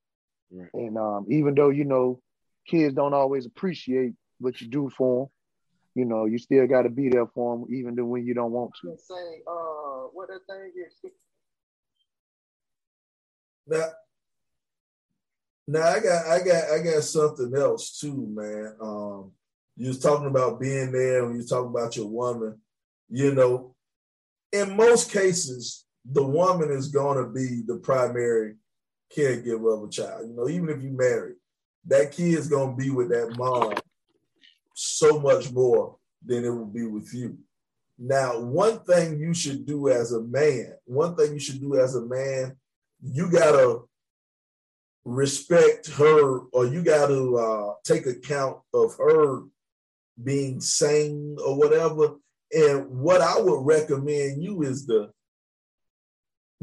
Right. 0.53 0.69
And 0.73 0.97
um, 0.97 1.25
even 1.29 1.55
though 1.55 1.69
you 1.69 1.83
know 1.83 2.21
kids 2.67 2.93
don't 2.93 3.13
always 3.13 3.45
appreciate 3.45 4.13
what 4.39 4.61
you 4.61 4.67
do 4.67 4.89
for 4.95 5.25
them, 5.25 5.31
you 5.95 6.05
know 6.05 6.25
you 6.25 6.37
still 6.37 6.67
got 6.67 6.83
to 6.83 6.89
be 6.89 7.09
there 7.09 7.25
for 7.27 7.57
them 7.57 7.73
even 7.73 7.95
though 7.95 8.05
when 8.05 8.25
you 8.25 8.33
don't 8.33 8.51
want 8.51 8.71
to. 8.81 8.95
Say, 8.97 9.41
uh, 9.47 10.07
what 10.13 10.29
that 10.29 10.41
thing 10.47 10.71
is? 10.85 11.11
Now, 13.65 13.85
Now 15.67 15.87
I 15.87 15.99
got 15.99 16.27
I 16.27 16.39
got 16.39 16.71
I 16.71 16.83
got 16.83 17.03
something 17.03 17.53
else 17.55 17.97
too, 17.99 18.27
man. 18.29 18.75
Um, 18.79 19.31
you 19.75 19.87
was 19.87 19.99
talking 19.99 20.27
about 20.27 20.59
being 20.59 20.91
there 20.91 21.25
when 21.25 21.35
you 21.35 21.47
talking 21.47 21.71
about 21.71 21.95
your 21.95 22.07
woman. 22.07 22.59
You 23.09 23.33
know, 23.33 23.75
in 24.51 24.75
most 24.75 25.11
cases, 25.11 25.85
the 26.05 26.23
woman 26.23 26.69
is 26.69 26.89
going 26.89 27.17
to 27.17 27.31
be 27.31 27.63
the 27.65 27.77
primary 27.77 28.55
caregiver 29.15 29.77
of 29.77 29.87
a 29.87 29.91
child. 29.91 30.27
You 30.27 30.35
know, 30.35 30.49
even 30.49 30.69
if 30.69 30.83
you 30.83 30.91
married, 30.91 31.35
that 31.85 32.11
kid's 32.11 32.49
to 32.49 32.75
be 32.77 32.89
with 32.89 33.09
that 33.09 33.35
mom 33.37 33.73
so 34.73 35.19
much 35.19 35.51
more 35.51 35.97
than 36.25 36.45
it 36.45 36.49
will 36.49 36.65
be 36.65 36.85
with 36.85 37.13
you. 37.13 37.37
Now, 37.97 38.39
one 38.39 38.79
thing 38.79 39.19
you 39.19 39.33
should 39.33 39.65
do 39.65 39.89
as 39.89 40.13
a 40.13 40.21
man, 40.21 40.73
one 40.85 41.15
thing 41.15 41.33
you 41.33 41.39
should 41.39 41.61
do 41.61 41.75
as 41.75 41.95
a 41.95 42.05
man, 42.05 42.55
you 43.01 43.29
gotta 43.29 43.81
respect 45.05 45.89
her 45.91 46.39
or 46.51 46.65
you 46.65 46.81
gotta 46.83 47.35
uh, 47.35 47.73
take 47.83 48.05
account 48.05 48.59
of 48.73 48.95
her 48.97 49.43
being 50.21 50.59
sane 50.59 51.37
or 51.45 51.55
whatever. 51.55 52.15
And 52.51 52.89
what 52.89 53.21
I 53.21 53.39
would 53.39 53.65
recommend 53.65 54.41
you 54.41 54.63
is 54.63 54.85
to 54.87 55.09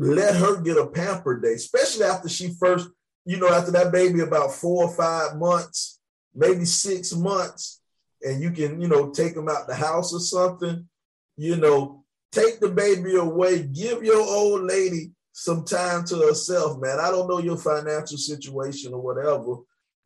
let 0.01 0.35
her 0.35 0.63
get 0.63 0.79
a 0.79 0.87
pamper 0.87 1.39
day, 1.39 1.53
especially 1.53 2.07
after 2.07 2.27
she 2.27 2.55
first, 2.59 2.89
you 3.27 3.37
know, 3.37 3.53
after 3.53 3.71
that 3.73 3.93
baby 3.93 4.21
about 4.21 4.55
four 4.55 4.85
or 4.85 4.95
five 4.95 5.37
months, 5.37 6.01
maybe 6.35 6.65
six 6.65 7.15
months, 7.15 7.83
and 8.23 8.41
you 8.41 8.51
can, 8.51 8.81
you 8.81 8.89
know, 8.89 9.11
take 9.11 9.35
them 9.35 9.51
out 9.51 9.67
the 9.67 9.75
house 9.75 10.15
or 10.15 10.21
something, 10.21 10.89
you 11.37 11.57
know, 11.57 12.03
take 12.33 12.61
the 12.61 12.71
baby 12.71 13.17
away, 13.17 13.63
give 13.63 14.03
your 14.03 14.23
old 14.23 14.63
lady 14.63 15.13
some 15.33 15.67
time 15.67 16.07
to 16.07 16.17
herself, 16.17 16.81
man. 16.81 16.99
I 16.99 17.11
don't 17.11 17.29
know 17.29 17.39
your 17.39 17.59
financial 17.59 18.17
situation 18.17 18.95
or 18.95 19.03
whatever, 19.03 19.57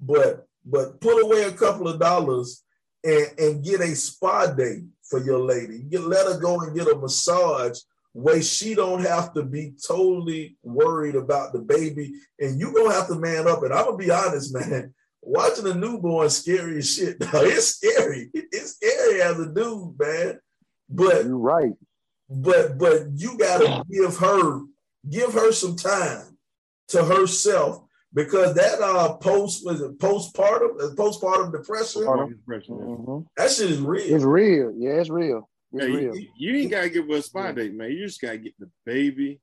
but 0.01 0.49
but 0.65 1.01
put 1.01 1.23
away 1.23 1.45
a 1.45 1.53
couple 1.53 1.87
of 1.87 2.01
dollars 2.01 2.65
and, 3.05 3.27
and 3.39 3.65
get 3.65 3.81
a 3.81 3.95
spa 3.95 4.47
day 4.47 4.83
for 5.05 5.25
your 5.25 5.39
lady. 5.39 5.85
Get 5.85 6.01
let 6.01 6.27
her 6.27 6.41
go 6.41 6.61
and 6.63 6.77
get 6.77 6.89
a 6.89 6.97
massage 6.97 7.79
where 8.15 8.41
she 8.41 8.77
don't 8.77 9.05
have 9.05 9.35
to 9.35 9.43
be 9.43 9.73
totally 9.87 10.57
worried 10.63 11.17
about 11.17 11.53
the 11.53 11.59
baby. 11.59 12.13
And 12.39 12.59
you 12.59 12.73
gonna 12.73 12.95
have 12.95 13.09
to 13.09 13.17
man 13.17 13.49
up. 13.49 13.63
And 13.63 13.75
I'm 13.75 13.85
gonna 13.87 13.97
be 13.97 14.11
honest, 14.11 14.55
man. 14.55 14.95
Watching 15.21 15.67
a 15.67 15.75
newborn 15.75 16.31
scary 16.31 16.79
as 16.79 16.95
shit. 16.95 17.17
It's 17.35 17.77
scary. 17.77 18.31
It's 18.33 18.77
scary 18.77 19.21
as 19.21 19.41
a 19.41 19.53
dude, 19.53 19.99
man. 19.99 20.39
But 20.89 21.25
you're 21.25 21.39
right. 21.39 21.73
But 22.31 22.79
but 22.79 23.09
you 23.15 23.37
gotta 23.37 23.85
give 23.91 24.17
her 24.19 24.61
give 25.11 25.33
her 25.33 25.51
some 25.53 25.77
time 25.77 26.39
to 26.89 27.05
herself 27.05 27.83
because 28.13 28.55
that 28.55 28.81
uh 28.81 29.17
post 29.17 29.65
was 29.65 29.81
it 29.81 29.99
postpartum 29.99 30.81
uh, 30.81 30.95
postpartum 30.95 31.51
depression. 31.51 32.03
Mm-hmm. 32.03 33.27
That 33.37 33.51
shit 33.51 33.73
is 33.73 33.81
real. 33.81 34.15
It's 34.15 34.25
real. 34.25 34.73
Yeah, 34.77 35.01
it's 35.01 35.11
real. 35.11 35.49
Real. 35.75 36.17
You, 36.17 36.29
you, 36.37 36.57
ain't 36.57 36.71
gotta 36.71 36.89
give 36.89 37.09
her 37.09 37.17
a 37.17 37.23
spy 37.23 37.47
yeah. 37.47 37.53
date, 37.53 37.75
man. 37.75 37.91
You 37.91 38.07
just 38.07 38.21
gotta 38.21 38.39
get 38.39 38.55
the 38.59 38.71
baby 38.87 39.41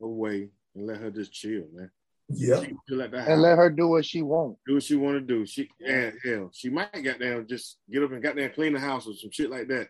away 0.00 0.50
and 0.74 0.86
let 0.86 0.98
her 0.98 1.10
just 1.10 1.32
chill, 1.32 1.64
man. 1.72 1.90
Yeah, 2.32 2.62
and 2.88 3.42
let 3.42 3.58
her 3.58 3.70
do 3.70 3.88
what 3.88 4.04
she 4.04 4.22
want. 4.22 4.56
Do 4.64 4.74
what 4.74 4.84
she 4.84 4.94
want 4.94 5.16
to 5.16 5.20
do. 5.20 5.44
She 5.46 5.68
and 5.84 6.14
hell, 6.24 6.50
she 6.54 6.70
might 6.70 6.92
down, 7.18 7.46
just 7.48 7.78
get 7.90 8.04
up 8.04 8.12
and 8.12 8.22
got 8.22 8.36
down, 8.36 8.50
clean 8.54 8.72
the 8.72 8.78
house 8.78 9.08
or 9.08 9.14
some 9.14 9.32
shit 9.32 9.50
like 9.50 9.66
that. 9.68 9.88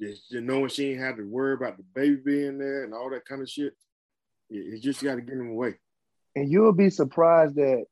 Just, 0.00 0.30
just 0.30 0.42
knowing 0.42 0.68
she 0.68 0.92
ain't 0.92 1.00
had 1.00 1.16
to 1.16 1.22
worry 1.22 1.52
about 1.52 1.76
the 1.76 1.84
baby 1.94 2.16
being 2.24 2.58
there 2.58 2.84
and 2.84 2.94
all 2.94 3.10
that 3.10 3.26
kind 3.26 3.42
of 3.42 3.50
shit. 3.50 3.74
You 4.48 4.78
just 4.78 5.02
got 5.02 5.16
to 5.16 5.20
get 5.20 5.36
them 5.36 5.50
away. 5.50 5.74
And 6.34 6.50
you'll 6.50 6.72
be 6.72 6.88
surprised 6.88 7.58
at 7.58 7.84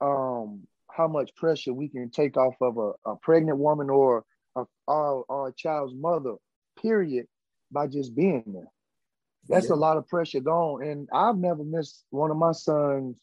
um, 0.00 0.62
how 0.90 1.06
much 1.06 1.34
pressure 1.36 1.72
we 1.72 1.88
can 1.88 2.10
take 2.10 2.36
off 2.36 2.54
of 2.60 2.78
a, 2.78 2.92
a 3.10 3.16
pregnant 3.16 3.58
woman 3.58 3.88
or 3.90 4.24
a, 4.58 4.90
our, 4.90 5.24
our 5.28 5.52
child's 5.52 5.94
mother, 5.94 6.34
period, 6.80 7.26
by 7.70 7.86
just 7.86 8.14
being 8.14 8.44
there. 8.46 8.70
That's 9.48 9.68
yeah. 9.68 9.74
a 9.74 9.76
lot 9.76 9.96
of 9.96 10.06
pressure 10.08 10.40
gone. 10.40 10.82
And 10.82 11.08
I've 11.12 11.38
never 11.38 11.64
missed 11.64 12.04
one 12.10 12.30
of 12.30 12.36
my 12.36 12.52
son's 12.52 13.16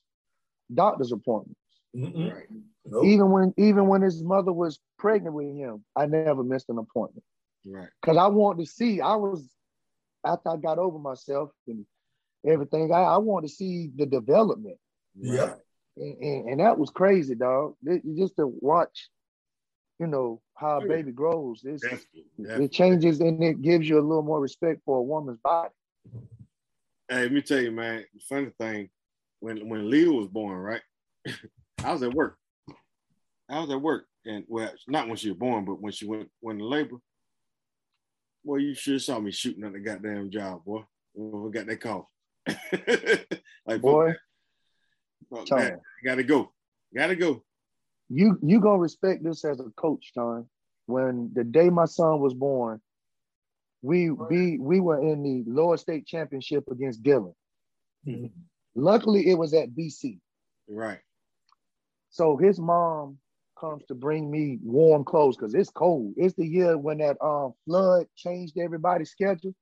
doctor's 0.73 1.11
appointments. 1.11 1.59
Right. 1.93 2.47
Nope. 2.86 3.05
Even 3.05 3.31
when 3.31 3.53
even 3.57 3.88
when 3.88 4.01
his 4.01 4.21
mother 4.21 4.53
was 4.53 4.79
pregnant 4.99 5.33
with 5.33 5.55
him, 5.55 5.83
I 5.95 6.05
never 6.05 6.43
missed 6.43 6.69
an 6.69 6.77
appointment. 6.77 7.23
Right. 7.65 7.88
Because 8.01 8.17
I 8.17 8.27
wanted 8.27 8.65
to 8.65 8.71
see. 8.71 9.01
I 9.01 9.15
was 9.15 9.47
after 10.25 10.49
I 10.49 10.57
got 10.57 10.77
over 10.77 10.99
myself 10.99 11.51
and 11.67 11.86
everything. 12.45 12.91
I, 12.91 13.01
I 13.01 13.17
want 13.17 13.45
to 13.45 13.49
see 13.49 13.91
the 13.95 14.05
development. 14.05 14.77
Yeah. 15.15 15.53
And, 15.97 16.17
and, 16.21 16.49
and, 16.49 16.59
that 16.59 16.77
was 16.77 16.89
crazy, 16.89 17.36
dog. 17.36 17.75
It, 17.83 18.03
just 18.17 18.36
to 18.36 18.47
watch, 18.47 19.09
you 19.99 20.07
know, 20.07 20.41
how 20.55 20.79
a 20.79 20.85
baby 20.85 21.11
grows. 21.11 21.61
Definitely, 21.61 22.25
definitely. 22.37 22.65
It 22.65 22.71
changes 22.71 23.19
and 23.21 23.43
it 23.43 23.61
gives 23.61 23.87
you 23.87 23.99
a 23.99 24.01
little 24.01 24.23
more 24.23 24.39
respect 24.39 24.81
for 24.85 24.97
a 24.97 25.03
woman's 25.03 25.39
body. 25.39 25.73
Hey, 27.09 27.21
let 27.21 27.31
me 27.31 27.41
tell 27.41 27.61
you, 27.61 27.71
man, 27.71 28.03
the 28.13 28.19
funny 28.27 28.51
thing, 28.59 28.89
when 29.39 29.69
when 29.69 29.89
Leo 29.89 30.13
was 30.13 30.27
born, 30.27 30.57
right? 30.57 30.81
I 31.83 31.91
was 31.91 32.03
at 32.03 32.13
work. 32.13 32.37
I 33.47 33.59
was 33.59 33.69
at 33.69 33.81
work. 33.81 34.05
And 34.25 34.43
well, 34.47 34.71
not 34.87 35.07
when 35.07 35.17
she 35.17 35.29
was 35.29 35.37
born, 35.37 35.65
but 35.65 35.79
when 35.81 35.91
she 35.91 36.07
went 36.07 36.29
went 36.41 36.59
to 36.59 36.65
labor. 36.65 36.97
Boy, 38.43 38.57
you 38.57 38.73
sure 38.73 38.99
saw 38.99 39.19
me 39.19 39.31
shooting 39.31 39.63
at 39.63 39.73
the 39.73 39.79
goddamn 39.79 40.31
job, 40.31 40.65
boy. 40.65 40.83
When 41.13 41.43
We 41.43 41.51
got 41.51 41.67
that 41.67 41.79
call. 41.81 42.11
like 43.65 43.81
boy, 43.81 44.13
fuck, 45.29 45.51
man, 45.51 45.79
gotta 46.03 46.23
go, 46.23 46.51
gotta 46.95 47.15
go. 47.15 47.43
You 48.10 48.38
you 48.41 48.60
gonna 48.60 48.80
respect 48.80 49.24
this 49.24 49.43
as 49.45 49.60
a 49.60 49.70
coach, 49.76 50.12
John. 50.14 50.47
When 50.86 51.32
the 51.34 51.43
day 51.43 51.70
my 51.70 51.86
son 51.86 52.20
was 52.20 52.34
born, 52.34 52.80
we 53.82 54.12
we 54.12 54.58
we 54.60 54.80
were 54.80 55.01
in 55.01 55.24
the 55.24 55.43
lower 55.47 55.78
state 55.78 56.06
championship 56.06 56.66
against 56.72 57.03
Dillon. 57.03 57.34
Mm-hmm. 58.08 58.28
Luckily, 58.76 59.30
it 59.30 59.36
was 59.36 59.53
at 59.53 59.72
BC. 59.72 60.20
Right. 60.68 60.99
So 62.10 62.38
his 62.38 62.60
mom 62.60 63.18
comes 63.60 63.84
to 63.88 63.95
bring 63.95 64.30
me 64.30 64.60
warm 64.64 65.03
clothes 65.03 65.38
because 65.38 65.53
it's 65.53 65.70
cold. 65.70 66.14
It's 66.18 66.36
the 66.36 66.45
year 66.45 66.78
when 66.78 66.99
that 66.99 67.18
um 67.22 67.53
flood 67.66 68.08
changed 68.16 68.58
everybody's 68.58 69.12
schedule 69.12 69.56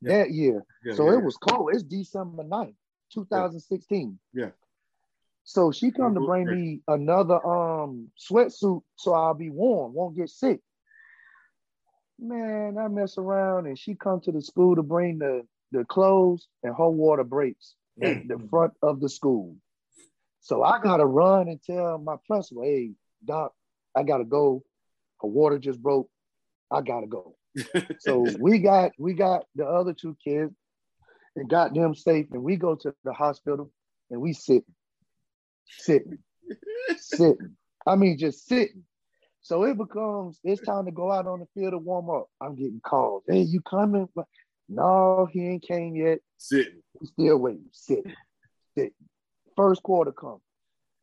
yeah. 0.00 0.18
that 0.18 0.30
year. 0.30 0.64
Yeah, 0.84 0.94
so 0.94 1.10
yeah, 1.10 1.18
it 1.18 1.24
was 1.24 1.36
cold. 1.36 1.70
It's 1.72 1.82
December 1.82 2.44
9th, 2.44 2.74
2016. 3.12 4.18
Yeah. 4.32 4.50
So 5.48 5.72
she 5.72 5.90
come 5.90 6.12
to 6.12 6.20
bring 6.20 6.46
me 6.46 6.82
another 6.88 7.36
um 7.42 8.08
sweatsuit 8.20 8.82
so 8.96 9.14
I'll 9.14 9.32
be 9.32 9.48
warm, 9.48 9.94
won't 9.94 10.14
get 10.14 10.28
sick. 10.28 10.60
Man, 12.18 12.76
I 12.76 12.88
mess 12.88 13.16
around 13.16 13.66
and 13.66 13.78
she 13.78 13.94
come 13.94 14.20
to 14.22 14.32
the 14.32 14.42
school 14.42 14.76
to 14.76 14.82
bring 14.82 15.18
the, 15.18 15.46
the 15.72 15.86
clothes 15.86 16.48
and 16.62 16.74
her 16.76 16.90
water 16.90 17.24
breaks 17.24 17.76
in 17.96 18.26
the 18.28 18.38
front 18.50 18.74
of 18.82 19.00
the 19.00 19.08
school. 19.08 19.56
So 20.40 20.62
I 20.62 20.80
gotta 20.82 21.06
run 21.06 21.48
and 21.48 21.62
tell 21.62 21.96
my 21.96 22.16
principal, 22.26 22.64
hey, 22.64 22.90
doc, 23.24 23.54
I 23.96 24.02
gotta 24.02 24.24
go. 24.24 24.62
Her 25.22 25.28
water 25.28 25.58
just 25.58 25.82
broke. 25.82 26.10
I 26.70 26.82
gotta 26.82 27.06
go 27.06 27.38
so 27.98 28.34
we 28.38 28.58
got 28.58 28.92
we 28.98 29.14
got 29.14 29.46
the 29.54 29.64
other 29.66 29.94
two 29.94 30.14
kids 30.22 30.54
and 31.36 31.48
got 31.48 31.74
them 31.74 31.94
safe, 31.94 32.26
and 32.32 32.42
we 32.42 32.56
go 32.56 32.74
to 32.74 32.94
the 33.04 33.12
hospital 33.12 33.70
and 34.10 34.20
we 34.20 34.32
sit, 34.32 34.64
sitting, 35.68 36.18
sitting. 36.96 37.56
I 37.86 37.96
mean, 37.96 38.18
just 38.18 38.46
sitting. 38.46 38.84
So 39.40 39.64
it 39.64 39.78
becomes 39.78 40.40
it's 40.44 40.60
time 40.62 40.84
to 40.86 40.90
go 40.90 41.10
out 41.10 41.26
on 41.26 41.40
the 41.40 41.46
field 41.54 41.72
to 41.72 41.78
warm 41.78 42.10
up. 42.10 42.28
I'm 42.40 42.54
getting 42.54 42.80
calls. 42.84 43.24
Hey, 43.26 43.40
you 43.40 43.60
coming? 43.62 44.08
No, 44.68 45.28
he 45.32 45.46
ain't 45.46 45.62
came 45.62 45.96
yet. 45.96 46.18
Sitting. 46.36 46.82
We 47.00 47.06
still 47.06 47.38
waiting. 47.38 47.70
Sitting. 47.72 48.14
Sitting. 48.76 48.92
First 49.56 49.82
quarter 49.82 50.12
comes. 50.12 50.42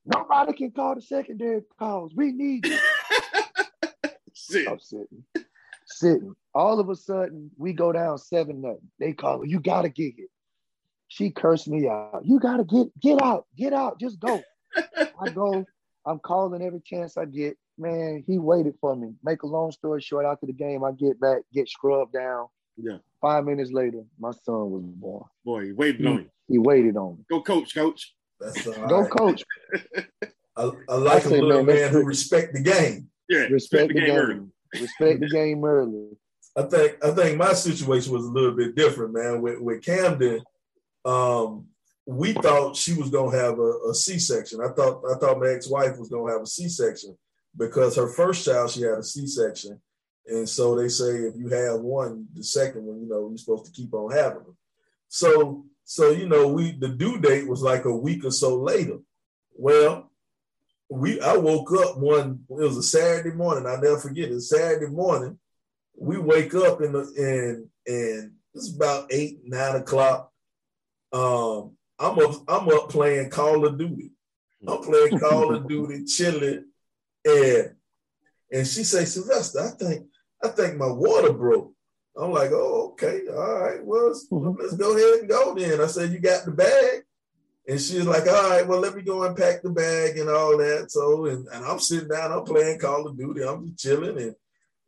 Nobody 0.06 0.54
can 0.54 0.72
call 0.72 0.96
the 0.96 1.02
secondary 1.02 1.62
calls. 1.80 2.14
We 2.16 2.32
need 2.32 2.68
you. 2.68 2.78
Sit. 4.34 4.68
I'm 4.68 4.80
sitting 4.80 5.24
sitting. 5.86 6.36
All 6.54 6.80
of 6.80 6.90
a 6.90 6.96
sudden, 6.96 7.52
we 7.58 7.74
go 7.74 7.92
down 7.92 8.18
seven 8.18 8.62
nothing. 8.62 8.90
They 9.00 9.14
call 9.14 9.40
her, 9.40 9.46
you 9.46 9.60
gotta 9.60 9.90
get 9.90 10.14
it. 10.18 10.30
She 11.08 11.32
cursed 11.32 11.68
me 11.68 11.88
out. 11.88 12.22
You 12.24 12.40
gotta 12.40 12.64
get 12.64 12.88
get 13.00 13.22
out, 13.22 13.46
get 13.58 13.74
out, 13.74 14.00
just 14.00 14.20
go. 14.20 14.42
I 15.22 15.30
go, 15.30 15.66
I'm 16.06 16.20
calling 16.20 16.62
every 16.62 16.82
chance 16.82 17.18
I 17.18 17.26
get. 17.26 17.58
Man, 17.78 18.24
he 18.26 18.38
waited 18.38 18.76
for 18.80 18.96
me. 18.96 19.14
Make 19.24 19.44
a 19.44 19.48
long 19.48 19.72
story 19.72 20.02
short, 20.02 20.26
after 20.26 20.46
the 20.46 20.54
game, 20.54 20.84
I 20.84 20.92
get 20.94 21.20
back, 21.20 21.40
get 21.54 21.68
scrubbed 21.68 22.14
down. 22.14 22.48
Yeah. 22.78 22.98
Five 23.22 23.46
minutes 23.46 23.72
later, 23.72 24.04
my 24.20 24.32
son 24.32 24.72
was 24.72 24.84
born. 24.84 25.26
Boy, 25.44 25.66
he 25.66 25.72
waited 25.72 26.06
on 26.06 26.14
you. 26.16 26.30
He 26.48 26.58
waited 26.58 26.96
on 26.98 27.18
me. 27.18 27.26
Go 27.30 27.42
coach, 27.42 27.74
coach. 27.74 28.14
That's 28.40 28.64
Go 28.64 29.02
right. 29.02 29.12
coach. 29.12 29.44
I, 30.58 30.72
I 30.90 30.96
like 30.96 31.26
I 31.26 31.30
a 31.30 31.42
little 31.42 31.64
man, 31.64 31.76
man 31.76 31.92
who 31.92 32.04
respect 32.04 32.54
the 32.54 32.62
game. 32.62 33.10
Yeah, 33.28 33.40
respect, 33.40 33.52
respect 33.52 33.88
the, 33.90 33.94
the, 33.94 34.06
game. 34.06 34.28
game. 34.28 34.52
Respect 34.82 35.20
the 35.22 35.30
game 35.30 35.66
early. 35.66 36.18
I 36.56 36.62
think 36.64 37.04
I 37.04 37.12
think 37.12 37.38
my 37.38 37.54
situation 37.54 38.14
was 38.14 38.26
a 38.26 38.32
little 38.32 38.56
bit 38.56 38.76
different, 38.76 39.14
man. 39.14 39.42
With 39.42 39.60
with 39.60 39.84
Camden, 39.84 40.42
um, 41.04 41.68
we 42.06 42.34
thought 42.34 42.76
she 42.76 42.94
was 42.94 43.10
gonna 43.10 43.36
have 43.36 43.58
a 43.60 43.72
a 43.90 43.94
C-section. 43.94 44.62
I 44.62 44.70
thought 44.70 45.02
I 45.10 45.18
thought 45.18 45.40
my 45.40 45.50
ex-wife 45.50 45.98
was 45.98 46.10
gonna 46.10 46.32
have 46.32 46.42
a 46.42 46.48
C-section 46.48 47.18
because 47.58 47.96
her 47.96 48.08
first 48.08 48.46
child 48.46 48.72
she 48.72 48.82
had 48.82 49.00
a 49.00 49.04
C-section, 49.04 49.80
and 50.28 50.48
so 50.48 50.76
they 50.76 50.88
say 50.88 51.06
if 51.06 51.36
you 51.36 51.50
have 51.50 51.82
one, 51.82 52.28
the 52.34 52.44
second 52.44 52.86
one, 52.86 53.02
you 53.02 53.08
know, 53.08 53.30
you're 53.30 53.38
supposed 53.38 53.66
to 53.66 53.72
keep 53.72 53.94
on 53.94 54.12
having 54.12 54.44
them. 54.44 54.58
So 55.08 55.66
so 55.84 56.12
you 56.12 56.28
know, 56.28 56.48
we 56.48 56.72
the 56.72 56.90
due 56.90 57.20
date 57.20 57.48
was 57.48 57.62
like 57.62 57.86
a 57.86 57.96
week 57.96 58.24
or 58.26 58.32
so 58.32 58.56
later. 58.56 59.00
Well, 59.54 60.12
we 60.90 61.20
I 61.22 61.38
woke 61.38 61.72
up 61.74 61.98
one. 61.98 62.42
It 62.50 62.54
was 62.54 62.78
a 62.78 62.84
Saturday 62.84 63.36
morning. 63.36 63.66
I 63.66 63.76
never 63.76 63.98
forget 63.98 64.32
it. 64.32 64.42
Saturday 64.42 64.92
morning, 64.92 65.40
we 65.98 66.18
wake 66.18 66.54
up 66.54 66.82
in 66.82 66.92
the 66.94 67.00
and 67.18 67.68
and 67.88 68.32
it's 68.54 68.76
about 68.76 69.08
eight 69.12 69.40
nine 69.44 69.76
o'clock. 69.76 70.32
Um, 71.12 71.78
I'm 72.00 72.20
up. 72.20 72.44
I'm 72.48 72.70
up 72.70 72.90
playing 72.90 73.30
Call 73.30 73.66
of 73.66 73.78
Duty. 73.78 74.12
I'm 74.68 74.82
playing 74.82 75.20
Call 75.20 75.56
of 75.56 75.68
Duty, 75.68 76.04
chilling, 76.08 76.66
and 77.26 77.76
and 78.52 78.68
she 78.68 78.84
say, 78.84 79.06
Sylvester, 79.06 79.60
I 79.62 79.70
think 79.70 80.08
I 80.44 80.50
think 80.50 80.78
my 80.78 80.88
water 80.92 81.34
broke. 81.34 81.72
I'm 82.18 82.32
like, 82.32 82.52
oh, 82.54 82.92
okay, 82.94 83.22
all 83.30 83.60
right, 83.60 83.84
well, 83.84 84.08
let's, 84.08 84.26
Mhm. 84.30 84.56
let's 84.58 84.76
go 84.76 84.96
ahead 84.96 85.20
and 85.20 85.30
go 85.30 85.54
then. 85.54 85.82
I 85.82 85.88
said, 85.88 86.12
you 86.14 86.20
got 86.20 86.46
the 86.46 86.52
bag? 86.52 87.04
And 87.68 87.82
she's 87.82 88.06
like, 88.06 88.26
all 88.28 88.50
right, 88.50 88.66
well, 88.66 88.80
let 88.80 88.96
me 88.96 89.02
go 89.02 89.24
and 89.24 89.36
pack 89.36 89.62
the 89.62 89.70
bag 89.70 90.18
and 90.18 90.30
all 90.30 90.56
that. 90.58 90.92
So, 90.92 91.26
and, 91.26 91.46
and 91.48 91.66
I'm 91.66 91.80
sitting 91.80 92.08
down, 92.08 92.32
I'm 92.32 92.46
playing 92.46 92.80
Call 92.80 93.08
of 93.08 93.18
Duty, 93.18 93.42
I'm 93.44 93.66
just 93.68 93.80
chilling. 93.80 94.18
And, 94.18 94.36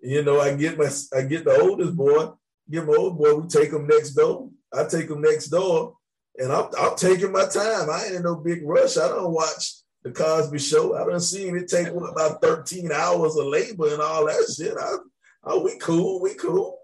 you 0.01 0.23
know, 0.23 0.39
I 0.39 0.55
get 0.55 0.77
my, 0.77 0.89
I 1.13 1.23
get 1.23 1.43
the 1.43 1.59
oldest 1.59 1.97
boy, 1.97 2.29
get 2.69 2.85
my 2.85 2.93
old 2.95 3.17
boy, 3.17 3.33
we 3.35 3.47
take 3.49 3.71
him 3.71 3.87
next 3.87 4.11
door. 4.11 4.49
I 4.71 4.85
take 4.85 5.09
him 5.09 5.19
next 5.21 5.47
door 5.47 5.97
and 6.37 6.51
I'm, 6.51 6.67
I'm 6.77 6.95
taking 6.95 7.31
my 7.31 7.45
time. 7.47 7.89
I 7.89 8.05
ain't 8.05 8.15
in 8.15 8.23
no 8.23 8.35
big 8.35 8.61
rush. 8.63 8.97
I 8.97 9.07
don't 9.07 9.33
watch 9.33 9.73
the 10.03 10.11
Cosby 10.11 10.59
show. 10.59 10.95
I 10.95 11.05
don't 11.05 11.19
see 11.19 11.47
it 11.47 11.67
take 11.67 11.93
what, 11.93 12.11
about 12.11 12.41
13 12.41 12.91
hours 12.91 13.35
of 13.35 13.47
labor 13.47 13.91
and 13.91 14.01
all 14.01 14.25
that 14.25 14.53
shit. 14.55 14.75
I, 14.77 15.57
we 15.57 15.77
cool, 15.79 16.21
we 16.21 16.33
cool. 16.35 16.79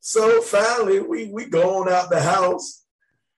So 0.00 0.40
finally, 0.40 1.00
we 1.00 1.26
we 1.26 1.46
going 1.46 1.92
out 1.92 2.08
the 2.08 2.20
house, 2.20 2.84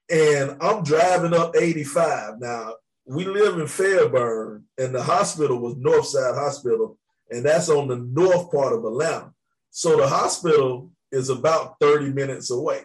and 0.08 0.56
I'm 0.60 0.84
driving 0.84 1.34
up 1.34 1.56
85. 1.56 2.38
Now 2.38 2.74
we 3.04 3.24
live 3.24 3.58
in 3.58 3.66
Fairburn, 3.66 4.64
and 4.78 4.94
the 4.94 5.02
hospital 5.02 5.58
was 5.58 5.74
Northside 5.74 6.34
Hospital, 6.34 6.98
and 7.30 7.44
that's 7.44 7.68
on 7.68 7.88
the 7.88 7.96
north 7.96 8.52
part 8.52 8.72
of 8.72 8.84
Atlanta. 8.84 9.32
So 9.70 9.96
the 9.96 10.06
hospital 10.06 10.90
is 11.10 11.28
about 11.28 11.76
30 11.80 12.12
minutes 12.12 12.50
away. 12.50 12.82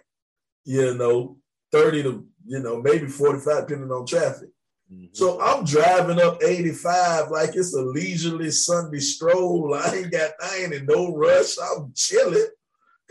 You 0.66 0.96
know, 0.96 1.38
30 1.72 2.04
to 2.04 2.28
you 2.48 2.60
know 2.60 2.82
maybe 2.82 3.08
45, 3.08 3.68
depending 3.68 3.92
on 3.92 4.06
traffic. 4.06 4.50
Mhm. 4.92 5.10
So 5.12 5.42
I'm 5.42 5.66
driving 5.66 6.22
up 6.22 6.42
85 6.42 7.30
like 7.30 7.56
it's 7.56 7.76
a 7.76 7.82
leisurely 7.82 8.52
Sunday 8.52 9.00
stroll. 9.00 9.74
I 9.76 9.96
ain't 9.96 10.12
got, 10.12 10.32
I 10.42 10.58
ain't 10.58 10.74
in 10.74 10.86
no 10.86 11.16
rush. 11.16 11.58
I'm 11.58 11.92
chilling. 11.94 12.48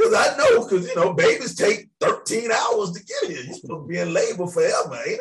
Cause 0.00 0.12
I 0.12 0.36
know, 0.36 0.66
cause 0.66 0.86
you 0.86 0.94
know, 0.94 1.14
babies 1.14 1.54
take 1.54 1.88
13 2.00 2.50
hours 2.50 2.92
to 2.92 3.02
get 3.02 3.30
here. 3.30 3.44
You're 3.44 3.54
supposed 3.54 3.84
to 3.84 3.88
be 3.88 3.98
in 3.98 4.12
labor 4.12 4.46
forever, 4.46 4.94
ain't 4.94 5.20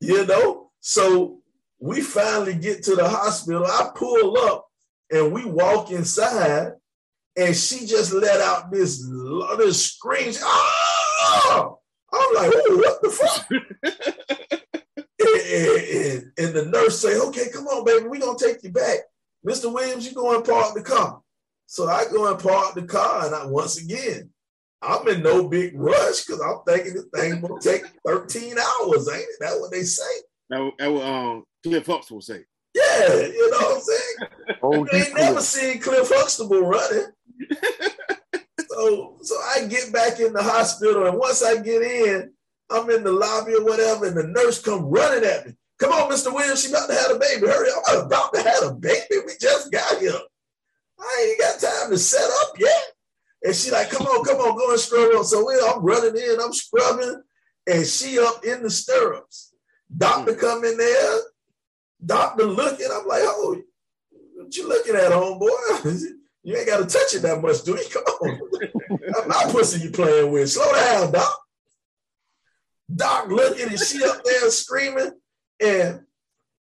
You 0.00 0.26
know? 0.26 0.70
So 0.80 1.40
we 1.78 2.02
finally 2.02 2.54
get 2.54 2.82
to 2.84 2.96
the 2.96 3.08
hospital. 3.08 3.64
I 3.64 3.90
pull 3.94 4.36
up 4.38 4.66
and 5.10 5.32
we 5.32 5.44
walk 5.46 5.90
inside, 5.90 6.72
and 7.36 7.56
she 7.56 7.86
just 7.86 8.12
let 8.12 8.40
out 8.40 8.70
this, 8.70 9.06
this 9.58 9.86
scream. 9.86 10.34
Ah! 10.42 11.72
I'm 12.12 12.34
like, 12.34 12.52
oh, 12.54 12.76
what 12.76 13.02
the 13.02 13.10
fuck? 13.10 13.50
and, 15.20 15.96
and- 16.18 16.32
and 16.38 16.54
the 16.54 16.64
nurse 16.66 17.00
say, 17.00 17.18
okay, 17.18 17.50
come 17.52 17.66
on, 17.66 17.84
baby, 17.84 18.06
we're 18.08 18.20
gonna 18.20 18.38
take 18.38 18.62
you 18.62 18.70
back. 18.70 19.00
Mr. 19.46 19.72
Williams, 19.72 20.06
you 20.06 20.14
go 20.14 20.34
and 20.34 20.44
park 20.44 20.74
the 20.74 20.82
car. 20.82 21.20
So 21.66 21.88
I 21.88 22.04
go 22.12 22.30
and 22.30 22.42
park 22.42 22.74
the 22.74 22.82
car, 22.82 23.26
and 23.26 23.34
I 23.34 23.44
once 23.46 23.78
again, 23.82 24.30
I'm 24.82 25.06
in 25.08 25.22
no 25.22 25.48
big 25.48 25.78
rush 25.78 26.24
because 26.24 26.40
I'm 26.40 26.58
thinking 26.66 26.94
this 26.94 27.06
thing 27.14 27.40
gonna 27.40 27.60
take 27.60 27.82
13 28.06 28.56
hours, 28.58 29.08
ain't 29.08 29.20
it? 29.22 29.28
That 29.40 29.58
what 29.60 29.70
they 29.70 29.82
say. 29.82 30.02
That, 30.50 30.70
that 30.78 30.92
what 30.92 31.04
um, 31.04 31.44
Cliff 31.62 31.86
Huxtable 31.86 32.20
say. 32.20 32.44
Yeah, 32.74 33.14
you 33.14 33.50
know 33.50 33.58
what 33.58 33.76
I'm 33.76 33.80
saying? 33.82 34.28
Oh, 34.64 34.86
I 34.92 34.96
ain't 34.96 35.14
never 35.14 35.40
seen 35.40 35.80
Cliff 35.80 36.08
Huxtable 36.12 36.60
running. 36.62 37.06
so 38.82 39.16
so 39.22 39.36
I 39.54 39.66
get 39.66 39.92
back 39.92 40.20
in 40.20 40.32
the 40.32 40.42
hospital, 40.42 41.06
and 41.06 41.18
once 41.18 41.42
I 41.42 41.56
get 41.60 41.82
in, 41.82 42.32
I'm 42.70 42.90
in 42.90 43.04
the 43.04 43.12
lobby 43.12 43.54
or 43.54 43.64
whatever, 43.64 44.06
and 44.06 44.16
the 44.16 44.26
nurse 44.26 44.60
come 44.60 44.84
running 44.84 45.24
at 45.28 45.46
me. 45.46 45.54
Come 45.78 45.92
on, 45.92 46.10
Mr. 46.10 46.32
Williams, 46.32 46.62
she 46.62 46.70
about 46.70 46.88
to 46.88 46.94
have 46.94 47.10
a 47.10 47.18
baby. 47.18 47.46
Hurry 47.46 47.70
up. 47.70 47.82
I'm 47.88 48.06
about 48.06 48.32
to 48.34 48.42
have 48.42 48.62
a 48.64 48.74
baby. 48.74 49.22
We 49.26 49.32
just 49.40 49.72
got 49.72 49.98
here. 49.98 50.18
I 50.98 51.26
ain't 51.28 51.40
got 51.40 51.60
time 51.60 51.90
to 51.90 51.98
set 51.98 52.28
up 52.42 52.54
yet. 52.58 52.82
And 53.44 53.54
she 53.54 53.72
like, 53.72 53.90
come 53.90 54.06
on, 54.06 54.24
come 54.24 54.38
on, 54.38 54.56
go 54.56 54.70
and 54.70 54.78
scrub 54.78 55.14
up. 55.16 55.24
So 55.24 55.44
we, 55.44 55.54
I'm 55.54 55.82
running 55.82 56.16
in, 56.16 56.40
I'm 56.40 56.52
scrubbing, 56.52 57.22
and 57.66 57.86
she 57.86 58.18
up 58.20 58.44
in 58.44 58.62
the 58.62 58.70
stirrups. 58.70 59.54
Doctor 59.96 60.34
hmm. 60.34 60.40
come 60.40 60.64
in 60.64 60.76
there, 60.76 61.18
doctor 62.04 62.44
looking. 62.44 62.86
I'm 62.92 63.06
like, 63.06 63.22
oh, 63.24 63.60
what 64.36 64.56
you 64.56 64.68
looking 64.68 64.94
at, 64.94 65.10
homeboy? 65.10 66.12
You 66.42 66.56
ain't 66.56 66.66
got 66.66 66.78
to 66.78 66.86
touch 66.86 67.14
it 67.14 67.22
that 67.22 67.40
much, 67.40 67.62
do 67.62 67.72
you? 67.72 67.84
Come 67.92 68.02
on. 68.04 68.40
That's 69.00 69.28
my 69.28 69.52
pussy 69.52 69.84
you 69.84 69.90
playing 69.90 70.32
with. 70.32 70.50
Slow 70.50 70.72
down, 70.72 71.12
Doc. 71.12 71.38
Doc 72.94 73.28
looking 73.28 73.68
and 73.68 73.78
she 73.78 74.04
up 74.04 74.22
there 74.24 74.50
screaming. 74.50 75.12
And 75.60 76.00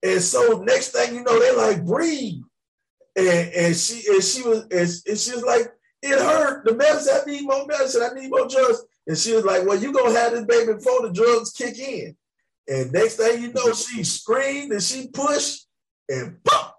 and 0.01 0.21
so 0.21 0.63
next 0.65 0.89
thing 0.89 1.15
you 1.15 1.23
know, 1.23 1.39
they 1.39 1.55
like 1.55 1.85
breathe. 1.85 2.41
And 3.15 3.53
and 3.53 3.75
she 3.75 4.03
and 4.11 4.23
she 4.23 4.41
was 4.41 4.61
and, 4.63 4.89
and 5.07 5.19
she 5.19 5.31
was 5.31 5.43
like, 5.43 5.71
it 6.01 6.19
hurt. 6.19 6.65
The 6.65 6.75
medicine, 6.75 7.19
I 7.21 7.29
need 7.29 7.45
more 7.45 7.65
medicine, 7.67 8.01
I 8.03 8.19
need 8.19 8.29
more 8.29 8.47
drugs. 8.47 8.83
And 9.07 9.17
she 9.17 9.33
was 9.33 9.45
like, 9.45 9.65
Well, 9.65 9.77
you 9.77 9.93
gonna 9.93 10.17
have 10.17 10.31
this 10.31 10.45
baby 10.45 10.73
before 10.73 11.07
the 11.07 11.13
drugs 11.13 11.51
kick 11.51 11.77
in. 11.77 12.15
And 12.67 12.91
next 12.91 13.15
thing 13.15 13.41
you 13.41 13.53
know, 13.53 13.73
she 13.73 14.03
screamed 14.03 14.71
and 14.71 14.83
she 14.83 15.07
pushed 15.07 15.67
and 16.07 16.43
pop. 16.43 16.77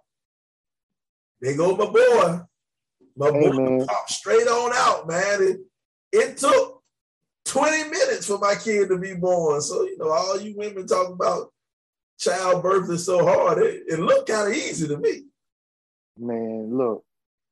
There 1.40 1.56
go 1.56 1.76
my 1.76 1.86
boy. 1.86 2.40
My 3.16 3.30
Hey, 3.30 3.50
boy 3.50 3.84
popped 3.86 4.10
straight 4.10 4.46
on 4.46 4.72
out, 4.74 5.08
man. 5.08 5.42
It, 5.42 5.60
it 6.12 6.36
took 6.36 6.82
20 7.46 7.90
minutes 7.90 8.26
for 8.26 8.38
my 8.38 8.54
kid 8.54 8.88
to 8.88 8.98
be 8.98 9.14
born. 9.14 9.60
So, 9.60 9.82
you 9.84 9.98
know, 9.98 10.10
all 10.10 10.40
you 10.40 10.54
women 10.56 10.86
talk 10.86 11.10
about 11.10 11.52
childbirth 12.18 12.90
is 12.90 13.04
so 13.06 13.24
hard. 13.24 13.58
It, 13.58 13.84
it 13.88 13.98
looked 13.98 14.28
kind 14.28 14.48
of 14.48 14.56
easy 14.56 14.86
to 14.88 14.96
me. 14.96 15.24
Man, 16.18 16.76
look, 16.76 17.04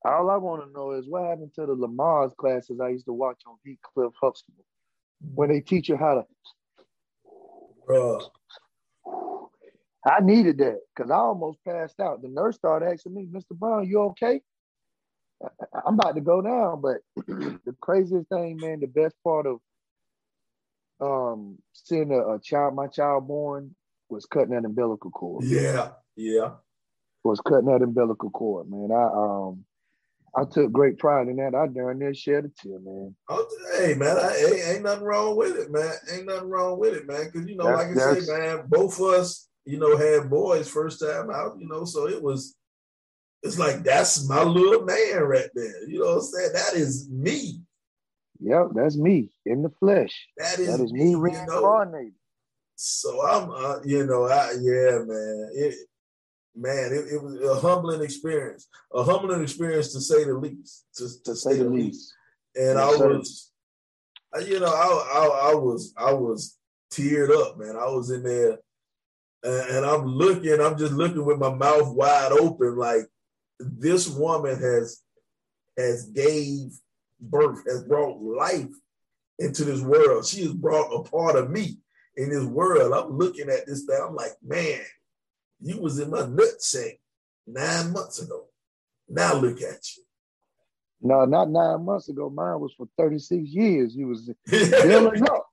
all 0.05 0.31
I 0.31 0.37
want 0.37 0.65
to 0.65 0.73
know 0.73 0.93
is 0.93 1.09
what 1.09 1.25
happened 1.25 1.53
to 1.55 1.67
the 1.67 1.75
Lamaze 1.75 2.37
classes 2.37 2.81
I 2.81 2.91
used 2.91 3.07
to 3.07 3.13
watch 3.13 3.41
on 3.47 3.57
Heathcliff 3.67 4.13
Huxtable 4.21 4.65
when 5.35 5.49
they 5.49 5.61
teach 5.61 5.89
you 5.89 5.97
how 5.97 6.15
to. 6.15 6.27
Bruh. 7.89 8.23
I 10.07 10.21
needed 10.21 10.59
that 10.59 10.81
because 10.95 11.11
I 11.11 11.17
almost 11.17 11.59
passed 11.67 11.99
out. 12.01 12.23
The 12.23 12.29
nurse 12.29 12.57
started 12.57 12.87
asking 12.87 13.15
me, 13.15 13.27
Mr. 13.27 13.59
Brown, 13.59 13.89
you 13.89 14.01
okay? 14.03 14.41
I'm 15.87 15.95
about 15.95 16.15
to 16.17 16.21
go 16.21 16.43
down, 16.43 16.81
but 16.81 16.99
the 17.27 17.75
craziest 17.81 18.29
thing, 18.29 18.57
man, 18.57 18.81
the 18.81 18.87
best 18.87 19.15
part 19.23 19.47
of 19.47 19.61
um 21.01 21.59
seeing 21.73 22.11
a, 22.11 22.35
a 22.35 22.41
child, 22.41 22.75
my 22.75 22.89
child 22.89 23.29
born, 23.29 23.75
was 24.09 24.27
cutting 24.27 24.51
that 24.51 24.65
umbilical 24.65 25.11
cord. 25.11 25.45
Yeah, 25.45 25.91
yeah. 26.17 26.53
Was 27.25 27.41
cutting 27.41 27.67
that 27.67 27.83
umbilical 27.83 28.31
cord, 28.31 28.69
man. 28.71 28.91
I 28.91 29.05
um 29.05 29.65
I 30.37 30.45
took 30.45 30.73
great 30.73 30.99
pride 30.99 31.29
in 31.29 31.37
that. 31.37 31.55
I 31.55 31.67
darn 31.67 31.99
near 31.99 32.15
shed 32.15 32.45
a 32.45 32.49
tear, 32.49 32.79
man. 32.81 33.17
Oh, 33.29 33.47
hey, 33.79 33.95
man, 33.95 34.17
I, 34.17 34.37
ain't, 34.37 34.69
ain't 34.69 34.83
nothing 34.83 35.05
wrong 35.05 35.37
with 35.37 35.57
it, 35.57 35.71
man. 35.71 35.93
Ain't 36.13 36.27
nothing 36.27 36.49
wrong 36.49 36.79
with 36.79 36.95
it, 36.95 37.07
man. 37.07 37.25
Because, 37.25 37.49
you 37.49 37.57
know, 37.57 37.65
That's- 37.65 37.97
like 37.97 38.17
I 38.17 38.21
say, 38.21 38.39
man, 38.39 38.65
both 38.69 39.01
of 39.01 39.07
us, 39.07 39.49
you 39.65 39.79
know, 39.79 39.97
had 39.97 40.31
boys 40.31 40.69
first 40.69 41.01
time 41.01 41.31
out, 41.31 41.59
you 41.59 41.67
know, 41.67 41.85
so 41.85 42.09
it 42.09 42.23
was, 42.23 42.57
it's 43.43 43.59
like, 43.59 43.83
that's 43.85 44.29
my 44.29 44.43
little 44.43 44.85
man 44.85 45.23
right 45.23 45.51
there. 45.55 45.89
You 45.89 46.01
know 46.01 46.07
what 46.07 46.15
I'm 46.17 46.23
saying? 46.23 46.51
That 46.55 46.75
is 46.75 47.09
me. 47.11 47.63
Yep, 48.41 48.69
that's 48.75 48.97
me 48.97 49.31
in 49.47 49.63
the 49.63 49.71
flesh. 49.81 50.29
That 50.37 50.59
is, 50.59 50.67
That 50.67 50.85
is 50.85 50.93
me, 50.93 51.17
me 51.17 51.33
you 51.33 51.47
know. 51.47 51.85
So 52.77 53.27
I'm, 53.27 53.51
uh, 53.51 53.81
you 53.85 54.07
know, 54.07 54.25
I 54.29 54.53
yeah, 54.61 54.99
man, 55.05 55.51
it, 55.53 55.75
man, 56.55 56.93
it, 56.93 57.15
it 57.15 57.23
was 57.23 57.41
a 57.41 57.55
humbling 57.61 58.03
experience, 58.03 58.69
a 58.95 59.03
humbling 59.03 59.43
experience 59.43 59.93
to 59.93 60.01
say 60.01 60.25
the 60.25 60.35
least, 60.35 60.87
to, 60.97 61.09
to 61.25 61.35
say 61.35 61.57
the 61.59 61.65
least. 61.65 62.13
And 62.55 62.79
Yes, 62.79 63.01
I 63.01 63.07
was, 63.07 63.51
I- 64.35 64.39
you 64.41 64.61
know, 64.61 64.67
I, 64.67 64.71
I 64.71 65.51
I 65.51 65.55
was 65.55 65.93
I 65.97 66.13
was 66.13 66.57
teared 66.93 67.31
up, 67.31 67.59
man. 67.59 67.77
I 67.77 67.87
was 67.89 68.11
in 68.11 68.23
there, 68.23 68.59
and, 69.43 69.71
and 69.77 69.87
I'm 69.87 70.05
looking, 70.07 70.61
I'm 70.61 70.79
just 70.79 70.93
looking 70.93 71.25
with 71.25 71.39
my 71.39 71.53
mouth 71.53 71.93
wide 71.95 72.31
open, 72.33 72.77
like 72.77 73.07
this 73.59 74.09
woman 74.09 74.59
has 74.61 75.03
has 75.77 76.07
gave 76.07 76.73
birth, 77.21 77.63
has 77.69 77.85
brought 77.85 78.21
life 78.21 78.69
into 79.39 79.65
this 79.65 79.81
world. 79.81 80.27
She 80.27 80.43
has 80.43 80.53
brought 80.53 80.93
a 80.93 81.09
part 81.09 81.37
of 81.37 81.51
me 81.51 81.79
in 82.17 82.31
this 82.31 82.45
world. 82.45 82.93
I'm 82.93 83.17
looking 83.17 83.49
at 83.49 83.67
this 83.67 83.85
thing. 83.85 83.99
I'm 84.03 84.15
like, 84.15 84.33
man, 84.45 84.81
you 85.61 85.81
was 85.81 85.99
in 85.99 86.11
my 86.11 86.23
nutsack 86.23 86.99
nine 87.47 87.93
months 87.93 88.21
ago. 88.21 88.47
Now 89.09 89.35
look 89.35 89.63
at 89.63 89.97
you. 89.97 90.03
No, 91.01 91.25
not 91.25 91.49
nine 91.49 91.85
months 91.85 92.09
ago. 92.09 92.29
Mine 92.29 92.61
was 92.61 92.75
for 92.77 92.89
36 92.99 93.49
years. 93.49 93.95
You 93.95 94.09
was 94.09 94.31
building 94.47 95.23
up. 95.23 95.47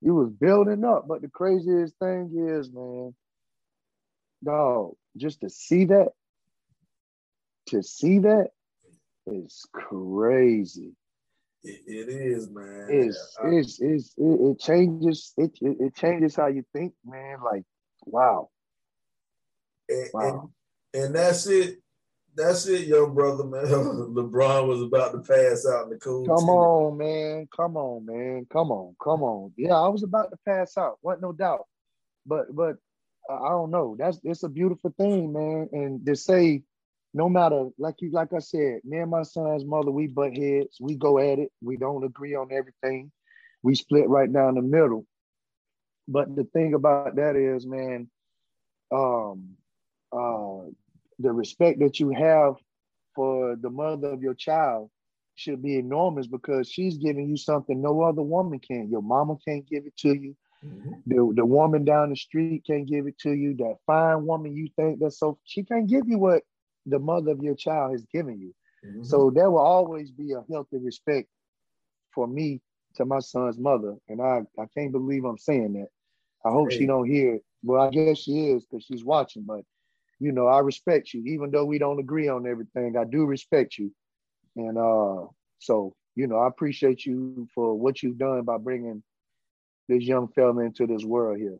You 0.00 0.14
was 0.14 0.30
building 0.30 0.84
up. 0.84 1.06
But 1.08 1.22
the 1.22 1.28
craziest 1.28 1.94
thing 1.98 2.30
is, 2.48 2.70
man, 2.70 3.14
dog, 4.44 4.94
just 5.16 5.40
to 5.40 5.50
see 5.50 5.86
that, 5.86 6.12
to 7.66 7.82
see 7.82 8.20
that 8.20 8.48
is 9.26 9.66
crazy. 9.72 10.94
It, 11.62 11.80
it 11.86 12.08
is, 12.10 12.50
man. 12.50 12.88
It's, 12.90 13.36
I, 13.42 13.48
it's, 13.48 13.80
it's, 13.80 14.14
it, 14.18 14.22
it 14.22 14.60
changes, 14.60 15.32
it, 15.36 15.56
it, 15.62 15.76
it 15.80 15.96
changes 15.96 16.36
how 16.36 16.48
you 16.48 16.64
think, 16.74 16.92
man. 17.04 17.38
Like, 17.42 17.62
wow. 18.04 18.50
And, 19.88 20.08
wow. 20.12 20.50
and, 20.92 21.04
and 21.04 21.14
that's 21.14 21.46
it. 21.46 21.78
That's 22.36 22.66
it, 22.66 22.88
young 22.88 23.14
brother, 23.14 23.44
man. 23.44 23.64
LeBron 23.66 24.66
was 24.66 24.82
about 24.82 25.12
to 25.12 25.18
pass 25.18 25.64
out 25.66 25.84
in 25.84 25.90
the 25.90 25.98
cool. 25.98 26.26
Come 26.26 26.50
on, 26.50 26.98
man. 26.98 27.48
Come 27.54 27.76
on, 27.76 28.04
man. 28.04 28.46
Come 28.50 28.72
on. 28.72 28.96
Come 29.02 29.22
on. 29.22 29.52
Yeah, 29.56 29.74
I 29.74 29.86
was 29.88 30.02
about 30.02 30.30
to 30.30 30.36
pass 30.46 30.76
out. 30.76 30.98
What 31.00 31.22
no 31.22 31.32
doubt. 31.32 31.66
But 32.26 32.54
but 32.54 32.76
uh, 33.30 33.40
I 33.40 33.50
don't 33.50 33.70
know. 33.70 33.94
That's 33.96 34.18
it's 34.24 34.42
a 34.42 34.48
beautiful 34.48 34.92
thing, 34.98 35.32
man. 35.32 35.68
And 35.72 36.04
to 36.06 36.16
say, 36.16 36.64
no 37.14 37.28
matter 37.28 37.68
like 37.78 37.94
you 38.00 38.10
like 38.10 38.32
I 38.32 38.40
said, 38.40 38.80
me 38.84 38.98
and 38.98 39.10
my 39.10 39.22
son's 39.22 39.64
mother, 39.64 39.90
we 39.90 40.08
butt 40.08 40.36
heads. 40.36 40.78
We 40.80 40.96
go 40.96 41.18
at 41.18 41.38
it. 41.38 41.50
We 41.62 41.76
don't 41.76 42.04
agree 42.04 42.34
on 42.34 42.50
everything. 42.52 43.10
We 43.62 43.76
split 43.76 44.08
right 44.08 44.30
down 44.30 44.56
the 44.56 44.62
middle. 44.62 45.06
But 46.08 46.34
the 46.36 46.44
thing 46.44 46.74
about 46.74 47.16
that 47.16 47.36
is, 47.36 47.66
man, 47.66 48.10
um, 48.92 49.56
uh, 50.12 50.70
the 51.20 51.32
respect 51.32 51.78
that 51.80 52.00
you 52.00 52.10
have 52.10 52.56
for 53.14 53.56
the 53.56 53.70
mother 53.70 54.10
of 54.10 54.20
your 54.20 54.34
child 54.34 54.90
should 55.36 55.62
be 55.62 55.78
enormous 55.78 56.26
because 56.26 56.68
she's 56.68 56.98
giving 56.98 57.28
you 57.28 57.36
something 57.36 57.80
no 57.80 58.02
other 58.02 58.22
woman 58.22 58.58
can. 58.58 58.90
Your 58.90 59.02
mama 59.02 59.36
can't 59.46 59.66
give 59.68 59.86
it 59.86 59.96
to 59.98 60.14
you. 60.14 60.36
Mm-hmm. 60.66 60.92
The, 61.06 61.32
the 61.36 61.46
woman 61.46 61.84
down 61.84 62.10
the 62.10 62.16
street 62.16 62.64
can't 62.66 62.86
give 62.86 63.06
it 63.06 63.18
to 63.20 63.32
you. 63.32 63.54
That 63.56 63.76
fine 63.86 64.26
woman 64.26 64.54
you 64.54 64.68
think 64.76 64.98
that's 64.98 65.18
so 65.18 65.38
she 65.44 65.62
can't 65.62 65.86
give 65.86 66.08
you 66.08 66.18
what 66.18 66.42
the 66.86 66.98
mother 66.98 67.32
of 67.32 67.42
your 67.42 67.54
child 67.54 67.92
has 67.92 68.04
given 68.12 68.38
you. 68.38 68.54
Mm-hmm. 68.86 69.04
So 69.04 69.30
there 69.30 69.50
will 69.50 69.58
always 69.58 70.10
be 70.10 70.32
a 70.32 70.44
healthy 70.50 70.78
respect 70.78 71.28
for 72.14 72.26
me 72.26 72.60
to 72.96 73.04
my 73.04 73.20
son's 73.20 73.58
mother. 73.58 73.96
And 74.08 74.20
I, 74.20 74.42
I 74.58 74.66
can't 74.76 74.92
believe 74.92 75.24
I'm 75.24 75.38
saying 75.38 75.74
that. 75.74 75.88
I 76.44 76.50
hope 76.50 76.70
hey. 76.70 76.78
she 76.78 76.86
don't 76.86 77.08
hear 77.08 77.36
it. 77.36 77.44
Well, 77.62 77.80
I 77.80 77.90
guess 77.90 78.18
she 78.18 78.50
is 78.50 78.66
because 78.66 78.84
she's 78.84 79.04
watching, 79.04 79.42
but 79.42 79.62
you 80.20 80.32
know, 80.32 80.46
I 80.46 80.60
respect 80.60 81.12
you, 81.12 81.24
even 81.24 81.50
though 81.50 81.64
we 81.64 81.78
don't 81.78 81.98
agree 81.98 82.28
on 82.28 82.46
everything. 82.46 82.96
I 82.96 83.04
do 83.04 83.24
respect 83.24 83.78
you, 83.78 83.92
and 84.56 84.78
uh, 84.78 85.26
so 85.58 85.94
you 86.14 86.26
know, 86.26 86.36
I 86.36 86.46
appreciate 86.46 87.04
you 87.04 87.48
for 87.54 87.74
what 87.74 88.02
you've 88.02 88.18
done 88.18 88.42
by 88.42 88.58
bringing 88.58 89.02
this 89.88 90.04
young 90.04 90.28
fella 90.28 90.60
into 90.60 90.86
this 90.86 91.04
world 91.04 91.38
here. 91.38 91.58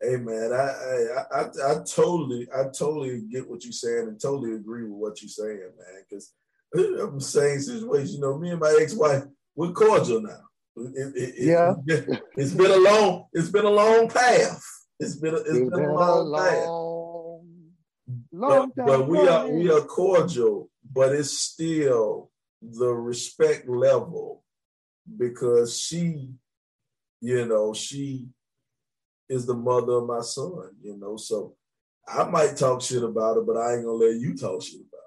Hey 0.00 0.16
man, 0.16 0.52
I 0.52 0.56
I, 0.56 1.40
I 1.40 1.42
I 1.42 1.74
totally 1.84 2.48
I 2.54 2.64
totally 2.76 3.22
get 3.30 3.48
what 3.48 3.64
you're 3.64 3.72
saying 3.72 4.08
and 4.08 4.20
totally 4.20 4.54
agree 4.54 4.84
with 4.84 4.92
what 4.92 5.22
you're 5.22 5.28
saying, 5.28 5.70
man. 5.76 6.02
Because 6.08 6.32
I'm 7.00 7.20
saying 7.20 7.60
situation. 7.60 8.16
You 8.16 8.20
know, 8.20 8.38
me 8.38 8.50
and 8.50 8.60
my 8.60 8.76
ex-wife 8.80 9.24
we're 9.56 9.72
cordial 9.72 10.22
now. 10.22 10.40
It, 10.76 11.12
it, 11.16 11.34
yeah, 11.38 11.74
it, 11.86 12.22
has 12.36 12.54
been 12.54 12.70
a 12.70 12.76
long 12.76 13.26
it's 13.32 13.50
been 13.50 13.64
a 13.64 13.70
long 13.70 14.08
path. 14.08 14.62
It's 15.00 15.16
been 15.16 15.34
a, 15.34 15.38
it's, 15.38 15.48
it's 15.50 15.58
been, 15.58 15.70
been, 15.70 15.90
a 15.90 15.94
long, 15.94 16.30
long 16.30 16.44
path 16.46 16.68
but, 18.32 18.76
but 18.76 19.08
we 19.08 19.18
are 19.26 19.48
we 19.48 19.70
are 19.70 19.80
cordial, 19.80 20.70
but 20.92 21.12
it's 21.12 21.36
still 21.38 22.30
the 22.62 22.92
respect 22.92 23.68
level 23.68 24.44
because 25.16 25.80
she, 25.80 26.30
you 27.20 27.46
know, 27.46 27.74
she 27.74 28.28
is 29.28 29.46
the 29.46 29.54
mother 29.54 29.94
of 29.94 30.06
my 30.06 30.20
son, 30.20 30.70
you 30.82 30.96
know. 30.96 31.16
So 31.16 31.54
I 32.06 32.24
might 32.24 32.56
talk 32.56 32.82
shit 32.82 33.02
about 33.02 33.36
her, 33.36 33.42
but 33.42 33.56
I 33.56 33.74
ain't 33.74 33.84
gonna 33.84 33.96
let 33.96 34.16
you 34.16 34.36
talk 34.36 34.62
shit 34.62 34.80
about 34.80 35.00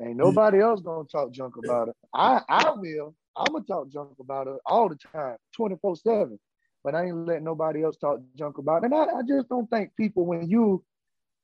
her. 0.00 0.08
Ain't 0.08 0.16
nobody 0.16 0.60
else 0.60 0.80
gonna 0.80 1.08
talk 1.08 1.30
junk 1.32 1.56
about 1.56 1.88
her. 1.88 1.94
I 2.12 2.40
I 2.48 2.72
will. 2.76 3.14
I'm 3.36 3.52
gonna 3.52 3.64
talk 3.64 3.88
junk 3.88 4.14
about 4.20 4.46
her 4.46 4.58
all 4.66 4.88
the 4.88 4.96
time, 4.96 5.36
24 5.56 5.96
7. 5.96 6.38
But 6.82 6.94
I 6.94 7.06
ain't 7.06 7.26
letting 7.26 7.44
nobody 7.44 7.82
else 7.82 7.96
talk 7.96 8.20
junk 8.36 8.58
about 8.58 8.82
it. 8.82 8.92
And 8.92 8.94
I, 8.94 9.04
I 9.04 9.22
just 9.26 9.48
don't 9.48 9.68
think 9.70 9.90
people 9.96 10.26
when 10.26 10.48
you 10.48 10.84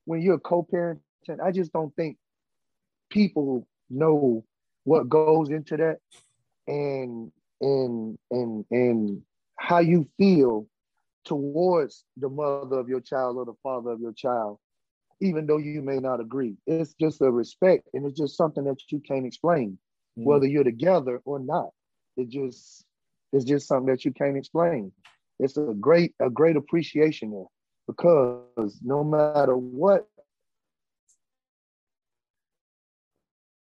when 0.04 0.20
you're 0.20 0.38
co-parenting, 0.38 1.00
I 1.42 1.50
just 1.50 1.72
don't 1.72 1.94
think 1.96 2.18
people 3.10 3.66
know 3.88 4.44
what 4.84 5.08
goes 5.08 5.50
into 5.50 5.76
that 5.76 5.98
and 6.66 7.32
and 7.60 8.18
and 8.30 8.64
and 8.70 9.22
how 9.56 9.78
you 9.78 10.08
feel 10.18 10.66
towards 11.24 12.04
the 12.16 12.28
mother 12.28 12.78
of 12.78 12.88
your 12.88 13.00
child 13.00 13.36
or 13.36 13.44
the 13.44 13.54
father 13.62 13.90
of 13.90 14.00
your 14.00 14.12
child 14.12 14.58
even 15.20 15.46
though 15.46 15.58
you 15.58 15.82
may 15.82 15.98
not 15.98 16.20
agree. 16.20 16.56
It's 16.66 16.94
just 16.94 17.20
a 17.20 17.30
respect 17.30 17.88
and 17.92 18.06
it's 18.06 18.18
just 18.18 18.36
something 18.36 18.64
that 18.64 18.80
you 18.90 19.00
can't 19.00 19.26
explain 19.26 19.72
mm-hmm. 20.18 20.24
whether 20.24 20.46
you're 20.46 20.64
together 20.64 21.20
or 21.24 21.38
not. 21.38 21.70
It 22.16 22.28
just 22.28 22.84
it's 23.32 23.44
just 23.44 23.68
something 23.68 23.92
that 23.92 24.04
you 24.04 24.12
can't 24.12 24.36
explain. 24.36 24.92
It's 25.38 25.56
a 25.56 25.74
great 25.78 26.14
a 26.20 26.30
great 26.30 26.56
appreciation 26.56 27.30
there 27.32 27.46
because 27.86 28.78
no 28.82 29.04
matter 29.04 29.56
what 29.56 30.06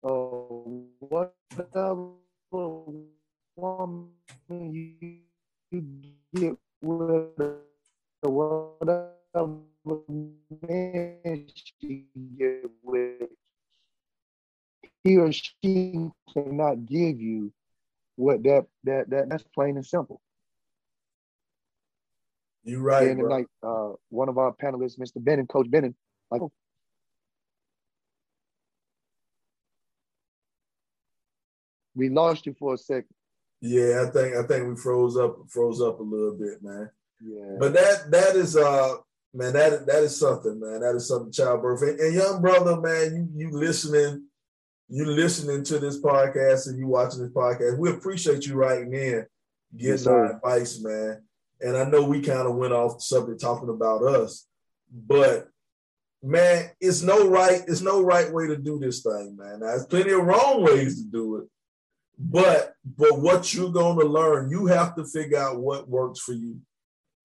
Oh, 0.02 0.88
whatever 1.00 2.12
woman 2.52 4.10
you, 4.50 5.20
you 5.72 5.84
get 6.34 6.58
with, 6.82 7.30
whatever 8.22 9.12
man 10.62 11.46
she 11.54 12.06
get 12.38 12.70
with, 12.84 13.30
he 15.04 15.18
or 15.18 15.32
she 15.32 16.10
cannot 16.34 16.86
give 16.86 17.20
you 17.20 17.52
what 18.16 18.44
that 18.44 18.66
that 18.84 19.10
that 19.10 19.30
that's 19.30 19.44
plain 19.56 19.78
and 19.78 19.86
simple. 19.86 20.22
You're 22.64 22.82
right. 22.82 23.08
And 23.08 23.24
like 23.24 23.48
uh, 23.64 23.94
one 24.10 24.30
of 24.30 24.38
our 24.38 24.54
panelists, 24.54 25.00
Mr. 25.00 25.24
Bennon, 25.24 25.48
Coach 25.48 25.72
Bennon, 25.72 25.96
like 26.30 26.42
we 31.96 32.10
lost 32.10 32.46
you 32.46 32.54
for 32.60 32.74
a 32.74 32.78
second. 32.78 33.16
Yeah, 33.62 34.06
I 34.08 34.12
think 34.12 34.36
I 34.36 34.44
think 34.44 34.68
we 34.68 34.76
froze 34.76 35.18
up 35.18 35.38
froze 35.50 35.82
up 35.82 36.00
a 36.00 36.04
little 36.04 36.38
bit, 36.38 36.62
man. 36.62 36.90
Yeah. 37.22 37.58
But 37.60 37.74
that 37.74 38.12
that 38.12 38.36
is 38.36 38.56
uh 38.56 38.96
man, 39.34 39.54
that 39.54 39.86
that 39.86 40.04
is 40.04 40.18
something, 40.18 40.60
man. 40.60 40.82
That 40.82 40.96
is 40.96 41.08
something 41.08 41.32
childbirth. 41.32 41.82
And, 41.82 42.00
and 42.00 42.14
young 42.14 42.42
brother, 42.42 42.80
man, 42.80 43.30
you 43.36 43.48
you 43.48 43.52
listening, 43.52 44.26
you 44.88 45.06
listening 45.06 45.64
to 45.66 45.80
this 45.80 46.02
podcast 46.02 46.68
and 46.68 46.80
you 46.80 46.88
watching 46.88 47.22
this 47.22 47.32
podcast. 47.32 47.78
We 47.78 47.90
appreciate 47.90 48.46
you 48.46 48.56
writing 48.56 48.94
in, 48.94 49.26
getting 49.76 49.92
yes, 49.92 50.08
our 50.08 50.36
advice, 50.36 50.82
man. 50.82 51.24
And 51.62 51.76
I 51.76 51.84
know 51.84 52.04
we 52.04 52.22
kind 52.22 52.48
of 52.48 52.56
went 52.56 52.72
off 52.72 52.98
the 52.98 53.04
subject 53.04 53.42
talking 53.42 53.70
about 53.70 54.04
us, 54.04 54.48
but 54.90 55.50
man, 56.24 56.72
it's 56.80 57.02
no 57.02 57.28
right, 57.28 57.62
it's 57.68 57.82
no 57.82 58.02
right 58.02 58.32
way 58.32 58.48
to 58.48 58.58
do 58.58 58.80
this 58.80 59.02
thing, 59.02 59.36
man. 59.38 59.60
There's 59.60 59.86
plenty 59.86 60.12
of 60.12 60.24
wrong 60.24 60.64
ways 60.64 61.04
to 61.04 61.10
do 61.10 61.38
it. 61.38 61.50
But 62.20 62.74
but 62.98 63.20
what 63.20 63.54
you're 63.54 63.72
going 63.72 63.98
to 63.98 64.06
learn, 64.06 64.50
you 64.52 64.66
have 64.66 64.94
to 64.96 65.06
figure 65.06 65.38
out 65.38 65.62
what 65.62 65.88
works 65.88 66.20
for 66.20 66.34
you. 66.34 66.60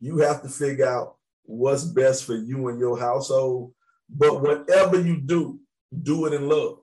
You 0.01 0.19
have 0.19 0.41
to 0.43 0.49
figure 0.49 0.87
out 0.87 1.17
what's 1.43 1.85
best 1.85 2.25
for 2.25 2.37
you 2.37 2.69
and 2.69 2.79
your 2.79 2.99
household. 2.99 3.75
But 4.09 4.41
whatever 4.41 5.01
you 5.01 5.21
do, 5.21 5.59
do 6.03 6.27
it 6.27 6.35
in 6.35 6.49
love. 6.49 6.79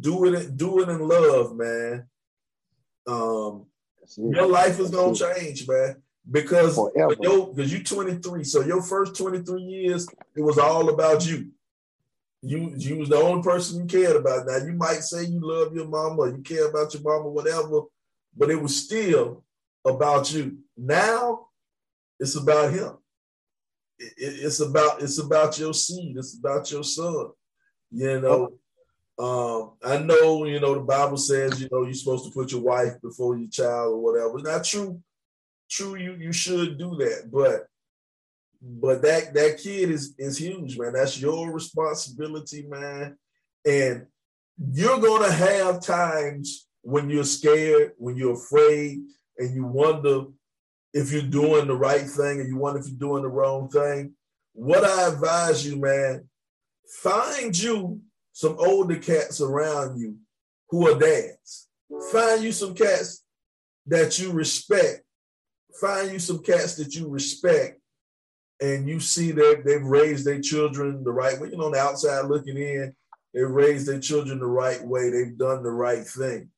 Do 0.00 0.24
it, 0.32 0.56
do 0.56 0.80
it 0.80 0.88
in 0.88 1.06
love, 1.06 1.54
man. 1.54 2.06
Um, 3.06 3.66
your 4.16 4.46
life 4.46 4.80
is 4.80 4.90
gonna 4.90 5.14
change, 5.14 5.68
man. 5.68 5.96
Because 6.30 6.78
because 7.18 7.72
you're 7.72 7.82
23, 7.82 8.44
so 8.44 8.62
your 8.62 8.80
first 8.80 9.16
23 9.16 9.60
years, 9.60 10.08
it 10.34 10.40
was 10.40 10.56
all 10.56 10.88
about 10.88 11.26
you 11.26 11.50
you 12.42 12.74
you 12.76 12.98
was 12.98 13.08
the 13.08 13.16
only 13.16 13.42
person 13.42 13.80
you 13.80 13.86
cared 13.86 14.16
about. 14.16 14.46
Now 14.46 14.56
you 14.56 14.72
might 14.72 15.02
say 15.02 15.24
you 15.24 15.40
love 15.40 15.74
your 15.74 15.86
mama, 15.86 16.26
you 16.26 16.42
care 16.42 16.68
about 16.68 16.92
your 16.92 17.02
mama, 17.02 17.28
whatever, 17.28 17.82
but 18.36 18.50
it 18.50 18.60
was 18.60 18.76
still 18.84 19.44
about 19.84 20.32
you. 20.32 20.58
Now 20.76 21.46
it's 22.18 22.34
about 22.34 22.72
him. 22.72 22.98
It, 23.98 24.14
it's 24.16 24.60
about 24.60 25.02
it's 25.02 25.18
about 25.18 25.58
your 25.58 25.72
seed. 25.74 26.16
It's 26.16 26.36
about 26.36 26.70
your 26.72 26.84
son. 26.84 27.28
You 27.92 28.20
know, 28.20 28.52
um, 29.18 29.72
I 29.84 29.98
know 29.98 30.44
you 30.44 30.58
know 30.58 30.74
the 30.74 30.80
Bible 30.80 31.18
says 31.18 31.60
you 31.60 31.68
know 31.70 31.84
you're 31.84 31.94
supposed 31.94 32.24
to 32.24 32.32
put 32.32 32.50
your 32.50 32.62
wife 32.62 33.00
before 33.00 33.36
your 33.38 33.50
child 33.50 33.94
or 33.94 34.00
whatever. 34.02 34.38
Not 34.38 34.64
true. 34.64 35.00
true, 35.70 35.96
you 35.96 36.14
you 36.14 36.32
should 36.32 36.78
do 36.78 36.96
that, 36.96 37.30
but 37.32 37.66
but 38.62 39.02
that 39.02 39.34
that 39.34 39.58
kid 39.58 39.90
is 39.90 40.14
is 40.18 40.38
huge, 40.38 40.78
man. 40.78 40.92
That's 40.92 41.20
your 41.20 41.52
responsibility, 41.52 42.64
man. 42.68 43.16
And 43.66 44.06
you're 44.72 45.00
gonna 45.00 45.32
have 45.32 45.82
times 45.82 46.68
when 46.82 47.10
you're 47.10 47.24
scared, 47.24 47.92
when 47.98 48.16
you're 48.16 48.34
afraid, 48.34 49.00
and 49.38 49.54
you 49.54 49.64
wonder 49.64 50.26
if 50.94 51.10
you're 51.10 51.22
doing 51.22 51.66
the 51.66 51.74
right 51.74 52.08
thing 52.08 52.40
and 52.40 52.48
you 52.48 52.56
wonder 52.56 52.78
if 52.78 52.86
you're 52.86 52.98
doing 52.98 53.22
the 53.22 53.28
wrong 53.28 53.68
thing. 53.68 54.14
What 54.52 54.84
I 54.84 55.08
advise 55.08 55.66
you, 55.66 55.76
man, 55.76 56.28
find 57.02 57.58
you 57.58 58.00
some 58.32 58.56
older 58.58 58.96
cats 58.96 59.40
around 59.40 59.98
you 59.98 60.18
who 60.68 60.88
are 60.88 60.98
dads. 60.98 61.68
Find 62.12 62.44
you 62.44 62.52
some 62.52 62.74
cats 62.74 63.24
that 63.86 64.18
you 64.18 64.30
respect. 64.30 65.02
Find 65.80 66.12
you 66.12 66.18
some 66.18 66.42
cats 66.42 66.76
that 66.76 66.94
you 66.94 67.08
respect 67.08 67.81
and 68.62 68.88
you 68.88 69.00
see 69.00 69.32
that 69.32 69.62
they've 69.64 69.82
raised 69.82 70.24
their 70.24 70.40
children 70.40 71.02
the 71.02 71.10
right 71.10 71.38
way. 71.40 71.48
You 71.50 71.56
know, 71.56 71.66
on 71.66 71.72
the 71.72 71.80
outside 71.80 72.26
looking 72.26 72.56
in, 72.56 72.94
they 73.34 73.42
raised 73.42 73.88
their 73.88 73.98
children 73.98 74.38
the 74.38 74.46
right 74.46 74.82
way. 74.86 75.10
They've 75.10 75.36
done 75.36 75.64
the 75.64 75.70
right 75.70 76.06
thing. 76.06 76.48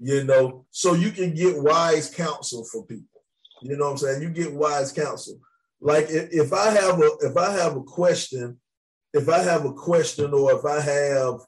You 0.00 0.24
know, 0.24 0.64
so 0.70 0.94
you 0.94 1.10
can 1.10 1.34
get 1.34 1.62
wise 1.62 2.08
counsel 2.08 2.64
for 2.64 2.86
people. 2.86 3.04
You 3.60 3.76
know 3.76 3.84
what 3.84 3.90
I'm 3.90 3.98
saying? 3.98 4.22
You 4.22 4.30
get 4.30 4.54
wise 4.54 4.90
counsel. 4.90 5.38
Like 5.82 6.06
if, 6.08 6.32
if 6.32 6.52
I 6.54 6.70
have 6.70 6.98
a 6.98 7.10
if 7.20 7.36
I 7.36 7.52
have 7.52 7.76
a 7.76 7.82
question, 7.82 8.58
if 9.12 9.28
I 9.28 9.42
have 9.42 9.66
a 9.66 9.74
question 9.74 10.32
or 10.32 10.52
if 10.52 10.64
I 10.64 10.80
have 10.80 11.40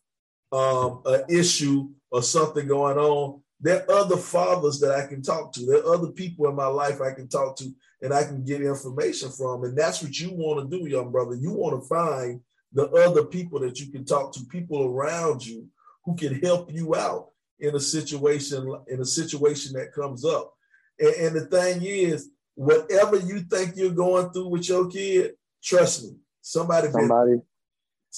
um, 0.52 1.00
an 1.06 1.24
issue 1.30 1.88
or 2.10 2.22
something 2.22 2.66
going 2.66 2.98
on, 2.98 3.42
there 3.60 3.90
are 3.90 4.00
other 4.00 4.18
fathers 4.18 4.78
that 4.80 4.94
I 4.94 5.06
can 5.06 5.22
talk 5.22 5.54
to. 5.54 5.64
There 5.64 5.78
are 5.78 5.94
other 5.94 6.08
people 6.08 6.48
in 6.48 6.54
my 6.54 6.66
life 6.66 7.00
I 7.00 7.14
can 7.14 7.28
talk 7.28 7.56
to 7.56 7.72
and 8.03 8.12
I 8.12 8.24
can 8.24 8.44
get 8.44 8.61
information 8.61 9.30
from. 9.30 9.64
And 9.64 9.78
that's 9.78 10.03
what 10.03 10.18
you 10.18 10.30
want 10.32 10.68
to 10.70 10.76
do, 10.76 10.88
young 10.88 11.11
brother. 11.11 11.36
You 11.36 11.53
want 11.53 11.80
to 11.80 11.88
find 11.88 12.40
the 12.72 12.90
other 12.90 13.24
people 13.24 13.61
that 13.61 13.78
you 13.80 13.90
can 13.92 14.05
talk 14.05 14.32
to, 14.34 14.44
people 14.46 14.84
around 14.84 15.46
you 15.46 15.68
who 16.05 16.16
can 16.16 16.40
help 16.40 16.72
you 16.72 16.96
out 16.96 17.28
in 17.61 17.76
a 17.76 17.80
situation, 17.80 18.74
in 18.88 19.00
a 19.00 19.05
situation 19.05 19.72
that 19.74 19.92
comes 19.92 20.24
up. 20.24 20.53
And, 20.98 21.14
and 21.14 21.36
the 21.36 21.46
thing 21.46 21.82
is, 21.82 22.28
whatever 22.55 23.16
you 23.16 23.40
think 23.40 23.76
you're 23.76 23.92
going 23.92 24.30
through 24.30 24.48
with 24.48 24.68
your 24.68 24.90
kid, 24.90 25.34
trust 25.62 26.03
me, 26.03 26.16
somebody, 26.40 26.90
somebody, 26.90 27.30
been, 27.30 27.42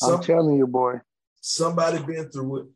I'm 0.02 0.22
telling 0.22 0.56
you, 0.56 0.66
boy, 0.66 1.00
somebody 1.40 2.02
been 2.02 2.30
through 2.30 2.60
it. 2.60 2.66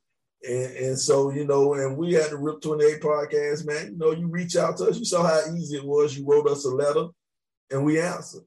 And, 0.46 0.76
and 0.76 0.98
so, 0.98 1.30
you 1.30 1.44
know, 1.44 1.74
and 1.74 1.96
we 1.96 2.12
had 2.12 2.30
the 2.30 2.36
RIP 2.36 2.60
28 2.62 3.00
podcast, 3.00 3.66
man. 3.66 3.92
You 3.92 3.98
know, 3.98 4.12
you 4.12 4.28
reach 4.28 4.56
out 4.56 4.76
to 4.78 4.84
us. 4.84 4.98
You 4.98 5.04
saw 5.04 5.24
how 5.24 5.54
easy 5.54 5.76
it 5.76 5.84
was. 5.84 6.16
You 6.16 6.24
wrote 6.26 6.48
us 6.48 6.64
a 6.64 6.70
letter 6.70 7.08
and 7.70 7.84
we 7.84 8.00
answered. 8.00 8.44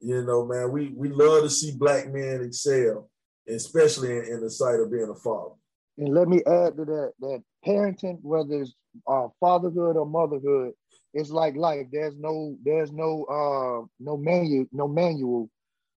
You 0.00 0.22
know, 0.22 0.46
man, 0.46 0.70
we, 0.70 0.92
we 0.94 1.08
love 1.08 1.42
to 1.42 1.50
see 1.50 1.72
black 1.76 2.12
men 2.12 2.42
excel, 2.42 3.10
especially 3.48 4.18
in, 4.18 4.24
in 4.24 4.40
the 4.40 4.50
sight 4.50 4.80
of 4.80 4.90
being 4.90 5.10
a 5.10 5.14
father. 5.14 5.54
And 5.98 6.14
let 6.14 6.28
me 6.28 6.38
add 6.46 6.76
to 6.76 6.84
that 6.86 7.12
that 7.20 7.42
parenting, 7.66 8.18
whether 8.22 8.62
it's 8.62 8.74
uh, 9.06 9.28
fatherhood 9.38 9.96
or 9.96 10.06
motherhood, 10.06 10.72
it's 11.12 11.30
like 11.30 11.56
life. 11.56 11.86
There's 11.92 12.16
no 12.16 12.56
there's 12.64 12.92
no 12.92 13.24
uh 13.24 13.86
no 13.98 14.16
manual 14.16 14.66
no 14.72 14.88
manual 14.88 15.50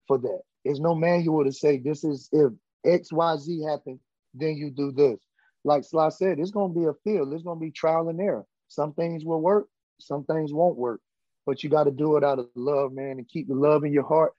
for 0.07 0.17
that. 0.17 0.41
There's 0.65 0.79
no 0.79 0.95
manual 0.95 1.43
to 1.43 1.51
say 1.51 1.77
this 1.77 2.03
is 2.03 2.29
if 2.31 2.51
X 2.83 3.11
Y 3.11 3.37
Z 3.37 3.63
happen, 3.63 3.99
then 4.33 4.55
you 4.55 4.71
do 4.71 4.91
this 4.91 5.19
like 5.63 5.83
Sly 5.83 6.09
said, 6.09 6.39
it's 6.39 6.51
going 6.51 6.73
to 6.73 6.79
be 6.79 6.85
a 6.85 6.93
field. 7.03 7.33
It's 7.33 7.43
going 7.43 7.59
to 7.59 7.65
be 7.65 7.71
trial 7.71 8.09
and 8.09 8.19
error. 8.19 8.45
Some 8.67 8.93
things 8.93 9.25
will 9.25 9.41
work, 9.41 9.67
some 9.99 10.23
things 10.23 10.53
won't 10.53 10.77
work. 10.77 11.01
But 11.45 11.63
you 11.63 11.69
got 11.69 11.85
to 11.85 11.91
do 11.91 12.17
it 12.17 12.23
out 12.23 12.39
of 12.39 12.47
love, 12.55 12.93
man, 12.93 13.17
and 13.17 13.27
keep 13.27 13.47
the 13.47 13.55
love 13.55 13.83
in 13.83 13.91
your 13.91 14.07
heart 14.07 14.33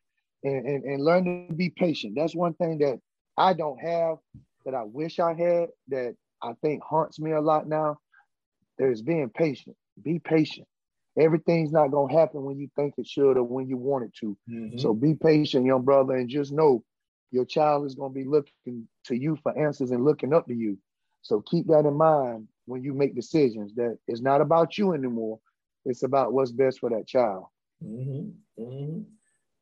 and, 0.45 0.67
and, 0.67 0.85
and 0.85 1.05
learn 1.05 1.49
to 1.49 1.55
be 1.55 1.71
patient. 1.71 2.15
That's 2.17 2.35
one 2.35 2.55
thing 2.55 2.79
that 2.79 3.01
I 3.37 3.53
don't 3.53 3.79
have 3.81 4.19
that 4.65 4.75
I 4.75 4.83
wish 4.85 5.19
I 5.19 5.35
had 5.35 5.69
that 5.89 6.15
I 6.43 6.53
think 6.63 6.83
haunts 6.83 7.19
me 7.19 7.33
a 7.33 7.41
lot 7.41 7.69
now. 7.69 7.99
There's 8.79 9.03
being 9.03 9.31
patient. 9.31 9.77
Be 10.03 10.19
patient. 10.19 10.67
Everything's 11.19 11.73
not 11.73 11.91
going 11.91 12.13
to 12.13 12.19
happen 12.19 12.43
when 12.43 12.59
you 12.59 12.69
think 12.75 12.95
it 12.97 13.07
should 13.07 13.37
or 13.37 13.45
when 13.45 13.69
you 13.69 13.77
want 13.77 14.05
it 14.05 14.15
to. 14.21 14.37
Mm-hmm. 14.51 14.79
So 14.79 14.95
be 14.95 15.15
patient, 15.15 15.67
young 15.67 15.83
brother, 15.83 16.17
and 16.17 16.29
just 16.29 16.53
know 16.53 16.83
your 17.31 17.45
child 17.45 17.87
is 17.87 17.95
going 17.95 18.13
to 18.13 18.15
be 18.15 18.25
looking 18.25 18.89
to 19.07 19.15
you 19.15 19.37
for 19.43 19.57
answers 19.59 19.91
and 19.91 20.05
looking 20.05 20.33
up 20.33 20.47
to 20.47 20.55
you. 20.55 20.79
So 21.23 21.41
keep 21.41 21.69
that 21.69 21.87
in 21.87 21.95
mind 21.95 22.49
when 22.67 22.83
you 22.83 22.93
make 22.95 23.15
decisions 23.15 23.75
that 23.77 23.99
it's 24.07 24.21
not 24.21 24.41
about 24.41 24.77
you 24.77 24.93
anymore. 24.93 25.39
It's 25.85 26.03
about 26.03 26.33
what's 26.33 26.53
best 26.53 26.81
for 26.81 26.91
that 26.91 27.07
child. 27.07 27.47
Mm-hmm. 27.83 28.63
Mm-hmm. 28.63 29.03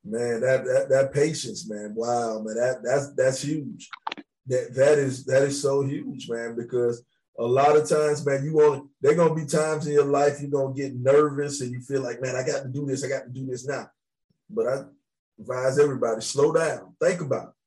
Man, 0.02 0.40
that, 0.40 0.64
that 0.64 0.88
that 0.88 1.12
patience, 1.12 1.68
man. 1.68 1.92
Wow, 1.94 2.40
man, 2.40 2.56
that 2.56 2.80
that's 2.82 3.14
that's 3.14 3.42
huge. 3.42 3.88
That 4.46 4.74
that 4.74 4.98
is 4.98 5.24
that 5.26 5.42
is 5.42 5.60
so 5.60 5.82
huge, 5.82 6.28
man, 6.28 6.56
because 6.56 7.04
a 7.38 7.44
lot 7.44 7.76
of 7.76 7.88
times, 7.88 8.24
man, 8.24 8.42
you 8.42 8.54
want 8.54 8.88
there 9.02 9.14
gonna 9.14 9.34
be 9.34 9.44
times 9.44 9.86
in 9.86 9.92
your 9.92 10.06
life 10.06 10.40
you're 10.40 10.50
gonna 10.50 10.74
get 10.74 10.94
nervous 10.94 11.60
and 11.60 11.70
you 11.70 11.80
feel 11.82 12.00
like, 12.00 12.22
man, 12.22 12.34
I 12.34 12.46
got 12.46 12.62
to 12.62 12.68
do 12.68 12.86
this, 12.86 13.04
I 13.04 13.08
got 13.08 13.24
to 13.24 13.30
do 13.30 13.46
this 13.46 13.66
now. 13.66 13.90
But 14.48 14.66
I 14.66 14.84
advise 15.38 15.78
everybody, 15.78 16.22
slow 16.22 16.52
down, 16.52 16.96
think 17.00 17.20
about 17.20 17.48
it 17.48 17.59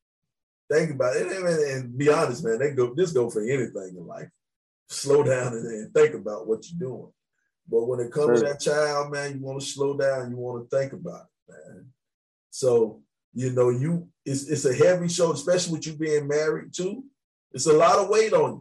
think 0.73 0.91
about 0.91 1.15
it 1.15 1.27
and, 1.27 1.97
be 1.97 2.09
honest, 2.09 2.43
man. 2.43 2.59
They 2.59 2.71
go 2.71 2.93
this 2.93 3.11
go 3.11 3.29
for 3.29 3.41
anything 3.41 3.95
in 3.97 4.07
life. 4.07 4.29
Slow 4.89 5.23
down 5.23 5.53
and, 5.53 5.93
think 5.93 6.15
about 6.15 6.47
what 6.47 6.65
you're 6.69 6.89
doing. 6.89 7.11
But 7.69 7.85
when 7.85 7.99
it 7.99 8.11
comes 8.11 8.41
to 8.41 8.47
that 8.47 8.59
child, 8.59 9.11
man, 9.11 9.35
you 9.35 9.41
want 9.41 9.61
to 9.61 9.65
slow 9.65 9.97
down. 9.97 10.31
You 10.31 10.37
want 10.37 10.69
to 10.69 10.77
think 10.77 10.93
about 10.93 11.25
it, 11.47 11.53
man. 11.53 11.85
So 12.49 13.01
you 13.33 13.51
know, 13.51 13.69
you 13.69 14.07
it's 14.25 14.47
it's 14.47 14.65
a 14.65 14.73
heavy 14.73 15.07
show, 15.07 15.31
especially 15.31 15.73
with 15.73 15.87
you 15.87 15.93
being 15.93 16.27
married 16.27 16.73
too. 16.73 17.05
It's 17.51 17.67
a 17.67 17.73
lot 17.73 17.99
of 17.99 18.09
weight 18.09 18.33
on 18.33 18.51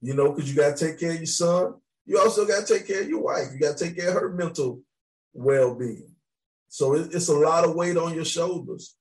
you, 0.00 0.08
you 0.08 0.14
know, 0.14 0.32
because 0.32 0.50
you 0.50 0.56
got 0.56 0.76
to 0.76 0.86
take 0.86 0.98
care 0.98 1.12
of 1.12 1.16
your 1.16 1.26
son. 1.26 1.74
You 2.04 2.18
also 2.18 2.46
got 2.46 2.66
to 2.66 2.74
take 2.74 2.86
care 2.86 3.02
of 3.02 3.08
your 3.08 3.22
wife. 3.22 3.48
You 3.52 3.60
got 3.60 3.76
to 3.76 3.84
take 3.84 3.96
care 3.96 4.08
of 4.08 4.14
her 4.14 4.30
mental 4.30 4.80
well-being. 5.32 6.10
So 6.68 6.94
it, 6.94 7.14
it's 7.14 7.28
a 7.28 7.34
lot 7.34 7.64
of 7.64 7.74
weight 7.74 7.96
on 7.96 8.14
your 8.14 8.24
shoulders. 8.24 8.96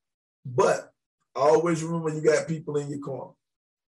But 0.45 0.90
always 1.35 1.83
remember 1.83 2.09
you 2.09 2.21
got 2.21 2.47
people 2.47 2.77
in 2.77 2.89
your 2.89 2.99
corner. 2.99 3.31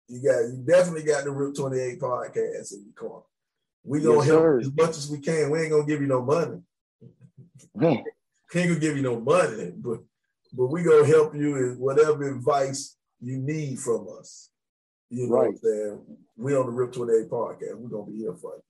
You 0.08 0.22
got 0.22 0.40
you 0.40 0.64
definitely 0.66 1.04
got 1.04 1.24
the 1.24 1.30
RIP 1.30 1.54
28 1.54 2.00
podcast 2.00 2.74
in 2.74 2.84
your 2.84 2.94
corner. 2.94 3.24
We 3.84 4.00
gonna 4.00 4.18
yes, 4.18 4.26
help 4.26 4.40
sir. 4.40 4.58
as 4.60 4.72
much 4.76 4.90
as 4.90 5.10
we 5.10 5.20
can. 5.20 5.50
We 5.50 5.60
ain't 5.60 5.70
gonna 5.70 5.86
give 5.86 6.00
you 6.00 6.06
no 6.06 6.22
money. 6.22 6.60
ain't 7.80 8.04
gonna 8.52 8.78
give 8.80 8.96
you 8.96 9.02
no 9.02 9.20
money, 9.20 9.72
but 9.76 10.00
but 10.52 10.66
we 10.66 10.82
gonna 10.82 11.06
help 11.06 11.34
you 11.34 11.56
in 11.56 11.78
whatever 11.78 12.28
advice 12.28 12.96
you 13.20 13.38
need 13.38 13.78
from 13.78 14.08
us. 14.18 14.50
You 15.10 15.28
know 15.28 15.34
right. 15.34 15.46
what 15.46 15.48
I'm 15.48 15.56
saying? 15.58 16.00
We 16.36 16.56
on 16.56 16.66
the 16.66 16.72
RIP 16.72 16.92
28 16.92 17.30
podcast. 17.30 17.76
We're 17.76 17.88
gonna 17.88 18.10
be 18.10 18.18
here 18.18 18.34
for 18.34 18.54
you. 18.56 18.62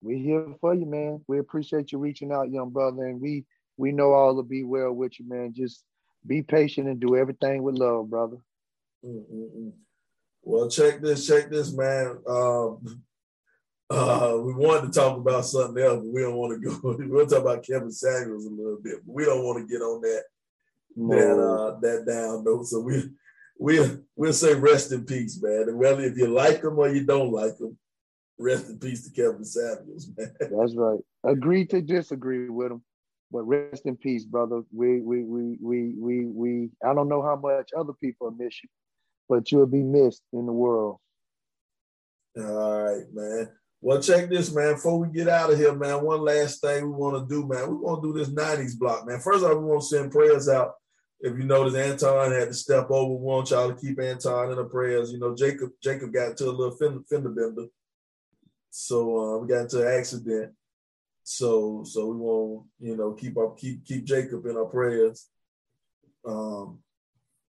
We're 0.00 0.18
here 0.18 0.54
for 0.60 0.74
you, 0.74 0.86
man. 0.86 1.24
We 1.26 1.38
appreciate 1.38 1.90
you 1.90 1.98
reaching 1.98 2.32
out, 2.32 2.50
young 2.50 2.70
brother, 2.70 3.06
and 3.06 3.20
we 3.20 3.44
we 3.76 3.92
know 3.92 4.12
all 4.12 4.36
to 4.36 4.42
be 4.42 4.64
well 4.64 4.92
with 4.92 5.18
you, 5.18 5.28
man. 5.28 5.52
Just 5.54 5.84
be 6.28 6.42
patient 6.42 6.88
and 6.88 7.00
do 7.00 7.16
everything 7.16 7.62
with 7.62 7.78
love, 7.78 8.10
brother. 8.10 8.36
Mm-mm-mm. 9.04 9.72
Well, 10.42 10.68
check 10.68 11.00
this, 11.00 11.26
check 11.26 11.50
this, 11.50 11.72
man. 11.72 12.18
Um, 12.28 13.02
uh, 13.90 14.36
we 14.40 14.54
wanted 14.54 14.92
to 14.92 14.98
talk 14.98 15.16
about 15.16 15.46
something 15.46 15.82
else, 15.82 16.04
but 16.04 16.12
we 16.12 16.20
don't 16.20 16.36
want 16.36 16.62
to 16.62 16.68
go. 16.68 16.96
We'll 17.08 17.26
talk 17.26 17.40
about 17.40 17.64
Kevin 17.64 17.90
Samuels 17.90 18.46
a 18.46 18.50
little 18.50 18.78
bit, 18.82 18.98
but 19.04 19.14
we 19.14 19.24
don't 19.24 19.44
want 19.44 19.66
to 19.66 19.72
get 19.72 19.82
on 19.82 20.00
that 20.02 20.22
no. 20.94 21.16
that 21.16 21.42
uh, 21.42 21.80
that 21.80 22.06
down 22.06 22.44
though. 22.44 22.62
So 22.62 22.80
we 22.80 23.04
we 23.58 23.80
we'll 24.14 24.32
say 24.32 24.54
rest 24.54 24.92
in 24.92 25.04
peace, 25.04 25.40
man. 25.42 25.64
And 25.68 25.78
whether 25.78 26.02
if 26.02 26.16
you 26.16 26.28
like 26.28 26.62
him 26.62 26.78
or 26.78 26.88
you 26.88 27.04
don't 27.04 27.32
like 27.32 27.58
him, 27.58 27.78
rest 28.38 28.68
in 28.68 28.78
peace 28.78 29.08
to 29.08 29.10
Kevin 29.10 29.44
Samuels, 29.44 30.10
man. 30.16 30.34
That's 30.40 30.74
right. 30.74 31.00
Agree 31.24 31.64
to 31.66 31.80
disagree 31.80 32.48
with 32.48 32.72
him. 32.72 32.82
But 33.30 33.42
rest 33.42 33.86
in 33.86 33.96
peace, 33.96 34.24
brother. 34.24 34.62
We 34.72 35.00
we 35.00 35.22
we 35.22 35.58
we 35.60 35.94
we 35.98 36.24
we 36.26 36.70
I 36.84 36.94
don't 36.94 37.08
know 37.08 37.22
how 37.22 37.36
much 37.36 37.70
other 37.76 37.92
people 37.92 38.30
miss 38.30 38.62
you, 38.62 38.68
but 39.28 39.52
you'll 39.52 39.66
be 39.66 39.82
missed 39.82 40.22
in 40.32 40.46
the 40.46 40.52
world. 40.52 40.98
All 42.36 42.82
right, 42.82 43.04
man. 43.12 43.50
Well, 43.80 44.02
check 44.02 44.28
this, 44.28 44.52
man. 44.52 44.74
Before 44.74 44.98
we 44.98 45.08
get 45.08 45.28
out 45.28 45.52
of 45.52 45.58
here, 45.58 45.74
man, 45.74 46.04
one 46.04 46.20
last 46.20 46.60
thing 46.60 46.84
we 46.84 46.90
want 46.90 47.16
to 47.16 47.32
do, 47.32 47.46
man. 47.46 47.68
We 47.68 47.76
want 47.76 48.02
to 48.02 48.12
do 48.12 48.18
this 48.18 48.30
90s 48.30 48.76
block, 48.76 49.06
man. 49.06 49.20
First 49.20 49.44
of 49.44 49.50
all, 49.50 49.58
we 49.58 49.64
want 49.66 49.82
to 49.82 49.86
send 49.86 50.10
prayers 50.10 50.48
out. 50.48 50.72
If 51.20 51.36
you 51.36 51.44
notice, 51.44 51.74
Anton 51.74 52.32
had 52.32 52.48
to 52.48 52.54
step 52.54 52.90
over. 52.90 53.14
We 53.14 53.20
want 53.20 53.50
y'all 53.50 53.68
to 53.68 53.80
keep 53.80 54.00
Anton 54.00 54.50
in 54.50 54.56
the 54.56 54.64
prayers. 54.64 55.12
You 55.12 55.18
know, 55.18 55.34
Jacob 55.34 55.70
Jacob 55.82 56.12
got 56.12 56.30
into 56.30 56.48
a 56.48 56.50
little 56.50 56.76
fender, 56.76 57.00
fender 57.08 57.28
bender. 57.28 57.66
So 58.70 59.18
uh, 59.18 59.38
we 59.38 59.48
got 59.48 59.62
into 59.62 59.86
an 59.86 59.98
accident. 59.98 60.52
So 61.30 61.84
so 61.84 62.06
we 62.06 62.16
want 62.16 62.66
you 62.80 62.96
know 62.96 63.12
keep 63.12 63.36
up 63.36 63.58
keep 63.58 63.84
keep 63.84 64.06
Jacob 64.06 64.46
in 64.46 64.56
our 64.56 64.64
prayers. 64.64 65.28
Um, 66.26 66.78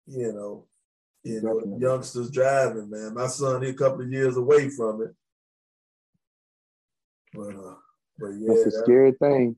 you 0.08 0.34
know, 0.34 0.66
you 1.24 1.44
know, 1.44 1.78
youngsters 1.80 2.32
driving, 2.32 2.90
man. 2.90 3.14
My 3.14 3.28
son, 3.28 3.62
he 3.62 3.70
a 3.70 3.74
couple 3.76 4.02
of 4.02 4.12
years 4.12 4.36
away 4.36 4.72
from 4.72 5.04
it. 5.04 5.16
But 7.36 7.56
uh, 7.56 7.76
but 8.18 8.30
yeah, 8.40 8.48
that's 8.48 8.76
a 8.76 8.84
scary 8.84 9.12
thing. 9.12 9.56